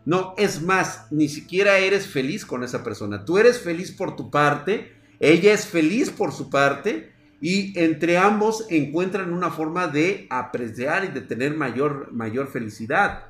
No, 0.05 0.35
es 0.37 0.61
más, 0.61 1.07
ni 1.11 1.27
siquiera 1.27 1.79
eres 1.79 2.07
feliz 2.07 2.45
con 2.45 2.63
esa 2.63 2.83
persona. 2.83 3.25
Tú 3.25 3.37
eres 3.37 3.59
feliz 3.59 3.91
por 3.91 4.15
tu 4.15 4.29
parte, 4.29 4.93
ella 5.19 5.53
es 5.53 5.65
feliz 5.65 6.11
por 6.11 6.31
su 6.31 6.49
parte 6.49 7.11
y 7.41 7.77
entre 7.79 8.17
ambos 8.17 8.65
encuentran 8.69 9.33
una 9.33 9.49
forma 9.49 9.87
de 9.87 10.27
apreciar 10.29 11.05
y 11.05 11.07
de 11.07 11.21
tener 11.21 11.55
mayor, 11.55 12.11
mayor 12.11 12.47
felicidad. 12.47 13.27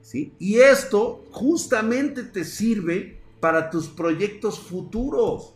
¿sí? 0.00 0.34
Y 0.38 0.56
esto 0.60 1.24
justamente 1.30 2.22
te 2.22 2.44
sirve 2.44 3.20
para 3.40 3.70
tus 3.70 3.88
proyectos 3.88 4.58
futuros. 4.58 5.54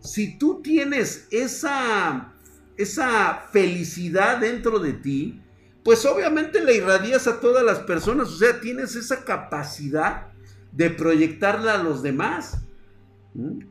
Si 0.00 0.36
tú 0.38 0.60
tienes 0.62 1.28
esa, 1.30 2.34
esa 2.76 3.48
felicidad 3.52 4.38
dentro 4.38 4.78
de 4.78 4.92
ti, 4.92 5.42
pues 5.84 6.04
obviamente 6.06 6.62
la 6.64 6.72
irradias 6.72 7.26
a 7.26 7.40
todas 7.40 7.64
las 7.64 7.80
personas, 7.80 8.28
o 8.28 8.36
sea, 8.36 8.60
tienes 8.60 8.94
esa 8.96 9.24
capacidad 9.24 10.28
de 10.70 10.90
proyectarla 10.90 11.74
a 11.74 11.82
los 11.82 12.02
demás, 12.02 12.58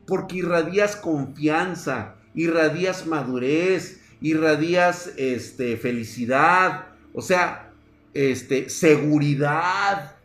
porque 0.06 0.36
irradias 0.36 0.96
confianza, 0.96 2.16
irradias 2.34 3.06
madurez, 3.06 4.00
irradias 4.20 5.12
este, 5.16 5.76
felicidad, 5.76 6.86
o 7.12 7.22
sea, 7.22 7.72
este, 8.14 8.68
seguridad. 8.68 10.16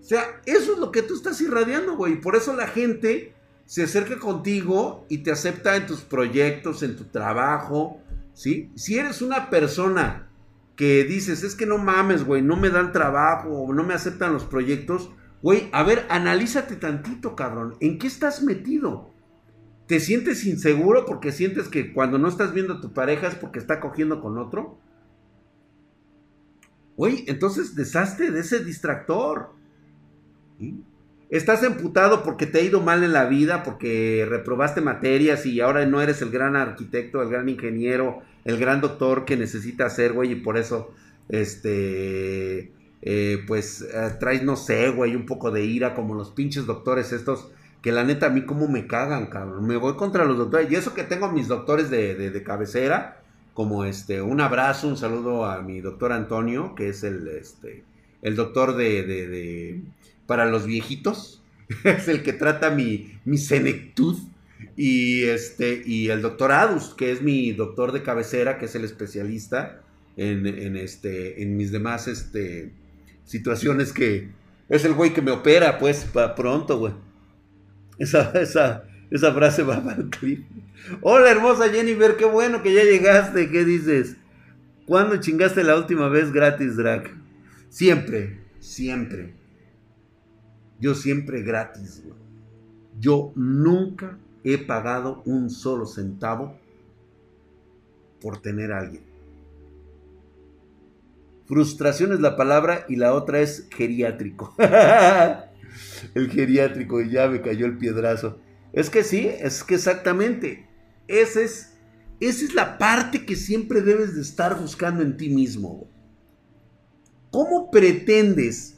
O 0.00 0.04
sea, 0.04 0.40
eso 0.44 0.72
es 0.72 0.78
lo 0.78 0.90
que 0.90 1.02
tú 1.02 1.14
estás 1.14 1.40
irradiando, 1.40 1.96
güey. 1.96 2.20
Por 2.20 2.36
eso 2.36 2.54
la 2.54 2.66
gente 2.66 3.32
se 3.70 3.84
acerca 3.84 4.18
contigo 4.18 5.06
y 5.08 5.18
te 5.18 5.30
acepta 5.30 5.76
en 5.76 5.86
tus 5.86 6.00
proyectos, 6.00 6.82
en 6.82 6.96
tu 6.96 7.04
trabajo, 7.04 8.00
si 8.34 8.98
eres 8.98 9.22
una 9.22 9.48
persona 9.48 10.28
que 10.74 11.04
dices, 11.04 11.44
es 11.44 11.54
que 11.54 11.66
no 11.66 11.78
mames, 11.78 12.24
güey, 12.24 12.42
no 12.42 12.56
me 12.56 12.70
dan 12.70 12.90
trabajo 12.90 13.48
o 13.50 13.72
no 13.72 13.84
me 13.84 13.94
aceptan 13.94 14.32
los 14.32 14.42
proyectos, 14.42 15.12
güey, 15.40 15.68
a 15.70 15.84
ver, 15.84 16.04
analízate 16.08 16.74
tantito, 16.74 17.36
cabrón. 17.36 17.76
¿En 17.78 18.00
qué 18.00 18.08
estás 18.08 18.42
metido? 18.42 19.12
¿Te 19.86 20.00
sientes 20.00 20.44
inseguro 20.46 21.06
porque 21.06 21.30
sientes 21.30 21.68
que 21.68 21.92
cuando 21.92 22.18
no 22.18 22.26
estás 22.26 22.52
viendo 22.52 22.74
a 22.74 22.80
tu 22.80 22.92
pareja 22.92 23.28
es 23.28 23.36
porque 23.36 23.60
está 23.60 23.78
cogiendo 23.78 24.20
con 24.20 24.36
otro? 24.36 24.80
Güey, 26.96 27.22
entonces 27.28 27.76
deshazte 27.76 28.32
de 28.32 28.40
ese 28.40 28.64
distractor. 28.64 29.54
Estás 31.30 31.62
emputado 31.62 32.24
porque 32.24 32.46
te 32.46 32.58
ha 32.58 32.62
ido 32.62 32.80
mal 32.80 33.04
en 33.04 33.12
la 33.12 33.26
vida, 33.26 33.62
porque 33.62 34.26
reprobaste 34.28 34.80
materias 34.80 35.46
y 35.46 35.60
ahora 35.60 35.86
no 35.86 36.02
eres 36.02 36.20
el 36.22 36.30
gran 36.30 36.56
arquitecto, 36.56 37.22
el 37.22 37.30
gran 37.30 37.48
ingeniero, 37.48 38.20
el 38.44 38.58
gran 38.58 38.80
doctor 38.80 39.24
que 39.24 39.36
necesitas 39.36 39.94
ser, 39.94 40.12
güey, 40.12 40.32
y 40.32 40.34
por 40.34 40.58
eso, 40.58 40.92
este, 41.28 42.72
eh, 43.02 43.44
pues 43.46 43.82
eh, 43.82 44.16
traes, 44.18 44.42
no 44.42 44.56
sé, 44.56 44.90
güey, 44.90 45.14
un 45.14 45.24
poco 45.24 45.52
de 45.52 45.64
ira, 45.64 45.94
como 45.94 46.14
los 46.14 46.30
pinches 46.30 46.66
doctores 46.66 47.12
estos, 47.12 47.48
que 47.80 47.92
la 47.92 48.04
neta 48.04 48.26
a 48.26 48.30
mí 48.30 48.44
como 48.44 48.68
me 48.68 48.86
cagan, 48.86 49.26
cabrón. 49.26 49.66
Me 49.66 49.76
voy 49.76 49.94
contra 49.94 50.24
los 50.24 50.36
doctores. 50.36 50.70
Y 50.70 50.74
eso 50.74 50.94
que 50.94 51.04
tengo 51.04 51.26
a 51.26 51.32
mis 51.32 51.48
doctores 51.48 51.90
de, 51.90 52.14
de, 52.14 52.42
cabecera, 52.42 53.22
como 53.54 53.84
este, 53.84 54.20
un 54.20 54.40
abrazo, 54.40 54.88
un 54.88 54.96
saludo 54.96 55.46
a 55.46 55.62
mi 55.62 55.80
doctor 55.80 56.12
Antonio, 56.12 56.74
que 56.74 56.88
es 56.88 57.04
el, 57.04 57.26
este, 57.28 57.84
el 58.22 58.36
doctor 58.36 58.76
de, 58.76 59.02
de, 59.04 59.80
para 60.30 60.46
los 60.46 60.64
viejitos, 60.64 61.42
es 61.82 62.06
el 62.06 62.22
que 62.22 62.32
trata 62.32 62.70
mi, 62.70 63.18
mi 63.24 63.36
senectud. 63.36 64.16
Y, 64.76 65.24
este, 65.24 65.82
y 65.84 66.08
el 66.10 66.22
doctor 66.22 66.52
Adus, 66.52 66.94
que 66.94 67.10
es 67.10 67.20
mi 67.20 67.50
doctor 67.50 67.90
de 67.90 68.04
cabecera, 68.04 68.56
que 68.56 68.66
es 68.66 68.76
el 68.76 68.84
especialista 68.84 69.80
en, 70.16 70.46
en, 70.46 70.76
este, 70.76 71.42
en 71.42 71.56
mis 71.56 71.72
demás 71.72 72.06
este, 72.06 72.70
situaciones 73.24 73.92
que 73.92 74.28
es 74.68 74.84
el 74.84 74.94
güey 74.94 75.12
que 75.12 75.20
me 75.20 75.32
opera, 75.32 75.80
pues, 75.80 76.04
para 76.04 76.36
pronto, 76.36 76.78
güey. 76.78 76.92
Esa, 77.98 78.30
esa, 78.40 78.84
esa 79.10 79.34
frase 79.34 79.64
va 79.64 79.82
para 79.82 79.96
el. 79.96 80.46
Hola, 81.00 81.28
hermosa 81.28 81.70
Jennifer, 81.70 82.16
qué 82.16 82.26
bueno 82.26 82.62
que 82.62 82.72
ya 82.72 82.84
llegaste. 82.84 83.50
¿Qué 83.50 83.64
dices? 83.64 84.14
¿Cuándo 84.86 85.16
chingaste 85.16 85.64
la 85.64 85.76
última 85.76 86.08
vez 86.08 86.32
gratis, 86.32 86.76
Drag? 86.76 87.10
Siempre, 87.68 88.38
siempre. 88.60 89.39
Yo 90.80 90.94
siempre 90.94 91.42
gratis. 91.42 92.02
Yo 92.98 93.32
nunca 93.34 94.18
he 94.44 94.58
pagado 94.58 95.22
un 95.26 95.50
solo 95.50 95.86
centavo 95.86 96.58
por 98.20 98.40
tener 98.40 98.72
a 98.72 98.80
alguien. 98.80 99.02
Frustración 101.46 102.12
es 102.12 102.20
la 102.20 102.36
palabra 102.36 102.86
y 102.88 102.96
la 102.96 103.12
otra 103.12 103.40
es 103.40 103.66
geriátrico. 103.70 104.54
el 106.14 106.30
geriátrico 106.30 107.00
y 107.00 107.10
ya 107.10 107.28
me 107.28 107.40
cayó 107.42 107.66
el 107.66 107.76
piedrazo. 107.76 108.38
Es 108.72 108.88
que 108.88 109.02
sí, 109.02 109.26
es 109.26 109.64
que 109.64 109.74
exactamente. 109.74 110.68
Es, 111.08 111.36
esa 111.36 111.74
es 112.20 112.54
la 112.54 112.78
parte 112.78 113.26
que 113.26 113.34
siempre 113.34 113.82
debes 113.82 114.14
de 114.14 114.22
estar 114.22 114.60
buscando 114.60 115.02
en 115.02 115.16
ti 115.16 115.28
mismo. 115.28 115.88
¿Cómo 117.30 117.70
pretendes? 117.70 118.76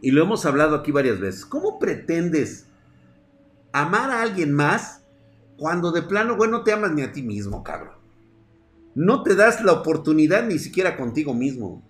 Y 0.00 0.10
lo 0.10 0.22
hemos 0.22 0.46
hablado 0.46 0.76
aquí 0.76 0.92
varias 0.92 1.18
veces. 1.18 1.44
¿Cómo 1.44 1.78
pretendes 1.78 2.66
amar 3.72 4.10
a 4.10 4.22
alguien 4.22 4.52
más 4.52 5.02
cuando 5.56 5.90
de 5.90 6.02
plano, 6.02 6.36
bueno, 6.36 6.58
no 6.58 6.64
te 6.64 6.72
amas 6.72 6.92
ni 6.92 7.02
a 7.02 7.12
ti 7.12 7.22
mismo, 7.22 7.62
cabrón? 7.64 7.98
No 8.94 9.22
te 9.22 9.34
das 9.34 9.64
la 9.64 9.72
oportunidad 9.72 10.46
ni 10.46 10.58
siquiera 10.58 10.96
contigo 10.96 11.34
mismo. 11.34 11.82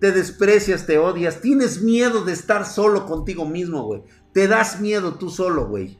Te 0.00 0.12
desprecias, 0.12 0.86
te 0.86 0.98
odias, 0.98 1.40
tienes 1.40 1.82
miedo 1.82 2.24
de 2.24 2.32
estar 2.32 2.64
solo 2.64 3.06
contigo 3.06 3.44
mismo, 3.44 3.84
güey. 3.84 4.02
Te 4.32 4.48
das 4.48 4.80
miedo 4.80 5.14
tú 5.14 5.28
solo, 5.28 5.68
güey. 5.68 5.98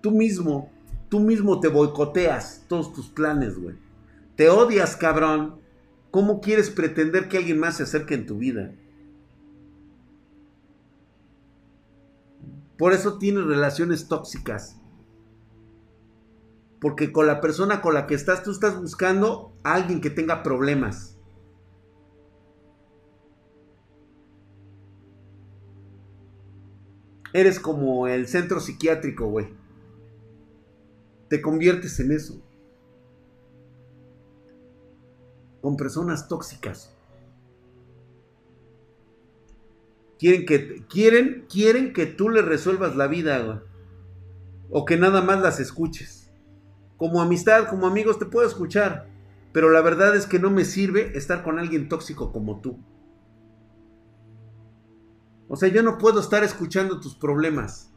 Tú 0.00 0.10
mismo, 0.10 0.70
tú 1.08 1.20
mismo 1.20 1.60
te 1.60 1.68
boicoteas 1.68 2.64
todos 2.66 2.92
tus 2.92 3.08
planes, 3.08 3.58
güey. 3.58 3.76
Te 4.36 4.48
odias, 4.48 4.96
cabrón. 4.96 5.59
¿Cómo 6.10 6.40
quieres 6.40 6.70
pretender 6.70 7.28
que 7.28 7.38
alguien 7.38 7.58
más 7.58 7.76
se 7.76 7.84
acerque 7.84 8.14
en 8.14 8.26
tu 8.26 8.38
vida? 8.38 8.74
Por 12.76 12.92
eso 12.92 13.18
tienes 13.18 13.44
relaciones 13.44 14.08
tóxicas. 14.08 14.80
Porque 16.80 17.12
con 17.12 17.26
la 17.26 17.40
persona 17.40 17.82
con 17.82 17.94
la 17.94 18.06
que 18.06 18.14
estás, 18.14 18.42
tú 18.42 18.50
estás 18.50 18.80
buscando 18.80 19.52
a 19.62 19.74
alguien 19.74 20.00
que 20.00 20.10
tenga 20.10 20.42
problemas. 20.42 21.18
Eres 27.32 27.60
como 27.60 28.08
el 28.08 28.26
centro 28.26 28.60
psiquiátrico, 28.60 29.26
güey. 29.26 29.48
Te 31.28 31.40
conviertes 31.40 32.00
en 32.00 32.12
eso. 32.12 32.42
Con 35.60 35.76
personas 35.76 36.28
tóxicas. 36.28 36.96
Quieren 40.18 40.44
que, 40.44 40.84
quieren, 40.86 41.46
quieren 41.48 41.92
que 41.92 42.06
tú 42.06 42.28
le 42.28 42.42
resuelvas 42.42 42.96
la 42.96 43.06
vida. 43.06 43.62
O 44.70 44.84
que 44.84 44.96
nada 44.96 45.22
más 45.22 45.40
las 45.40 45.60
escuches. 45.60 46.30
Como 46.96 47.22
amistad, 47.22 47.68
como 47.68 47.86
amigos, 47.86 48.18
te 48.18 48.26
puedo 48.26 48.46
escuchar. 48.46 49.08
Pero 49.52 49.70
la 49.70 49.80
verdad 49.80 50.14
es 50.14 50.26
que 50.26 50.38
no 50.38 50.50
me 50.50 50.64
sirve 50.64 51.16
estar 51.16 51.42
con 51.42 51.58
alguien 51.58 51.88
tóxico 51.88 52.32
como 52.32 52.60
tú. 52.60 52.78
O 55.48 55.56
sea, 55.56 55.68
yo 55.68 55.82
no 55.82 55.98
puedo 55.98 56.20
estar 56.20 56.44
escuchando 56.44 57.00
tus 57.00 57.16
problemas. 57.16 57.90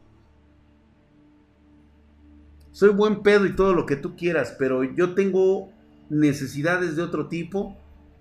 Soy 2.72 2.88
buen 2.88 3.22
pedo 3.22 3.46
y 3.46 3.54
todo 3.54 3.72
lo 3.72 3.86
que 3.86 3.94
tú 3.94 4.16
quieras, 4.16 4.56
pero 4.58 4.82
yo 4.82 5.14
tengo 5.14 5.68
necesidades 6.14 6.96
de 6.96 7.02
otro 7.02 7.28
tipo 7.28 7.76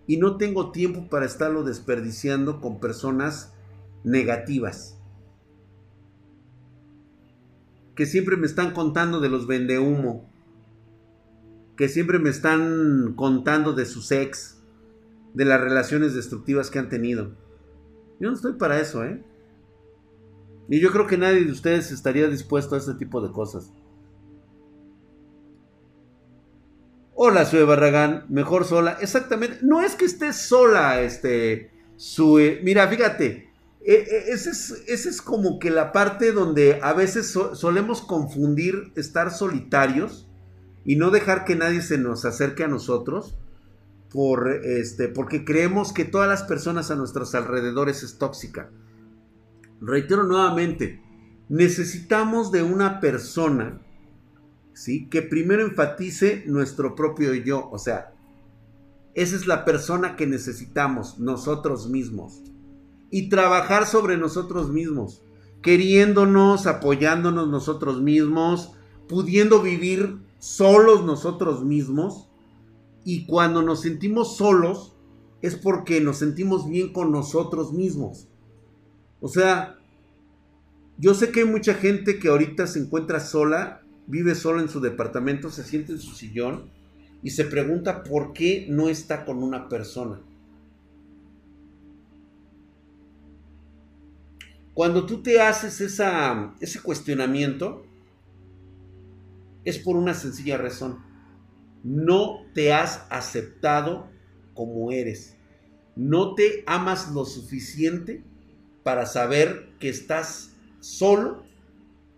y 0.08 0.18
no 0.18 0.38
tengo 0.38 0.72
tiempo 0.72 1.08
para 1.10 1.26
estarlo 1.26 1.64
desperdiciando 1.64 2.60
con 2.60 2.80
personas 2.80 3.54
negativas. 4.04 5.00
Que 7.96 8.06
siempre 8.06 8.36
me 8.36 8.48
están 8.48 8.74
contando 8.74 9.20
de 9.20 9.30
los 9.30 9.48
vendehumo. 9.48 10.30
Que 11.78 11.88
siempre 11.88 12.20
me 12.20 12.30
están 12.30 13.14
contando 13.16 13.74
de 13.74 13.86
sus 13.86 14.12
ex. 14.12 14.62
De 15.34 15.46
las 15.46 15.62
relaciones 15.62 16.14
destructivas 16.14 16.70
que 16.70 16.80
han 16.80 16.90
tenido. 16.90 17.36
Yo 18.20 18.30
no 18.30 18.36
estoy 18.36 18.54
para 18.54 18.80
eso, 18.80 19.04
¿eh? 19.04 19.24
Y 20.70 20.80
yo 20.80 20.92
creo 20.92 21.08
que 21.08 21.18
nadie 21.18 21.44
de 21.46 21.52
ustedes 21.52 21.92
estaría 21.92 22.28
dispuesto 22.28 22.76
a 22.76 22.80
ese 22.80 22.96
tipo 22.96 23.22
de 23.22 23.32
cosas. 23.32 23.72
Hola, 27.26 27.46
Sue 27.46 27.64
Barragán, 27.64 28.26
mejor 28.28 28.66
sola. 28.66 28.98
Exactamente, 29.00 29.60
no 29.62 29.82
es 29.82 29.96
que 29.96 30.04
estés 30.04 30.36
sola, 30.36 31.00
este, 31.00 31.72
Sue. 31.96 32.60
Mira, 32.66 32.86
fíjate, 32.90 33.50
e, 33.80 33.94
e, 33.94 34.34
esa 34.34 34.50
es, 34.50 34.72
es, 34.90 35.22
como 35.22 35.58
que 35.58 35.70
la 35.70 35.94
parte 35.94 36.34
donde 36.34 36.82
a 36.84 36.92
veces 36.92 37.32
solemos 37.54 38.02
confundir 38.02 38.92
estar 38.98 39.32
solitarios 39.32 40.28
y 40.84 40.98
no 40.98 41.12
dejar 41.12 41.46
que 41.46 41.56
nadie 41.56 41.82
se 41.82 41.98
nos 41.98 42.26
acerque 42.26 42.66
a 42.66 42.68
nosotros 42.68 43.38
por, 44.12 44.50
este, 44.52 45.08
porque 45.08 45.46
creemos 45.46 45.94
que 45.94 46.04
todas 46.04 46.28
las 46.28 46.44
personas 46.44 46.92
a 46.92 46.96
nuestros 46.96 47.36
alrededores 47.36 48.04
es 48.04 48.18
tóxica. 48.18 48.70
Reitero 49.80 50.26
nuevamente, 50.26 51.02
necesitamos 51.48 52.52
de 52.52 52.64
una 52.64 53.00
persona, 53.00 53.80
¿sí? 54.74 55.08
Que 55.08 55.22
primero 55.22 55.64
enfatice 55.64 56.44
nuestro 56.46 56.96
propio 56.96 57.34
yo, 57.34 57.70
o 57.72 57.78
sea, 57.78 58.14
esa 59.14 59.36
es 59.36 59.48
la 59.48 59.64
persona 59.66 60.16
que 60.16 60.28
necesitamos, 60.28 61.20
nosotros 61.20 61.90
mismos. 61.90 62.42
Y 63.12 63.30
trabajar 63.30 63.86
sobre 63.86 64.18
nosotros 64.18 64.72
mismos, 64.72 65.24
queriéndonos, 65.62 66.66
apoyándonos 66.66 67.48
nosotros 67.48 68.02
mismos, 68.02 68.72
pudiendo 69.08 69.62
vivir 69.62 70.18
solos 70.40 71.06
nosotros 71.06 71.64
mismos 71.64 72.28
y 73.06 73.26
cuando 73.26 73.62
nos 73.62 73.82
sentimos 73.82 74.38
solos 74.38 74.96
es 75.42 75.56
porque 75.56 76.02
nos 76.02 76.18
sentimos 76.18 76.68
bien 76.68 76.92
con 76.92 77.12
nosotros 77.12 77.74
mismos. 77.74 78.28
O 79.22 79.28
sea, 79.28 79.78
yo 80.98 81.14
sé 81.14 81.32
que 81.32 81.42
hay 81.42 81.46
mucha 81.46 81.74
gente 81.76 82.20
que 82.20 82.30
ahorita 82.30 82.66
se 82.68 82.80
encuentra 82.80 83.20
sola, 83.20 83.83
vive 84.08 84.36
sola 84.36 84.62
en 84.62 84.70
su 84.70 84.80
departamento, 84.80 85.50
se 85.50 85.64
siente 85.64 85.94
en 85.94 86.00
su 86.00 86.16
sillón 86.16 86.70
y 87.22 87.32
se 87.32 87.46
pregunta 87.46 88.04
por 88.04 88.34
qué 88.34 88.68
no 88.70 88.90
está 88.90 89.26
con 89.26 89.44
una 89.44 89.70
persona. 89.70 90.20
Cuando 94.74 95.06
tú 95.06 95.22
te 95.22 95.40
haces 95.40 95.82
esa, 95.82 96.56
ese 96.60 96.82
cuestionamiento, 96.82 97.86
es 99.64 99.78
por 99.78 99.96
una 99.96 100.14
sencilla 100.14 100.58
razón 100.58 101.14
no 101.84 102.46
te 102.54 102.72
has 102.74 103.06
aceptado 103.10 104.08
como 104.54 104.92
eres. 104.92 105.36
No 105.96 106.34
te 106.34 106.64
amas 106.66 107.12
lo 107.12 107.26
suficiente 107.26 108.24
para 108.84 109.06
saber 109.06 109.70
que 109.80 109.90
estás 109.90 110.52
solo 110.80 111.44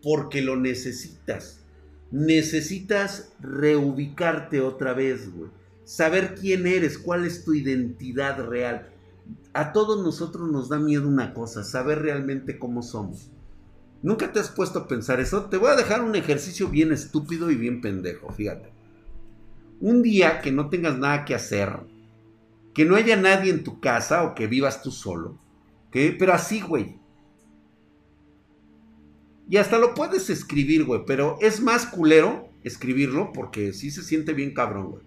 porque 0.02 0.42
lo 0.42 0.56
necesitas. 0.56 1.65
Necesitas 2.12 3.34
reubicarte 3.40 4.62
otra 4.62 4.94
vez, 4.94 5.34
güey. 5.34 5.52
Saber 5.84 6.36
quién 6.36 6.66
eres, 6.66 6.98
cuál 6.98 7.26
es 7.26 7.44
tu 7.44 7.54
identidad 7.54 8.44
real. 8.46 8.90
A 9.54 9.72
todos 9.72 10.04
nosotros 10.04 10.50
nos 10.50 10.70
da 10.70 10.80
miedo 10.80 11.08
una 11.08 11.34
cosa, 11.34 11.64
saber 11.64 12.02
realmente 12.02 12.60
cómo 12.60 12.82
somos. 12.82 13.32
¿Nunca 14.02 14.32
te 14.32 14.40
has 14.40 14.50
puesto 14.50 14.80
a 14.80 14.88
pensar 14.88 15.20
eso? 15.20 15.46
Te 15.46 15.58
voy 15.58 15.70
a 15.70 15.76
dejar 15.76 16.02
un 16.02 16.16
ejercicio 16.16 16.70
bien 16.70 16.92
estúpido 16.92 17.50
y 17.50 17.56
bien 17.56 17.82
pendejo, 17.82 18.32
fíjate 18.32 18.76
un 19.80 20.02
día 20.02 20.42
que 20.42 20.52
no 20.52 20.70
tengas 20.70 20.98
nada 20.98 21.26
que 21.26 21.36
hacer, 21.36 21.80
que 22.74 22.86
no 22.86 22.96
haya 22.96 23.16
nadie 23.16 23.52
en 23.52 23.64
tu 23.64 23.80
casa 23.80 24.24
o 24.24 24.36
que 24.36 24.48
vivas 24.48 24.82
tú 24.82 24.92
solo, 24.92 25.38
pero 25.92 26.34
así, 26.34 26.62
güey. 26.62 27.00
Y 29.50 29.58
hasta 29.58 29.78
lo 29.78 29.94
puedes 29.94 30.30
escribir, 30.30 30.86
güey, 30.86 31.02
pero 31.06 31.38
es 31.40 31.62
más 31.62 31.86
culero 31.86 32.50
escribirlo 32.64 33.32
porque 33.32 33.74
sí 33.74 33.92
se 33.92 34.04
siente 34.04 34.34
bien 34.34 34.54
cabrón, 34.54 34.92
güey. 34.92 35.04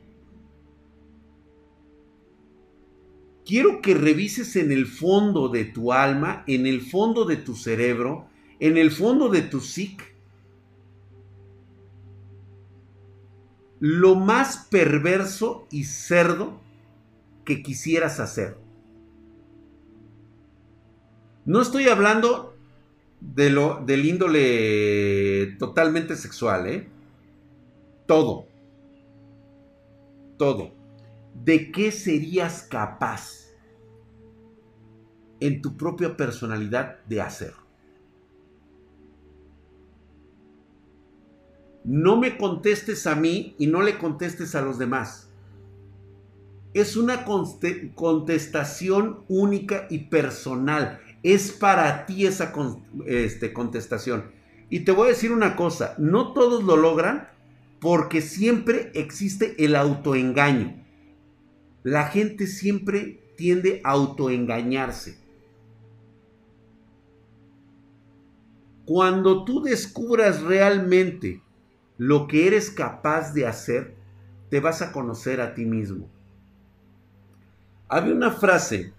Quiero 3.44 3.80
que 3.80 3.94
revises 3.94 4.56
en 4.56 4.70
el 4.70 4.86
fondo 4.86 5.48
de 5.48 5.64
tu 5.64 5.92
alma, 5.92 6.44
en 6.46 6.66
el 6.66 6.82
fondo 6.82 7.24
de 7.24 7.36
tu 7.36 7.56
cerebro, 7.56 8.28
en 8.60 8.76
el 8.76 8.90
fondo 8.90 9.30
de 9.30 9.40
tu 9.40 9.60
psique, 9.60 10.04
lo 13.80 14.16
más 14.16 14.68
perverso 14.70 15.66
y 15.70 15.84
cerdo 15.84 16.60
que 17.44 17.62
quisieras 17.62 18.20
hacer. 18.20 18.58
No 21.46 21.62
estoy 21.62 21.88
hablando 21.88 22.47
de 23.20 23.50
lo, 23.50 23.82
del 23.84 24.04
índole 24.04 25.56
totalmente 25.58 26.16
sexual, 26.16 26.66
¿eh? 26.66 26.88
Todo. 28.06 28.46
Todo. 30.36 30.72
¿De 31.44 31.70
qué 31.72 31.92
serías 31.92 32.62
capaz 32.62 33.48
en 35.40 35.62
tu 35.62 35.76
propia 35.76 36.16
personalidad 36.16 37.04
de 37.04 37.20
hacer? 37.20 37.54
No 41.84 42.16
me 42.18 42.36
contestes 42.36 43.06
a 43.06 43.14
mí 43.14 43.54
y 43.58 43.66
no 43.66 43.82
le 43.82 43.98
contestes 43.98 44.54
a 44.54 44.62
los 44.62 44.78
demás. 44.78 45.30
Es 46.74 46.96
una 46.96 47.24
contestación 47.94 49.24
única 49.28 49.86
y 49.88 50.00
personal. 50.00 51.00
Es 51.22 51.52
para 51.52 52.06
ti 52.06 52.26
esa 52.26 52.52
este, 53.06 53.52
contestación. 53.52 54.30
Y 54.70 54.80
te 54.80 54.92
voy 54.92 55.06
a 55.06 55.10
decir 55.10 55.32
una 55.32 55.56
cosa, 55.56 55.94
no 55.98 56.32
todos 56.32 56.62
lo 56.64 56.76
logran 56.76 57.28
porque 57.80 58.20
siempre 58.20 58.90
existe 58.94 59.64
el 59.64 59.76
autoengaño. 59.76 60.84
La 61.82 62.08
gente 62.08 62.46
siempre 62.46 63.20
tiende 63.36 63.80
a 63.84 63.90
autoengañarse. 63.90 65.18
Cuando 68.84 69.44
tú 69.44 69.62
descubras 69.62 70.42
realmente 70.42 71.42
lo 71.98 72.26
que 72.26 72.46
eres 72.46 72.70
capaz 72.70 73.32
de 73.32 73.46
hacer, 73.46 73.94
te 74.50 74.60
vas 74.60 74.82
a 74.82 74.92
conocer 74.92 75.40
a 75.40 75.54
ti 75.54 75.64
mismo. 75.64 76.08
Había 77.88 78.14
una 78.14 78.30
frase 78.30 78.92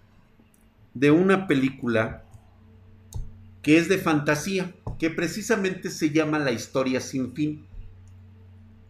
de 0.99 1.11
una 1.11 1.47
película 1.47 2.25
que 3.61 3.77
es 3.77 3.87
de 3.87 3.97
fantasía, 3.97 4.75
que 4.99 5.09
precisamente 5.09 5.89
se 5.89 6.09
llama 6.09 6.39
La 6.39 6.51
historia 6.51 6.99
sin 6.99 7.33
fin. 7.33 7.65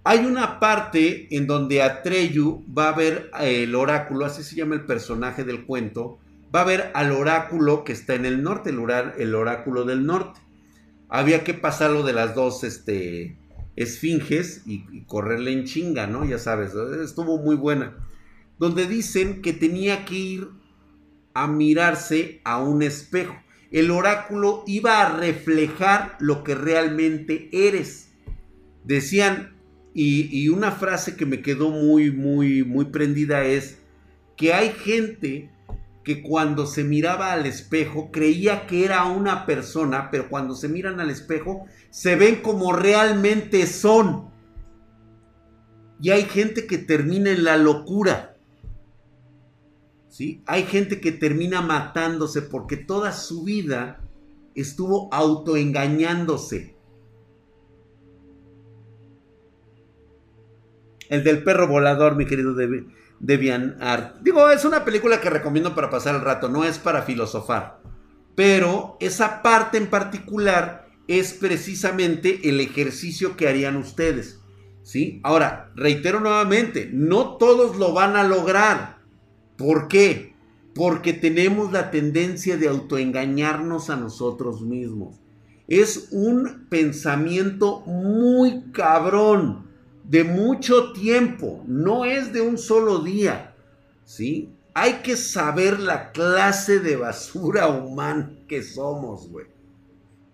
Hay 0.03 0.25
una 0.25 0.59
parte 0.59 1.27
en 1.35 1.45
donde 1.45 1.83
Atreyu 1.83 2.65
va 2.75 2.89
a 2.89 2.95
ver 2.95 3.29
el 3.39 3.75
oráculo, 3.75 4.25
así 4.25 4.41
se 4.41 4.55
llama 4.55 4.73
el 4.73 4.85
personaje 4.85 5.43
del 5.43 5.65
cuento, 5.65 6.17
va 6.53 6.61
a 6.61 6.65
ver 6.65 6.91
al 6.95 7.11
oráculo 7.11 7.83
que 7.83 7.93
está 7.93 8.15
en 8.15 8.25
el 8.25 8.41
norte, 8.41 8.71
el, 8.71 9.35
oráculo 9.35 9.83
del 9.83 10.05
norte. 10.05 10.39
Había 11.09 11.43
que 11.43 11.53
pasarlo 11.53 12.01
de 12.01 12.13
las 12.13 12.33
dos 12.33 12.63
este, 12.63 13.37
esfinges 13.75 14.63
y, 14.65 14.85
y, 14.91 15.03
correrle 15.05 15.51
en 15.51 15.65
chinga, 15.65 16.07
¿no? 16.07 16.25
Ya 16.25 16.39
sabes, 16.39 16.73
estuvo 16.73 17.37
muy 17.37 17.55
buena. 17.55 17.95
Donde 18.57 18.87
dicen 18.87 19.43
que 19.43 19.53
tenía 19.53 20.05
que 20.05 20.15
ir 20.15 20.58
a 21.33 21.47
mirarse 21.47 22.41
a 22.43 22.61
un 22.61 22.81
espejo. 22.81 23.35
El 23.71 23.91
oráculo 23.91 24.63
iba 24.65 25.01
a 25.01 25.17
reflejar 25.17 26.17
lo 26.19 26.43
que 26.43 26.55
realmente 26.55 27.49
eres. 27.51 28.11
Decían, 28.83 29.59
y, 29.93 30.49
una 30.49 30.71
frase 30.71 31.15
que 31.15 31.25
me 31.25 31.41
quedó 31.41 31.69
muy, 31.69 32.11
muy, 32.11 32.63
muy 32.63 32.85
prendida 32.85 33.43
es 33.43 33.79
que 34.37 34.53
hay 34.53 34.69
gente 34.69 35.51
que 36.03 36.21
cuando 36.21 36.65
se 36.65 36.83
miraba 36.83 37.33
al 37.33 37.45
espejo 37.45 38.09
creía 38.11 38.65
que 38.65 38.85
era 38.85 39.03
una 39.05 39.45
persona, 39.45 40.09
pero 40.09 40.29
cuando 40.29 40.55
se 40.55 40.69
miran 40.69 40.99
al 40.99 41.09
espejo 41.09 41.65
se 41.89 42.15
ven 42.15 42.37
como 42.37 42.71
realmente 42.71 43.67
son. 43.67 44.29
Y 46.01 46.11
hay 46.11 46.23
gente 46.23 46.65
que 46.65 46.77
termina 46.77 47.31
en 47.31 47.43
la 47.43 47.57
locura. 47.57 48.28
Hay 50.45 50.63
gente 50.63 50.99
que 50.99 51.11
termina 51.11 51.61
matándose 51.61 52.41
porque 52.41 52.77
toda 52.77 53.13
su 53.13 53.43
vida 53.43 54.01
estuvo 54.53 55.07
autoengañándose. 55.13 56.75
El 61.07 61.23
del 61.23 61.43
perro 61.43 61.67
volador, 61.67 62.15
mi 62.15 62.25
querido 62.25 62.53
Debian 63.19 63.77
Art. 63.79 64.17
Digo, 64.21 64.49
es 64.49 64.65
una 64.65 64.85
película 64.85 65.21
que 65.21 65.29
recomiendo 65.29 65.73
para 65.73 65.89
pasar 65.89 66.15
el 66.15 66.21
rato, 66.21 66.49
no 66.49 66.65
es 66.65 66.77
para 66.77 67.01
filosofar. 67.03 67.79
Pero 68.35 68.97
esa 68.99 69.41
parte 69.41 69.77
en 69.77 69.87
particular 69.87 70.87
es 71.07 71.33
precisamente 71.33 72.47
el 72.49 72.59
ejercicio 72.59 73.35
que 73.35 73.47
harían 73.47 73.75
ustedes. 73.77 74.39
¿Sí? 74.83 75.19
Ahora, 75.23 75.71
reitero 75.75 76.19
nuevamente, 76.19 76.89
no 76.91 77.37
todos 77.37 77.77
lo 77.77 77.93
van 77.93 78.15
a 78.15 78.23
lograr. 78.23 78.98
¿Por 79.59 79.89
qué? 79.89 80.33
Porque 80.73 81.11
tenemos 81.11 81.73
la 81.73 81.91
tendencia 81.91 82.55
de 82.55 82.69
autoengañarnos 82.69 83.89
a 83.89 83.97
nosotros 83.97 84.61
mismos. 84.61 85.19
Es 85.67 86.07
un 86.11 86.67
pensamiento 86.69 87.81
muy 87.81 88.71
cabrón 88.71 89.67
de 90.05 90.23
mucho 90.23 90.93
tiempo, 90.93 91.61
no 91.67 92.05
es 92.05 92.31
de 92.31 92.39
un 92.39 92.57
solo 92.57 92.99
día, 92.99 93.53
¿sí? 94.05 94.49
Hay 94.73 95.01
que 95.03 95.17
saber 95.17 95.81
la 95.81 96.13
clase 96.13 96.79
de 96.79 96.95
basura 96.95 97.67
humana 97.67 98.31
que 98.47 98.63
somos, 98.63 99.29
güey. 99.29 99.47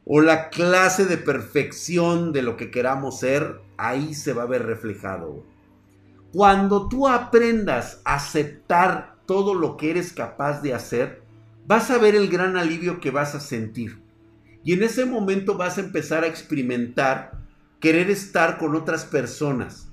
O 0.05 0.21
la 0.21 0.51
clase 0.51 1.07
de 1.07 1.17
perfección 1.17 2.31
de 2.31 2.43
lo 2.43 2.57
que 2.57 2.69
queramos 2.69 3.21
ser, 3.21 3.59
ahí 3.75 4.13
se 4.13 4.33
va 4.33 4.43
a 4.43 4.47
ver 4.47 4.67
reflejado. 4.67 5.43
Cuando 6.31 6.87
tú 6.87 7.07
aprendas 7.07 8.01
a 8.05 8.15
aceptar 8.15 9.14
todo 9.25 9.53
lo 9.53 9.77
que 9.77 9.91
eres 9.91 10.13
capaz 10.13 10.61
de 10.61 10.73
hacer, 10.73 11.23
vas 11.67 11.89
a 11.91 11.97
ver 11.97 12.15
el 12.15 12.29
gran 12.29 12.57
alivio 12.57 12.99
que 12.99 13.11
vas 13.11 13.35
a 13.35 13.39
sentir. 13.39 14.01
Y 14.63 14.73
en 14.73 14.83
ese 14.83 15.05
momento 15.05 15.55
vas 15.55 15.77
a 15.77 15.81
empezar 15.81 16.23
a 16.23 16.27
experimentar 16.27 17.39
querer 17.79 18.09
estar 18.09 18.57
con 18.57 18.75
otras 18.75 19.05
personas, 19.05 19.89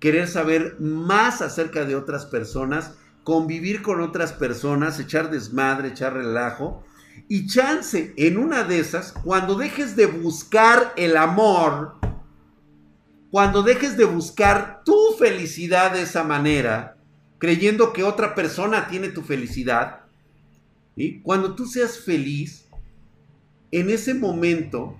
querer 0.00 0.26
saber 0.26 0.76
más 0.80 1.42
acerca 1.42 1.84
de 1.84 1.94
otras 1.94 2.26
personas, 2.26 2.94
convivir 3.22 3.82
con 3.82 4.00
otras 4.00 4.32
personas, 4.32 4.98
echar 4.98 5.30
desmadre, 5.30 5.88
echar 5.88 6.14
relajo. 6.14 6.84
Y 7.28 7.46
chance, 7.46 8.14
en 8.16 8.36
una 8.36 8.64
de 8.64 8.80
esas, 8.80 9.12
cuando 9.12 9.54
dejes 9.54 9.96
de 9.96 10.06
buscar 10.06 10.92
el 10.96 11.16
amor, 11.16 11.94
cuando 13.30 13.62
dejes 13.62 13.96
de 13.96 14.04
buscar 14.04 14.82
tu 14.84 14.96
felicidad 15.18 15.92
de 15.92 16.02
esa 16.02 16.24
manera, 16.24 16.95
creyendo 17.38 17.92
que 17.92 18.04
otra 18.04 18.34
persona 18.34 18.88
tiene 18.88 19.08
tu 19.08 19.22
felicidad, 19.22 20.00
y 20.94 21.20
cuando 21.20 21.54
tú 21.54 21.66
seas 21.66 21.98
feliz, 21.98 22.66
en 23.70 23.90
ese 23.90 24.14
momento 24.14 24.96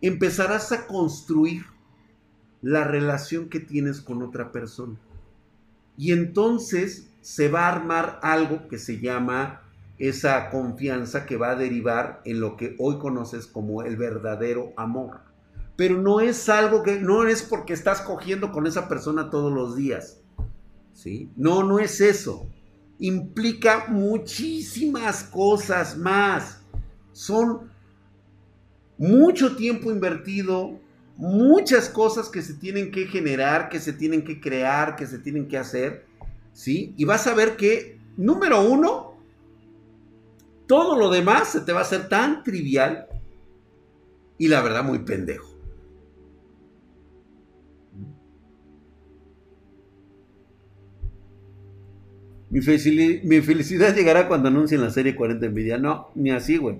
empezarás 0.00 0.72
a 0.72 0.86
construir 0.86 1.64
la 2.62 2.84
relación 2.84 3.48
que 3.48 3.60
tienes 3.60 4.00
con 4.00 4.22
otra 4.22 4.52
persona. 4.52 4.98
Y 5.96 6.12
entonces 6.12 7.10
se 7.20 7.48
va 7.48 7.66
a 7.66 7.72
armar 7.72 8.18
algo 8.22 8.68
que 8.68 8.78
se 8.78 9.00
llama 9.00 9.62
esa 9.98 10.48
confianza 10.48 11.26
que 11.26 11.36
va 11.36 11.50
a 11.50 11.56
derivar 11.56 12.22
en 12.24 12.40
lo 12.40 12.56
que 12.56 12.74
hoy 12.78 12.98
conoces 12.98 13.46
como 13.46 13.82
el 13.82 13.96
verdadero 13.96 14.72
amor. 14.78 15.20
Pero 15.76 16.00
no 16.00 16.20
es 16.20 16.48
algo 16.48 16.82
que, 16.82 16.98
no 16.98 17.26
es 17.26 17.42
porque 17.42 17.74
estás 17.74 18.00
cogiendo 18.00 18.52
con 18.52 18.66
esa 18.66 18.88
persona 18.88 19.28
todos 19.28 19.52
los 19.52 19.76
días. 19.76 20.19
¿Sí? 21.00 21.30
No, 21.34 21.62
no 21.62 21.78
es 21.78 21.98
eso. 22.02 22.46
Implica 22.98 23.86
muchísimas 23.88 25.24
cosas 25.24 25.96
más. 25.96 26.60
Son 27.12 27.70
mucho 28.98 29.56
tiempo 29.56 29.90
invertido, 29.90 30.78
muchas 31.16 31.88
cosas 31.88 32.28
que 32.28 32.42
se 32.42 32.52
tienen 32.52 32.90
que 32.90 33.06
generar, 33.06 33.70
que 33.70 33.80
se 33.80 33.94
tienen 33.94 34.22
que 34.22 34.42
crear, 34.42 34.94
que 34.94 35.06
se 35.06 35.18
tienen 35.18 35.48
que 35.48 35.56
hacer, 35.56 36.04
¿sí? 36.52 36.92
Y 36.98 37.06
vas 37.06 37.26
a 37.26 37.34
ver 37.34 37.56
que, 37.56 37.98
número 38.18 38.60
uno, 38.60 39.16
todo 40.66 40.98
lo 40.98 41.08
demás 41.08 41.48
se 41.48 41.62
te 41.62 41.72
va 41.72 41.78
a 41.78 41.84
hacer 41.84 42.10
tan 42.10 42.44
trivial 42.44 43.06
y 44.36 44.48
la 44.48 44.60
verdad 44.60 44.84
muy 44.84 44.98
pendejo. 44.98 45.49
Mi, 52.50 52.60
felicidad 52.62 53.94
llegará 53.94 54.26
cuando 54.26 54.48
anuncien 54.48 54.80
la 54.80 54.90
serie 54.90 55.14
40 55.14 55.48
Nvidia. 55.48 55.78
No, 55.78 56.10
ni 56.16 56.30
así, 56.30 56.56
güey. 56.56 56.78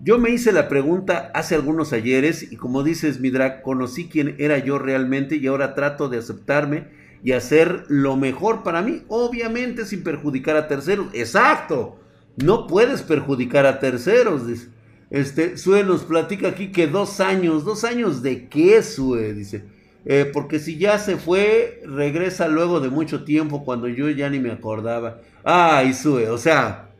Yo 0.00 0.18
me 0.18 0.30
hice 0.30 0.52
la 0.52 0.68
pregunta 0.68 1.30
hace 1.34 1.54
algunos 1.54 1.92
ayeres 1.92 2.50
y 2.50 2.56
como 2.56 2.82
dices, 2.82 3.20
Midrak, 3.20 3.62
conocí 3.62 4.08
quién 4.08 4.34
era 4.38 4.58
yo 4.58 4.78
realmente 4.78 5.36
y 5.36 5.46
ahora 5.46 5.74
trato 5.74 6.08
de 6.08 6.18
aceptarme 6.18 6.88
y 7.22 7.32
hacer 7.32 7.84
lo 7.88 8.16
mejor 8.16 8.62
para 8.62 8.82
mí, 8.82 9.02
obviamente 9.08 9.84
sin 9.86 10.02
perjudicar 10.02 10.56
a 10.56 10.68
terceros. 10.68 11.08
Exacto, 11.12 11.98
no 12.36 12.66
puedes 12.66 13.02
perjudicar 13.02 13.64
a 13.66 13.78
terceros. 13.80 14.42
Este, 15.10 15.56
Sue 15.56 15.84
nos 15.84 16.04
platica 16.04 16.48
aquí 16.48 16.72
que 16.72 16.86
dos 16.86 17.20
años, 17.20 17.64
dos 17.64 17.84
años 17.84 18.22
de 18.22 18.48
qué, 18.48 18.82
Sue, 18.82 19.32
dice. 19.34 19.75
Eh, 20.08 20.30
porque 20.32 20.60
si 20.60 20.78
ya 20.78 20.98
se 20.98 21.16
fue, 21.16 21.82
regresa 21.84 22.46
luego 22.46 22.78
de 22.80 22.90
mucho 22.90 23.24
tiempo 23.24 23.64
cuando 23.64 23.88
yo 23.88 24.08
ya 24.08 24.30
ni 24.30 24.38
me 24.38 24.52
acordaba. 24.52 25.18
Ay, 25.42 25.92
Sue, 25.92 26.30
o 26.30 26.38
sea, 26.38 26.90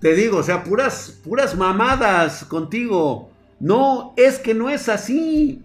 te 0.00 0.14
digo, 0.14 0.38
o 0.38 0.42
sea, 0.42 0.64
puras, 0.64 1.20
puras 1.24 1.56
mamadas 1.56 2.44
contigo. 2.44 3.30
No, 3.58 4.14
es 4.16 4.38
que 4.38 4.54
no 4.54 4.70
es 4.70 4.88
así. 4.88 5.62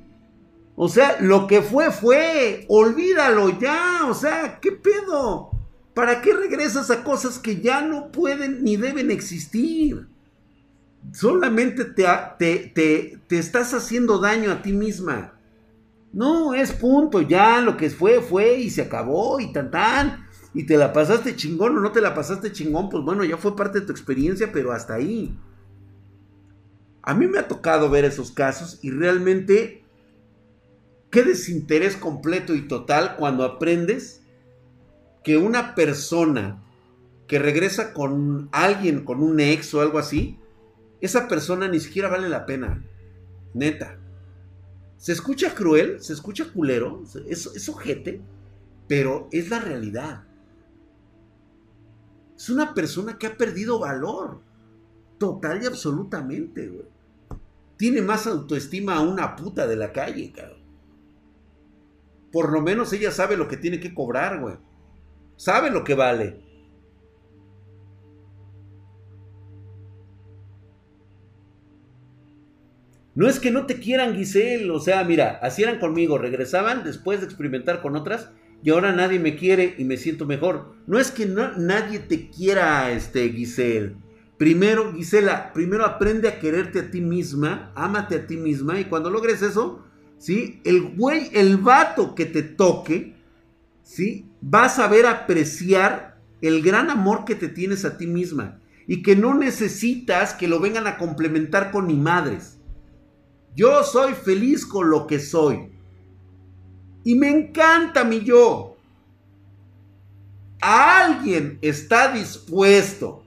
O 0.75 0.89
sea, 0.89 1.17
lo 1.21 1.47
que 1.47 1.61
fue, 1.61 1.91
fue. 1.91 2.65
Olvídalo 2.67 3.57
ya. 3.59 4.01
O 4.09 4.13
sea, 4.13 4.59
¿qué 4.59 4.73
pedo? 4.73 5.51
¿Para 5.93 6.21
qué 6.21 6.33
regresas 6.33 6.91
a 6.91 7.03
cosas 7.03 7.39
que 7.39 7.61
ya 7.61 7.81
no 7.81 8.11
pueden 8.11 8.63
ni 8.63 8.75
deben 8.75 9.11
existir? 9.11 10.07
Solamente 11.13 11.85
te, 11.85 12.05
te, 12.37 13.19
te, 13.27 13.37
estás 13.37 13.73
haciendo 13.73 14.19
daño 14.19 14.51
a 14.51 14.61
ti 14.61 14.73
misma. 14.73 15.34
No, 16.15 16.53
es 16.53 16.71
punto. 16.71 17.21
Ya 17.21 17.59
lo 17.59 17.75
que 17.75 17.89
fue, 17.89 18.21
fue 18.21 18.57
y 18.57 18.69
se 18.69 18.83
acabó 18.83 19.41
y 19.41 19.51
tan 19.51 19.69
tan. 19.69 20.27
Y 20.53 20.65
te 20.65 20.77
la 20.77 20.93
pasaste 20.93 21.35
chingón 21.35 21.77
o 21.77 21.81
no 21.81 21.91
te 21.91 21.99
la 21.99 22.15
pasaste 22.15 22.53
chingón, 22.53 22.89
pues 22.89 23.03
bueno, 23.03 23.25
ya 23.25 23.35
fue 23.35 23.57
parte 23.57 23.81
de 23.81 23.85
tu 23.85 23.91
experiencia, 23.91 24.49
pero 24.53 24.71
hasta 24.71 24.93
ahí. 24.93 25.37
A 27.03 27.13
mí 27.13 27.27
me 27.27 27.37
ha 27.37 27.49
tocado 27.49 27.89
ver 27.89 28.05
esos 28.05 28.31
casos 28.31 28.79
y 28.81 28.91
realmente 28.91 29.83
qué 31.11 31.23
desinterés 31.23 31.97
completo 31.97 32.55
y 32.55 32.61
total 32.61 33.17
cuando 33.17 33.43
aprendes 33.43 34.23
que 35.21 35.37
una 35.37 35.75
persona 35.75 36.63
que 37.27 37.39
regresa 37.39 37.93
con 37.93 38.47
alguien, 38.53 39.03
con 39.03 39.21
un 39.21 39.41
ex 39.41 39.73
o 39.73 39.81
algo 39.81 39.99
así, 39.99 40.39
esa 41.01 41.27
persona 41.27 41.67
ni 41.67 41.81
siquiera 41.81 42.07
vale 42.07 42.29
la 42.29 42.45
pena. 42.45 42.81
Neta. 43.53 43.99
Se 44.97 45.11
escucha 45.11 45.53
cruel, 45.53 46.01
se 46.01 46.13
escucha 46.13 46.51
culero, 46.51 47.03
es, 47.27 47.45
es 47.47 47.69
ojete, 47.69 48.21
pero 48.87 49.27
es 49.31 49.49
la 49.49 49.59
realidad. 49.59 50.23
Es 52.35 52.49
una 52.49 52.73
persona 52.73 53.17
que 53.17 53.27
ha 53.27 53.37
perdido 53.37 53.79
valor. 53.79 54.41
Total 55.17 55.63
y 55.63 55.65
absolutamente. 55.65 56.85
Tiene 57.77 58.01
más 58.01 58.27
autoestima 58.27 58.95
a 58.95 59.01
una 59.01 59.35
puta 59.35 59.67
de 59.67 59.75
la 59.75 59.91
calle, 59.91 60.31
cabrón. 60.31 60.63
Por 62.31 62.51
lo 62.51 62.61
menos 62.61 62.91
ella 62.91 63.11
sabe 63.11 63.37
lo 63.37 63.47
que 63.47 63.57
tiene 63.57 63.79
que 63.79 63.93
cobrar. 63.93 64.59
Sabe 65.37 65.71
lo 65.71 65.83
que 65.83 65.95
vale. 65.95 66.44
No 73.15 73.29
es 73.29 73.39
que 73.39 73.49
no 73.49 73.65
te 73.65 73.79
quieran, 73.79 74.15
Giselle. 74.15 74.69
O 74.69 74.79
sea, 74.79 75.03
mira, 75.03 75.39
así 75.41 75.63
eran 75.63 75.79
conmigo. 75.79 76.17
Regresaban 76.17 76.83
después 76.83 77.21
de 77.21 77.25
experimentar 77.25 77.81
con 77.81 77.95
otras 77.95 78.29
y 78.61 78.71
ahora 78.71 78.91
nadie 78.91 79.19
me 79.19 79.35
quiere 79.35 79.75
y 79.77 79.85
me 79.85 79.97
siento 79.97 80.25
mejor. 80.25 80.73
No 80.85 80.99
es 80.99 81.11
que 81.11 81.25
nadie 81.25 81.99
te 81.99 82.29
quiera, 82.29 82.91
este, 82.91 83.29
Giselle. 83.29 83.95
Primero, 84.37 84.93
Gisela, 84.93 85.53
primero 85.53 85.85
aprende 85.85 86.27
a 86.27 86.39
quererte 86.39 86.79
a 86.79 86.91
ti 86.91 86.99
misma, 86.99 87.71
ámate 87.73 88.15
a 88.15 88.27
ti 88.27 88.35
misma 88.35 88.79
y 88.79 88.85
cuando 88.85 89.09
logres 89.09 89.41
eso, 89.41 89.85
¿sí? 90.17 90.59
El 90.65 90.81
güey, 90.95 91.29
el 91.33 91.57
vato 91.57 92.15
que 92.15 92.25
te 92.25 92.43
toque, 92.43 93.15
¿sí? 93.81 94.25
Va 94.43 94.65
a 94.65 94.69
saber 94.69 95.05
apreciar 95.05 96.19
el 96.41 96.61
gran 96.61 96.89
amor 96.89 97.23
que 97.23 97.35
te 97.35 97.47
tienes 97.47 97.85
a 97.85 97.97
ti 97.97 98.07
misma 98.07 98.59
y 98.87 99.03
que 99.03 99.15
no 99.15 99.35
necesitas 99.35 100.33
que 100.33 100.49
lo 100.49 100.59
vengan 100.59 100.85
a 100.85 100.97
complementar 100.97 101.71
con 101.71 101.87
ni 101.87 101.95
madres. 101.95 102.59
Yo 103.55 103.83
soy 103.83 104.13
feliz 104.13 104.65
con 104.65 104.89
lo 104.89 105.07
que 105.07 105.19
soy. 105.19 105.71
Y 107.03 107.15
me 107.15 107.29
encanta 107.29 108.03
mi 108.03 108.21
yo. 108.23 108.73
alguien 110.61 111.59
está 111.61 112.11
dispuesto 112.11 113.23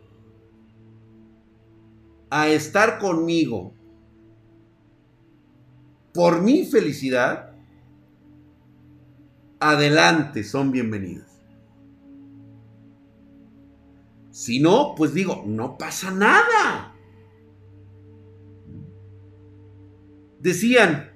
a 2.30 2.48
estar 2.48 2.98
conmigo 2.98 3.72
por 6.12 6.42
mi 6.42 6.64
felicidad, 6.64 7.52
adelante, 9.60 10.42
son 10.42 10.72
bienvenidos. 10.72 11.28
Si 14.30 14.58
no, 14.58 14.94
pues 14.96 15.14
digo, 15.14 15.44
no 15.46 15.78
pasa 15.78 16.10
nada. 16.10 16.87
Decían, 20.40 21.10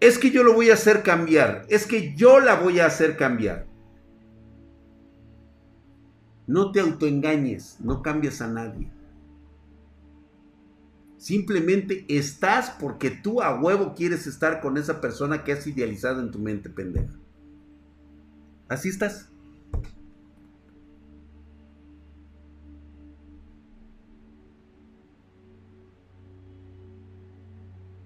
es 0.00 0.18
que 0.18 0.30
yo 0.30 0.42
lo 0.42 0.54
voy 0.54 0.70
a 0.70 0.74
hacer 0.74 1.02
cambiar, 1.02 1.66
es 1.68 1.86
que 1.86 2.14
yo 2.14 2.40
la 2.40 2.54
voy 2.54 2.80
a 2.80 2.86
hacer 2.86 3.16
cambiar. 3.16 3.66
No 6.46 6.72
te 6.72 6.80
autoengañes, 6.80 7.78
no 7.80 8.02
cambias 8.02 8.40
a 8.40 8.48
nadie. 8.48 8.90
Simplemente 11.18 12.06
estás 12.08 12.70
porque 12.70 13.10
tú 13.10 13.42
a 13.42 13.60
huevo 13.60 13.94
quieres 13.94 14.26
estar 14.26 14.60
con 14.60 14.78
esa 14.78 15.00
persona 15.00 15.42
que 15.42 15.52
has 15.52 15.66
idealizado 15.66 16.20
en 16.20 16.30
tu 16.30 16.38
mente, 16.38 16.70
pendeja. 16.70 17.12
Así 18.68 18.88
estás. 18.88 19.30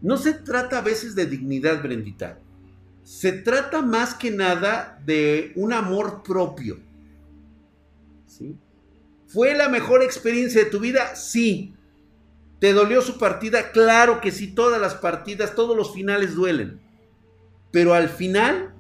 No 0.03 0.17
se 0.17 0.35
trata 0.35 0.79
a 0.79 0.83
veces 0.83 1.15
de 1.15 1.27
dignidad, 1.27 1.81
Brendita. 1.81 2.41
Se 3.05 3.33
trata 3.33 3.83
más 3.83 4.15
que 4.15 4.33
nada 4.33 5.01
de 5.07 5.53
un 5.55 5.73
amor 5.73 6.23
propio. 6.25 6.81
¿Sí? 8.27 8.57
¿Fue 9.29 9.55
la 9.55 9.69
mejor 9.69 10.03
experiencia 10.03 10.65
de 10.65 10.71
tu 10.71 10.81
vida? 10.81 11.15
Sí. 11.15 11.75
¿Te 12.59 12.73
dolió 12.73 13.01
su 13.01 13.17
partida? 13.19 13.71
Claro 13.71 14.21
que 14.21 14.33
sí, 14.33 14.55
todas 14.55 14.81
las 14.81 14.95
partidas, 14.95 15.55
todos 15.55 15.77
los 15.77 15.95
finales 15.95 16.35
duelen. 16.35 16.81
Pero 17.71 17.95
al 17.95 18.09
final, 18.09 18.75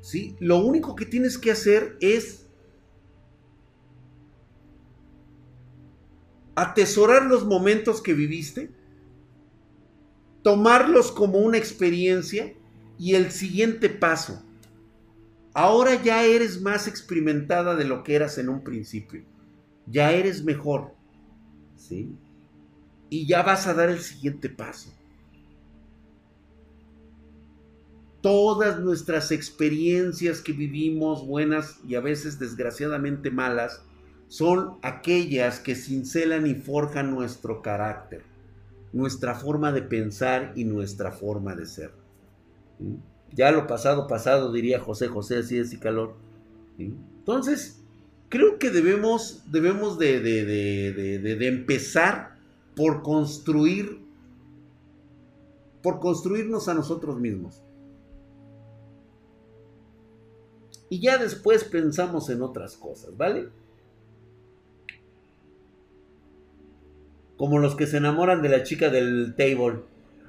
¿sí? 0.00 0.36
Lo 0.40 0.58
único 0.58 0.96
que 0.96 1.06
tienes 1.06 1.38
que 1.38 1.52
hacer 1.52 1.96
es 2.00 2.46
atesorar 6.56 7.26
los 7.26 7.44
momentos 7.44 8.02
que 8.02 8.14
viviste 8.14 8.77
tomarlos 10.48 11.12
como 11.12 11.40
una 11.40 11.58
experiencia 11.58 12.54
y 12.98 13.16
el 13.16 13.32
siguiente 13.32 13.90
paso. 13.90 14.42
Ahora 15.52 16.02
ya 16.02 16.24
eres 16.24 16.62
más 16.62 16.88
experimentada 16.88 17.76
de 17.76 17.84
lo 17.84 18.02
que 18.02 18.14
eras 18.14 18.38
en 18.38 18.48
un 18.48 18.64
principio. 18.64 19.26
Ya 19.84 20.10
eres 20.10 20.42
mejor. 20.42 20.94
¿Sí? 21.76 22.16
Y 23.10 23.26
ya 23.26 23.42
vas 23.42 23.66
a 23.66 23.74
dar 23.74 23.90
el 23.90 23.98
siguiente 23.98 24.48
paso. 24.48 24.90
Todas 28.22 28.80
nuestras 28.80 29.30
experiencias 29.30 30.40
que 30.40 30.54
vivimos, 30.54 31.26
buenas 31.26 31.78
y 31.86 31.94
a 31.94 32.00
veces 32.00 32.38
desgraciadamente 32.38 33.30
malas, 33.30 33.82
son 34.28 34.78
aquellas 34.80 35.60
que 35.60 35.74
cincelan 35.74 36.46
y 36.46 36.54
forjan 36.54 37.10
nuestro 37.10 37.60
carácter 37.60 38.37
nuestra 38.92 39.34
forma 39.34 39.72
de 39.72 39.82
pensar 39.82 40.52
y 40.56 40.64
nuestra 40.64 41.12
forma 41.12 41.54
de 41.54 41.66
ser. 41.66 41.92
Ya 43.32 43.50
lo 43.50 43.66
pasado, 43.66 44.06
pasado, 44.06 44.52
diría 44.52 44.80
José 44.80 45.08
José, 45.08 45.38
así 45.38 45.58
es 45.58 45.72
y 45.72 45.78
calor. 45.78 46.14
Entonces, 46.78 47.80
creo 48.28 48.58
que 48.58 48.70
debemos, 48.70 49.42
debemos 49.50 49.98
de, 49.98 50.20
de, 50.20 51.48
empezar 51.48 52.36
por 52.74 53.02
construir, 53.02 54.00
por 55.82 56.00
construirnos 56.00 56.68
a 56.68 56.74
nosotros 56.74 57.18
mismos. 57.18 57.62
Y 60.90 61.00
ya 61.00 61.18
después 61.18 61.64
pensamos 61.64 62.30
en 62.30 62.40
otras 62.40 62.76
cosas, 62.76 63.14
¿vale? 63.16 63.50
Como 67.38 67.58
los 67.58 67.74
que 67.74 67.86
se 67.86 67.96
enamoran 67.96 68.42
de 68.42 68.50
la 68.50 68.62
chica 68.64 68.90
del 68.90 69.34
table. 69.34 69.80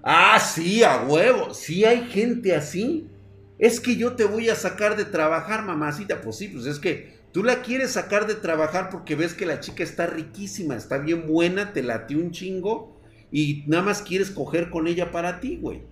Ah, 0.03 0.39
sí, 0.39 0.83
a 0.83 1.03
huevo. 1.03 1.53
Sí 1.53 1.83
hay 1.83 2.07
gente 2.07 2.55
así. 2.55 3.09
Es 3.57 3.81
que 3.81 3.97
yo 3.97 4.13
te 4.13 4.23
voy 4.23 4.47
a 4.47 4.55
sacar 4.55 4.95
de 4.95 5.03
trabajar, 5.03 5.65
mamacita. 5.65 6.21
Pues 6.21 6.37
sí, 6.37 6.47
pues 6.47 6.65
es 6.65 6.79
que 6.79 7.19
Tú 7.31 7.43
la 7.43 7.61
quieres 7.61 7.91
sacar 7.91 8.25
de 8.25 8.33
trabajar 8.35 8.89
porque 8.89 9.15
ves 9.15 9.33
que 9.33 9.45
la 9.45 9.59
chica 9.59 9.83
está 9.83 10.07
riquísima, 10.07 10.75
está 10.75 10.97
bien 10.97 11.27
buena, 11.27 11.73
te 11.73 11.83
late 11.83 12.15
un 12.15 12.31
chingo 12.31 12.99
y 13.31 13.63
nada 13.67 13.83
más 13.83 14.01
quieres 14.01 14.31
coger 14.31 14.71
con 14.71 14.87
ella 14.87 15.11
para 15.11 15.39
ti, 15.39 15.57
güey. 15.61 15.83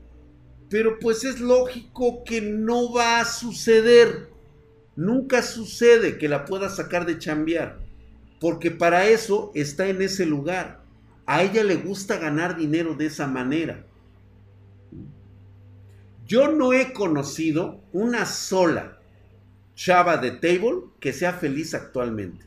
Pero 0.70 0.98
pues 1.00 1.24
es 1.24 1.40
lógico 1.40 2.24
que 2.24 2.42
no 2.42 2.92
va 2.92 3.20
a 3.20 3.26
suceder. 3.26 4.30
Nunca 4.96 5.44
sucede 5.44 6.18
que 6.18 6.28
la 6.28 6.44
puedas 6.46 6.76
sacar 6.76 7.06
de 7.06 7.20
chambear. 7.20 7.80
Porque 8.40 8.72
para 8.72 9.08
eso 9.08 9.52
está 9.54 9.88
en 9.88 10.02
ese 10.02 10.26
lugar. 10.26 10.84
A 11.28 11.44
ella 11.44 11.64
le 11.64 11.76
gusta 11.76 12.18
ganar 12.18 12.58
dinero 12.58 12.96
de 12.96 13.06
esa 13.06 13.28
manera. 13.28 13.86
Yo 16.26 16.52
no 16.52 16.74
he 16.74 16.94
conocido 16.94 17.82
una 17.92 18.26
sola 18.26 18.98
chava 19.76 20.18
de 20.18 20.32
table 20.32 20.86
que 21.00 21.14
sea 21.14 21.34
feliz 21.34 21.74
actualmente. 21.74 22.46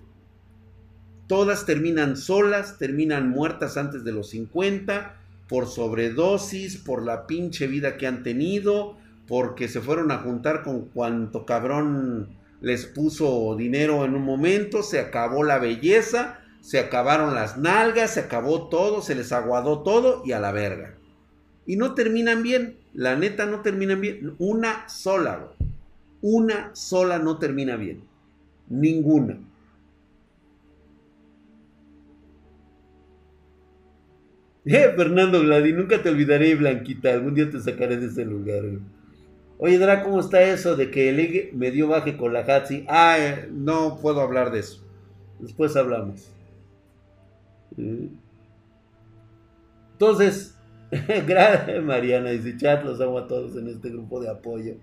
Todas 1.26 1.64
terminan 1.64 2.16
solas, 2.16 2.78
terminan 2.78 3.31
muertas 3.31 3.76
antes 3.76 4.03
de 4.03 4.12
los 4.12 4.31
50, 4.31 5.16
por 5.49 5.66
sobredosis, 5.66 6.76
por 6.76 7.05
la 7.05 7.26
pinche 7.26 7.66
vida 7.66 7.97
que 7.97 8.07
han 8.07 8.22
tenido, 8.22 8.97
porque 9.28 9.68
se 9.68 9.81
fueron 9.81 10.11
a 10.11 10.18
juntar 10.18 10.62
con 10.62 10.87
cuanto 10.87 11.47
cabrón 11.47 12.37
les 12.61 12.87
puso 12.87 13.55
dinero 13.57 14.05
en 14.05 14.14
un 14.14 14.22
momento, 14.22 14.83
se 14.83 14.99
acabó 14.99 15.45
la 15.45 15.59
belleza, 15.59 16.39
se 16.61 16.78
acabaron 16.78 17.34
las 17.34 17.56
nalgas, 17.56 18.14
se 18.14 18.20
acabó 18.20 18.68
todo, 18.68 19.02
se 19.02 19.14
les 19.14 19.32
aguadó 19.32 19.82
todo 19.82 20.22
y 20.24 20.32
a 20.32 20.40
la 20.40 20.52
verga. 20.52 20.94
Y 21.66 21.76
no 21.76 21.94
terminan 21.94 22.42
bien. 22.42 22.76
La 22.92 23.16
neta 23.16 23.46
no 23.46 23.61
terminan 23.61 24.00
bien. 24.00 24.34
Una 24.38 24.88
sola, 24.88 25.52
Una 26.20 26.74
sola 26.74 27.18
no 27.18 27.38
termina 27.38 27.76
bien. 27.76 28.02
Ninguna. 28.68 29.38
Eh, 34.62 34.92
Fernando 34.94 35.40
Gladi, 35.40 35.72
nunca 35.72 36.02
te 36.02 36.11
olvidaré, 36.11 36.54
Blanquita. 36.54 37.14
Algún 37.14 37.34
día 37.34 37.48
te 37.48 37.58
sacaré 37.58 37.96
de 37.96 38.06
ese 38.06 38.26
lugar. 38.26 38.62
Oye, 39.56 39.78
Dra, 39.78 40.02
¿cómo 40.02 40.20
está 40.20 40.42
eso 40.42 40.76
de 40.76 40.90
que 40.90 41.08
el 41.08 41.50
me 41.54 41.70
dio 41.70 41.88
baje 41.88 42.18
con 42.18 42.34
la 42.34 42.40
Hatsi? 42.40 42.84
Ah, 42.86 43.16
eh, 43.18 43.48
no 43.50 43.98
puedo 44.00 44.20
hablar 44.20 44.52
de 44.52 44.61
eso. 44.61 44.84
Después 45.38 45.74
hablamos. 45.76 46.30
Entonces, 49.92 50.56
Gracias, 51.26 51.82
Mariana. 51.82 52.30
Dice, 52.30 52.56
chat, 52.56 52.84
los 52.84 53.00
amo 53.00 53.18
a 53.18 53.28
todos 53.28 53.56
en 53.56 53.68
este 53.68 53.90
grupo 53.90 54.20
de 54.20 54.30
apoyo. 54.30 54.74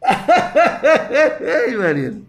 Ay, 0.02 1.76
Mariana. 1.76 2.20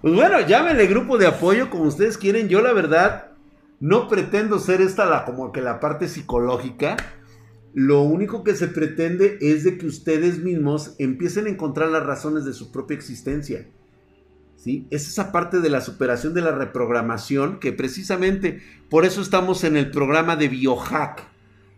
Pues 0.00 0.14
bueno, 0.14 0.40
llámenle 0.40 0.86
grupo 0.86 1.18
de 1.18 1.26
apoyo 1.26 1.70
como 1.70 1.84
ustedes 1.84 2.16
quieren. 2.16 2.48
Yo 2.48 2.62
la 2.62 2.72
verdad 2.72 3.32
no 3.78 4.08
pretendo 4.08 4.58
ser 4.58 4.80
esta 4.80 5.04
la, 5.06 5.24
como 5.24 5.52
que 5.52 5.60
la 5.60 5.80
parte 5.80 6.08
psicológica. 6.08 6.96
Lo 7.74 8.02
único 8.02 8.42
que 8.44 8.54
se 8.54 8.68
pretende 8.68 9.38
es 9.40 9.64
de 9.64 9.78
que 9.78 9.86
ustedes 9.86 10.38
mismos 10.38 10.94
empiecen 10.98 11.46
a 11.46 11.50
encontrar 11.50 11.88
las 11.88 12.04
razones 12.04 12.44
de 12.44 12.52
su 12.52 12.72
propia 12.72 12.96
existencia. 12.96 13.66
Es 14.90 15.08
esa 15.08 15.32
parte 15.32 15.60
de 15.60 15.70
la 15.70 15.80
superación 15.80 16.34
de 16.34 16.42
la 16.42 16.52
reprogramación 16.52 17.58
que 17.58 17.72
precisamente 17.72 18.60
por 18.88 19.04
eso 19.04 19.20
estamos 19.20 19.64
en 19.64 19.76
el 19.76 19.90
programa 19.90 20.36
de 20.36 20.48
biohack 20.48 21.32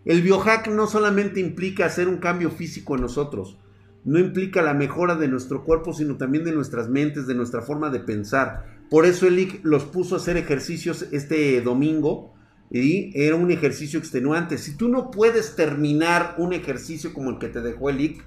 el 0.04 0.20
biohack 0.20 0.68
no 0.68 0.86
solamente 0.86 1.40
implica 1.40 1.86
hacer 1.86 2.08
un 2.08 2.18
cambio 2.18 2.50
físico 2.50 2.94
en 2.94 3.00
nosotros, 3.00 3.56
no 4.04 4.18
implica 4.18 4.60
la 4.60 4.74
mejora 4.74 5.14
de 5.16 5.28
nuestro 5.28 5.64
cuerpo, 5.64 5.94
sino 5.94 6.16
también 6.16 6.44
de 6.44 6.52
nuestras 6.52 6.90
mentes, 6.90 7.26
de 7.26 7.34
nuestra 7.34 7.62
forma 7.62 7.88
de 7.88 8.00
pensar. 8.00 8.66
Por 8.90 9.06
eso 9.06 9.26
el 9.26 9.60
los 9.62 9.84
puso 9.84 10.14
a 10.14 10.18
hacer 10.18 10.36
ejercicios 10.36 11.06
este 11.10 11.58
domingo 11.62 12.34
y 12.70 13.18
era 13.18 13.34
un 13.34 13.50
ejercicio 13.50 13.98
extenuante. 13.98 14.58
Si 14.58 14.76
tú 14.76 14.90
no 14.90 15.10
puedes 15.10 15.56
terminar 15.56 16.34
un 16.36 16.52
ejercicio 16.52 17.14
como 17.14 17.30
el 17.30 17.38
que 17.38 17.48
te 17.48 17.62
dejó 17.62 17.88
el 17.88 18.00
IC, 18.02 18.24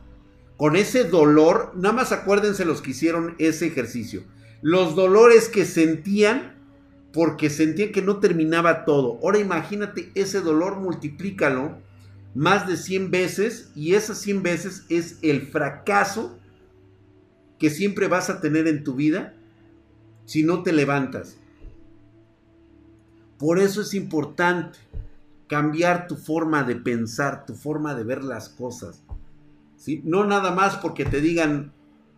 con 0.58 0.76
ese 0.76 1.04
dolor, 1.04 1.74
nada 1.76 1.94
más 1.94 2.12
acuérdense 2.12 2.66
los 2.66 2.82
que 2.82 2.92
hicieron 2.92 3.36
ese 3.38 3.68
ejercicio. 3.68 4.24
Los 4.62 4.96
dolores 4.96 5.50
que 5.50 5.66
sentían 5.66 6.56
porque 7.14 7.50
sentía 7.50 7.92
que 7.92 8.02
no 8.02 8.20
terminaba 8.20 8.86
todo. 8.86 9.20
Ahora 9.24 9.40
imagínate 9.40 10.12
ese 10.14 10.42
dolor, 10.42 10.78
multiplícalo 10.78 11.78
más 12.36 12.68
de 12.68 12.78
100 12.78 13.10
veces 13.10 13.72
y 13.76 13.96
esas 13.96 14.20
100 14.20 14.44
veces 14.44 14.86
es 14.90 15.18
el 15.24 15.42
fracaso 15.48 16.38
que 17.58 17.70
siempre 17.70 18.08
vas 18.08 18.30
a 18.30 18.40
tener 18.42 18.68
en 18.68 18.84
tu 18.84 18.94
vida 18.94 19.34
si 20.26 20.44
no 20.44 20.62
te 20.62 20.72
levantas. 20.74 21.38
Por 23.40 23.60
eso 23.60 23.82
es 23.82 23.94
importante 23.94 24.78
cambiar 25.48 26.08
tu 26.08 26.16
forma 26.16 26.64
de 26.64 26.76
pensar, 26.76 27.46
tu 27.46 27.56
forma 27.56 27.96
de 27.96 28.04
ver 28.04 28.24
las 28.24 28.50
cosas. 28.50 29.02
No 30.04 30.26
nada 30.26 30.52
más 30.52 30.76
porque 30.76 31.06
te 31.06 31.22
digan, 31.22 31.72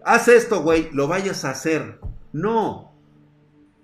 haz 0.04 0.28
esto, 0.28 0.62
güey, 0.62 0.90
lo 0.92 1.08
vayas 1.08 1.46
a 1.46 1.52
hacer. 1.52 2.00
No, 2.32 2.90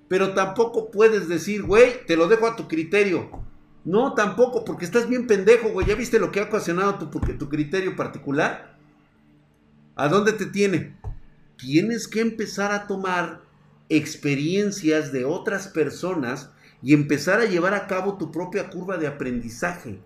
pero 0.07 0.33
tampoco 0.33 0.91
puedes 0.91 1.27
decir, 1.27 1.63
güey, 1.63 2.05
te 2.05 2.15
lo 2.15 2.27
dejo 2.27 2.47
a 2.47 2.55
tu 2.55 2.67
criterio. 2.67 3.29
No, 3.83 4.13
tampoco, 4.13 4.65
porque 4.65 4.85
estás 4.85 5.07
bien 5.09 5.27
pendejo, 5.27 5.69
güey. 5.69 5.87
¿Ya 5.87 5.95
viste 5.95 6.19
lo 6.19 6.31
que 6.31 6.39
ha 6.39 6.43
ocasionado 6.43 6.95
tu, 6.95 7.07
tu 7.09 7.49
criterio 7.49 7.95
particular? 7.95 8.77
¿A 9.95 10.07
dónde 10.07 10.33
te 10.33 10.45
tiene? 10.45 10.95
Tienes 11.57 12.07
que 12.07 12.21
empezar 12.21 12.71
a 12.71 12.87
tomar 12.87 13.41
experiencias 13.89 15.11
de 15.11 15.25
otras 15.25 15.67
personas 15.67 16.49
y 16.81 16.93
empezar 16.93 17.39
a 17.39 17.45
llevar 17.45 17.73
a 17.73 17.87
cabo 17.87 18.17
tu 18.17 18.31
propia 18.31 18.69
curva 18.69 18.97
de 18.97 19.07
aprendizaje. 19.07 19.99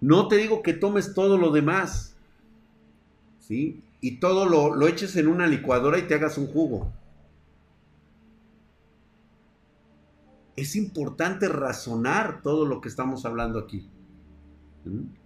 No 0.00 0.28
te 0.28 0.36
digo 0.36 0.62
que 0.62 0.72
tomes 0.72 1.14
todo 1.14 1.38
lo 1.38 1.50
demás, 1.50 2.16
¿sí? 3.40 3.82
Y 4.00 4.18
todo 4.18 4.46
lo, 4.46 4.74
lo 4.74 4.88
eches 4.88 5.16
en 5.16 5.28
una 5.28 5.46
licuadora 5.46 5.98
y 5.98 6.02
te 6.02 6.14
hagas 6.14 6.38
un 6.38 6.46
jugo. 6.46 6.92
Es 10.56 10.76
importante 10.76 11.48
razonar 11.48 12.42
todo 12.42 12.66
lo 12.66 12.80
que 12.80 12.88
estamos 12.88 13.24
hablando 13.24 13.58
aquí. 13.58 13.88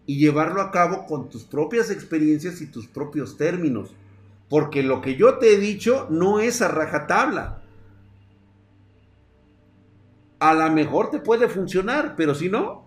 Y 0.06 0.18
llevarlo 0.18 0.60
a 0.60 0.70
cabo 0.70 1.06
con 1.06 1.28
tus 1.28 1.44
propias 1.44 1.90
experiencias 1.90 2.60
y 2.60 2.66
tus 2.66 2.86
propios 2.86 3.36
términos. 3.36 3.94
Porque 4.48 4.82
lo 4.82 5.00
que 5.00 5.16
yo 5.16 5.38
te 5.38 5.54
he 5.54 5.58
dicho 5.58 6.06
no 6.10 6.40
es 6.40 6.60
a 6.62 6.68
rajatabla. 6.68 7.62
A 10.38 10.54
lo 10.54 10.70
mejor 10.72 11.10
te 11.10 11.20
puede 11.20 11.48
funcionar, 11.48 12.14
pero 12.16 12.34
si 12.34 12.48
no, 12.48 12.86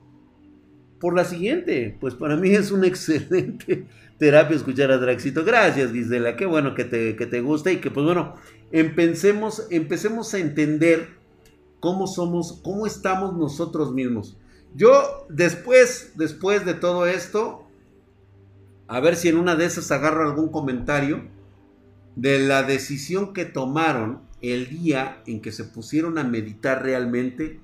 por 1.00 1.16
la 1.16 1.26
siguiente. 1.26 1.98
Pues 2.00 2.14
para 2.14 2.36
mí 2.36 2.50
es 2.50 2.72
una 2.72 2.88
excelente 2.88 3.88
terapia 4.18 4.56
escuchar 4.56 4.92
a 4.92 4.98
Draxito. 4.98 5.44
Gracias, 5.44 5.92
Gisela. 5.92 6.36
Qué 6.36 6.46
bueno 6.46 6.76
que 6.76 6.86
te, 6.86 7.16
que 7.16 7.26
te 7.26 7.42
guste 7.42 7.74
y 7.74 7.78
que, 7.78 7.92
pues 7.92 8.06
bueno, 8.06 8.36
empecemos, 8.72 9.68
empecemos 9.70 10.34
a 10.34 10.40
entender 10.40 11.17
cómo 11.88 12.06
somos, 12.06 12.60
cómo 12.64 12.86
estamos 12.86 13.38
nosotros 13.38 13.94
mismos. 13.94 14.36
Yo 14.76 15.26
después, 15.30 16.12
después 16.16 16.66
de 16.66 16.74
todo 16.74 17.08
esto, 17.08 17.66
a 18.90 19.00
ver 19.00 19.16
si 19.16 19.30
en 19.30 19.38
una 19.38 19.56
de 19.56 19.64
esas 19.64 19.90
agarro 19.92 20.28
algún 20.28 20.50
comentario 20.50 21.30
de 22.18 22.40
la 22.40 22.64
decisión 22.64 23.32
que 23.32 23.46
tomaron 23.46 24.20
el 24.42 24.68
día 24.68 25.24
en 25.28 25.40
que 25.40 25.54
se 25.54 25.64
pusieron 25.64 26.18
a 26.18 26.26
meditar 26.26 26.84
realmente 26.84 27.62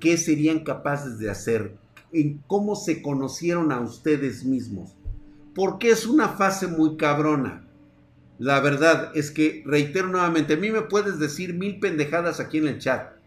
qué 0.00 0.16
serían 0.16 0.60
capaces 0.60 1.18
de 1.18 1.28
hacer, 1.28 1.76
en 2.10 2.42
cómo 2.46 2.74
se 2.74 3.02
conocieron 3.02 3.70
a 3.70 3.82
ustedes 3.82 4.46
mismos. 4.46 4.96
Porque 5.54 5.90
es 5.90 6.06
una 6.06 6.30
fase 6.30 6.68
muy 6.68 6.96
cabrona. 6.96 7.68
La 8.38 8.60
verdad 8.60 9.12
es 9.14 9.30
que, 9.30 9.62
reitero 9.66 10.08
nuevamente, 10.08 10.54
a 10.54 10.56
mí 10.56 10.70
me 10.70 10.80
puedes 10.80 11.18
decir 11.18 11.52
mil 11.52 11.80
pendejadas 11.80 12.40
aquí 12.40 12.56
en 12.56 12.68
el 12.68 12.78
chat 12.78 13.17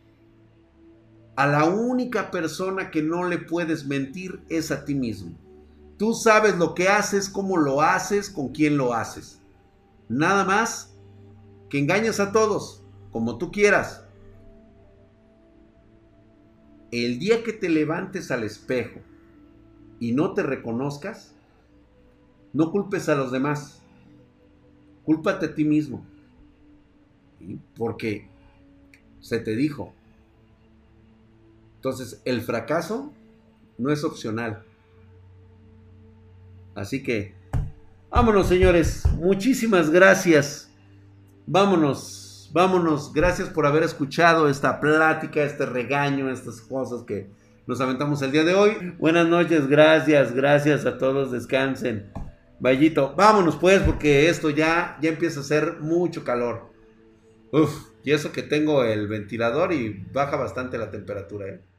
a 1.41 1.47
la 1.47 1.65
única 1.65 2.29
persona 2.29 2.91
que 2.91 3.01
no 3.01 3.27
le 3.27 3.39
puedes 3.39 3.87
mentir 3.87 4.43
es 4.47 4.69
a 4.69 4.85
ti 4.85 4.93
mismo. 4.93 5.31
Tú 5.97 6.13
sabes 6.13 6.55
lo 6.59 6.75
que 6.75 6.87
haces, 6.87 7.31
cómo 7.31 7.57
lo 7.57 7.81
haces, 7.81 8.29
con 8.29 8.49
quién 8.49 8.77
lo 8.77 8.93
haces. 8.93 9.41
Nada 10.07 10.45
más 10.45 10.95
que 11.67 11.79
engañas 11.79 12.19
a 12.19 12.31
todos, 12.31 12.83
como 13.11 13.39
tú 13.39 13.51
quieras. 13.51 14.03
El 16.91 17.17
día 17.17 17.43
que 17.43 17.53
te 17.53 17.69
levantes 17.69 18.29
al 18.29 18.43
espejo 18.43 18.99
y 19.99 20.11
no 20.11 20.35
te 20.35 20.43
reconozcas, 20.43 21.33
no 22.53 22.71
culpes 22.71 23.09
a 23.09 23.15
los 23.15 23.31
demás. 23.31 23.81
Cúlpate 25.05 25.47
a 25.47 25.55
ti 25.55 25.65
mismo. 25.65 26.05
Porque 27.75 28.27
se 29.21 29.39
te 29.39 29.55
dijo, 29.55 29.95
entonces, 31.81 32.21
el 32.25 32.43
fracaso 32.43 33.11
no 33.79 33.91
es 33.91 34.03
opcional. 34.03 34.63
Así 36.75 37.01
que, 37.01 37.33
vámonos 38.11 38.49
señores, 38.49 39.03
muchísimas 39.15 39.89
gracias. 39.89 40.69
Vámonos, 41.47 42.51
vámonos. 42.53 43.11
Gracias 43.11 43.49
por 43.49 43.65
haber 43.65 43.81
escuchado 43.81 44.47
esta 44.47 44.79
plática, 44.79 45.41
este 45.41 45.65
regaño, 45.65 46.29
estas 46.29 46.61
cosas 46.61 47.01
que 47.01 47.31
nos 47.65 47.81
aventamos 47.81 48.21
el 48.21 48.31
día 48.31 48.43
de 48.43 48.53
hoy. 48.53 48.93
Buenas 48.99 49.27
noches, 49.27 49.67
gracias, 49.67 50.35
gracias 50.35 50.85
a 50.85 50.99
todos, 50.99 51.31
descansen. 51.31 52.11
Vallito, 52.59 53.15
vámonos 53.17 53.55
pues 53.55 53.81
porque 53.81 54.29
esto 54.29 54.51
ya, 54.51 54.99
ya 55.01 55.09
empieza 55.09 55.39
a 55.39 55.41
hacer 55.41 55.77
mucho 55.79 56.23
calor. 56.23 56.69
Uf, 57.51 57.87
y 58.03 58.11
eso 58.11 58.31
que 58.31 58.43
tengo 58.43 58.83
el 58.83 59.07
ventilador 59.07 59.73
y 59.73 60.05
baja 60.13 60.37
bastante 60.37 60.77
la 60.77 60.91
temperatura. 60.91 61.47
¿eh? 61.47 61.70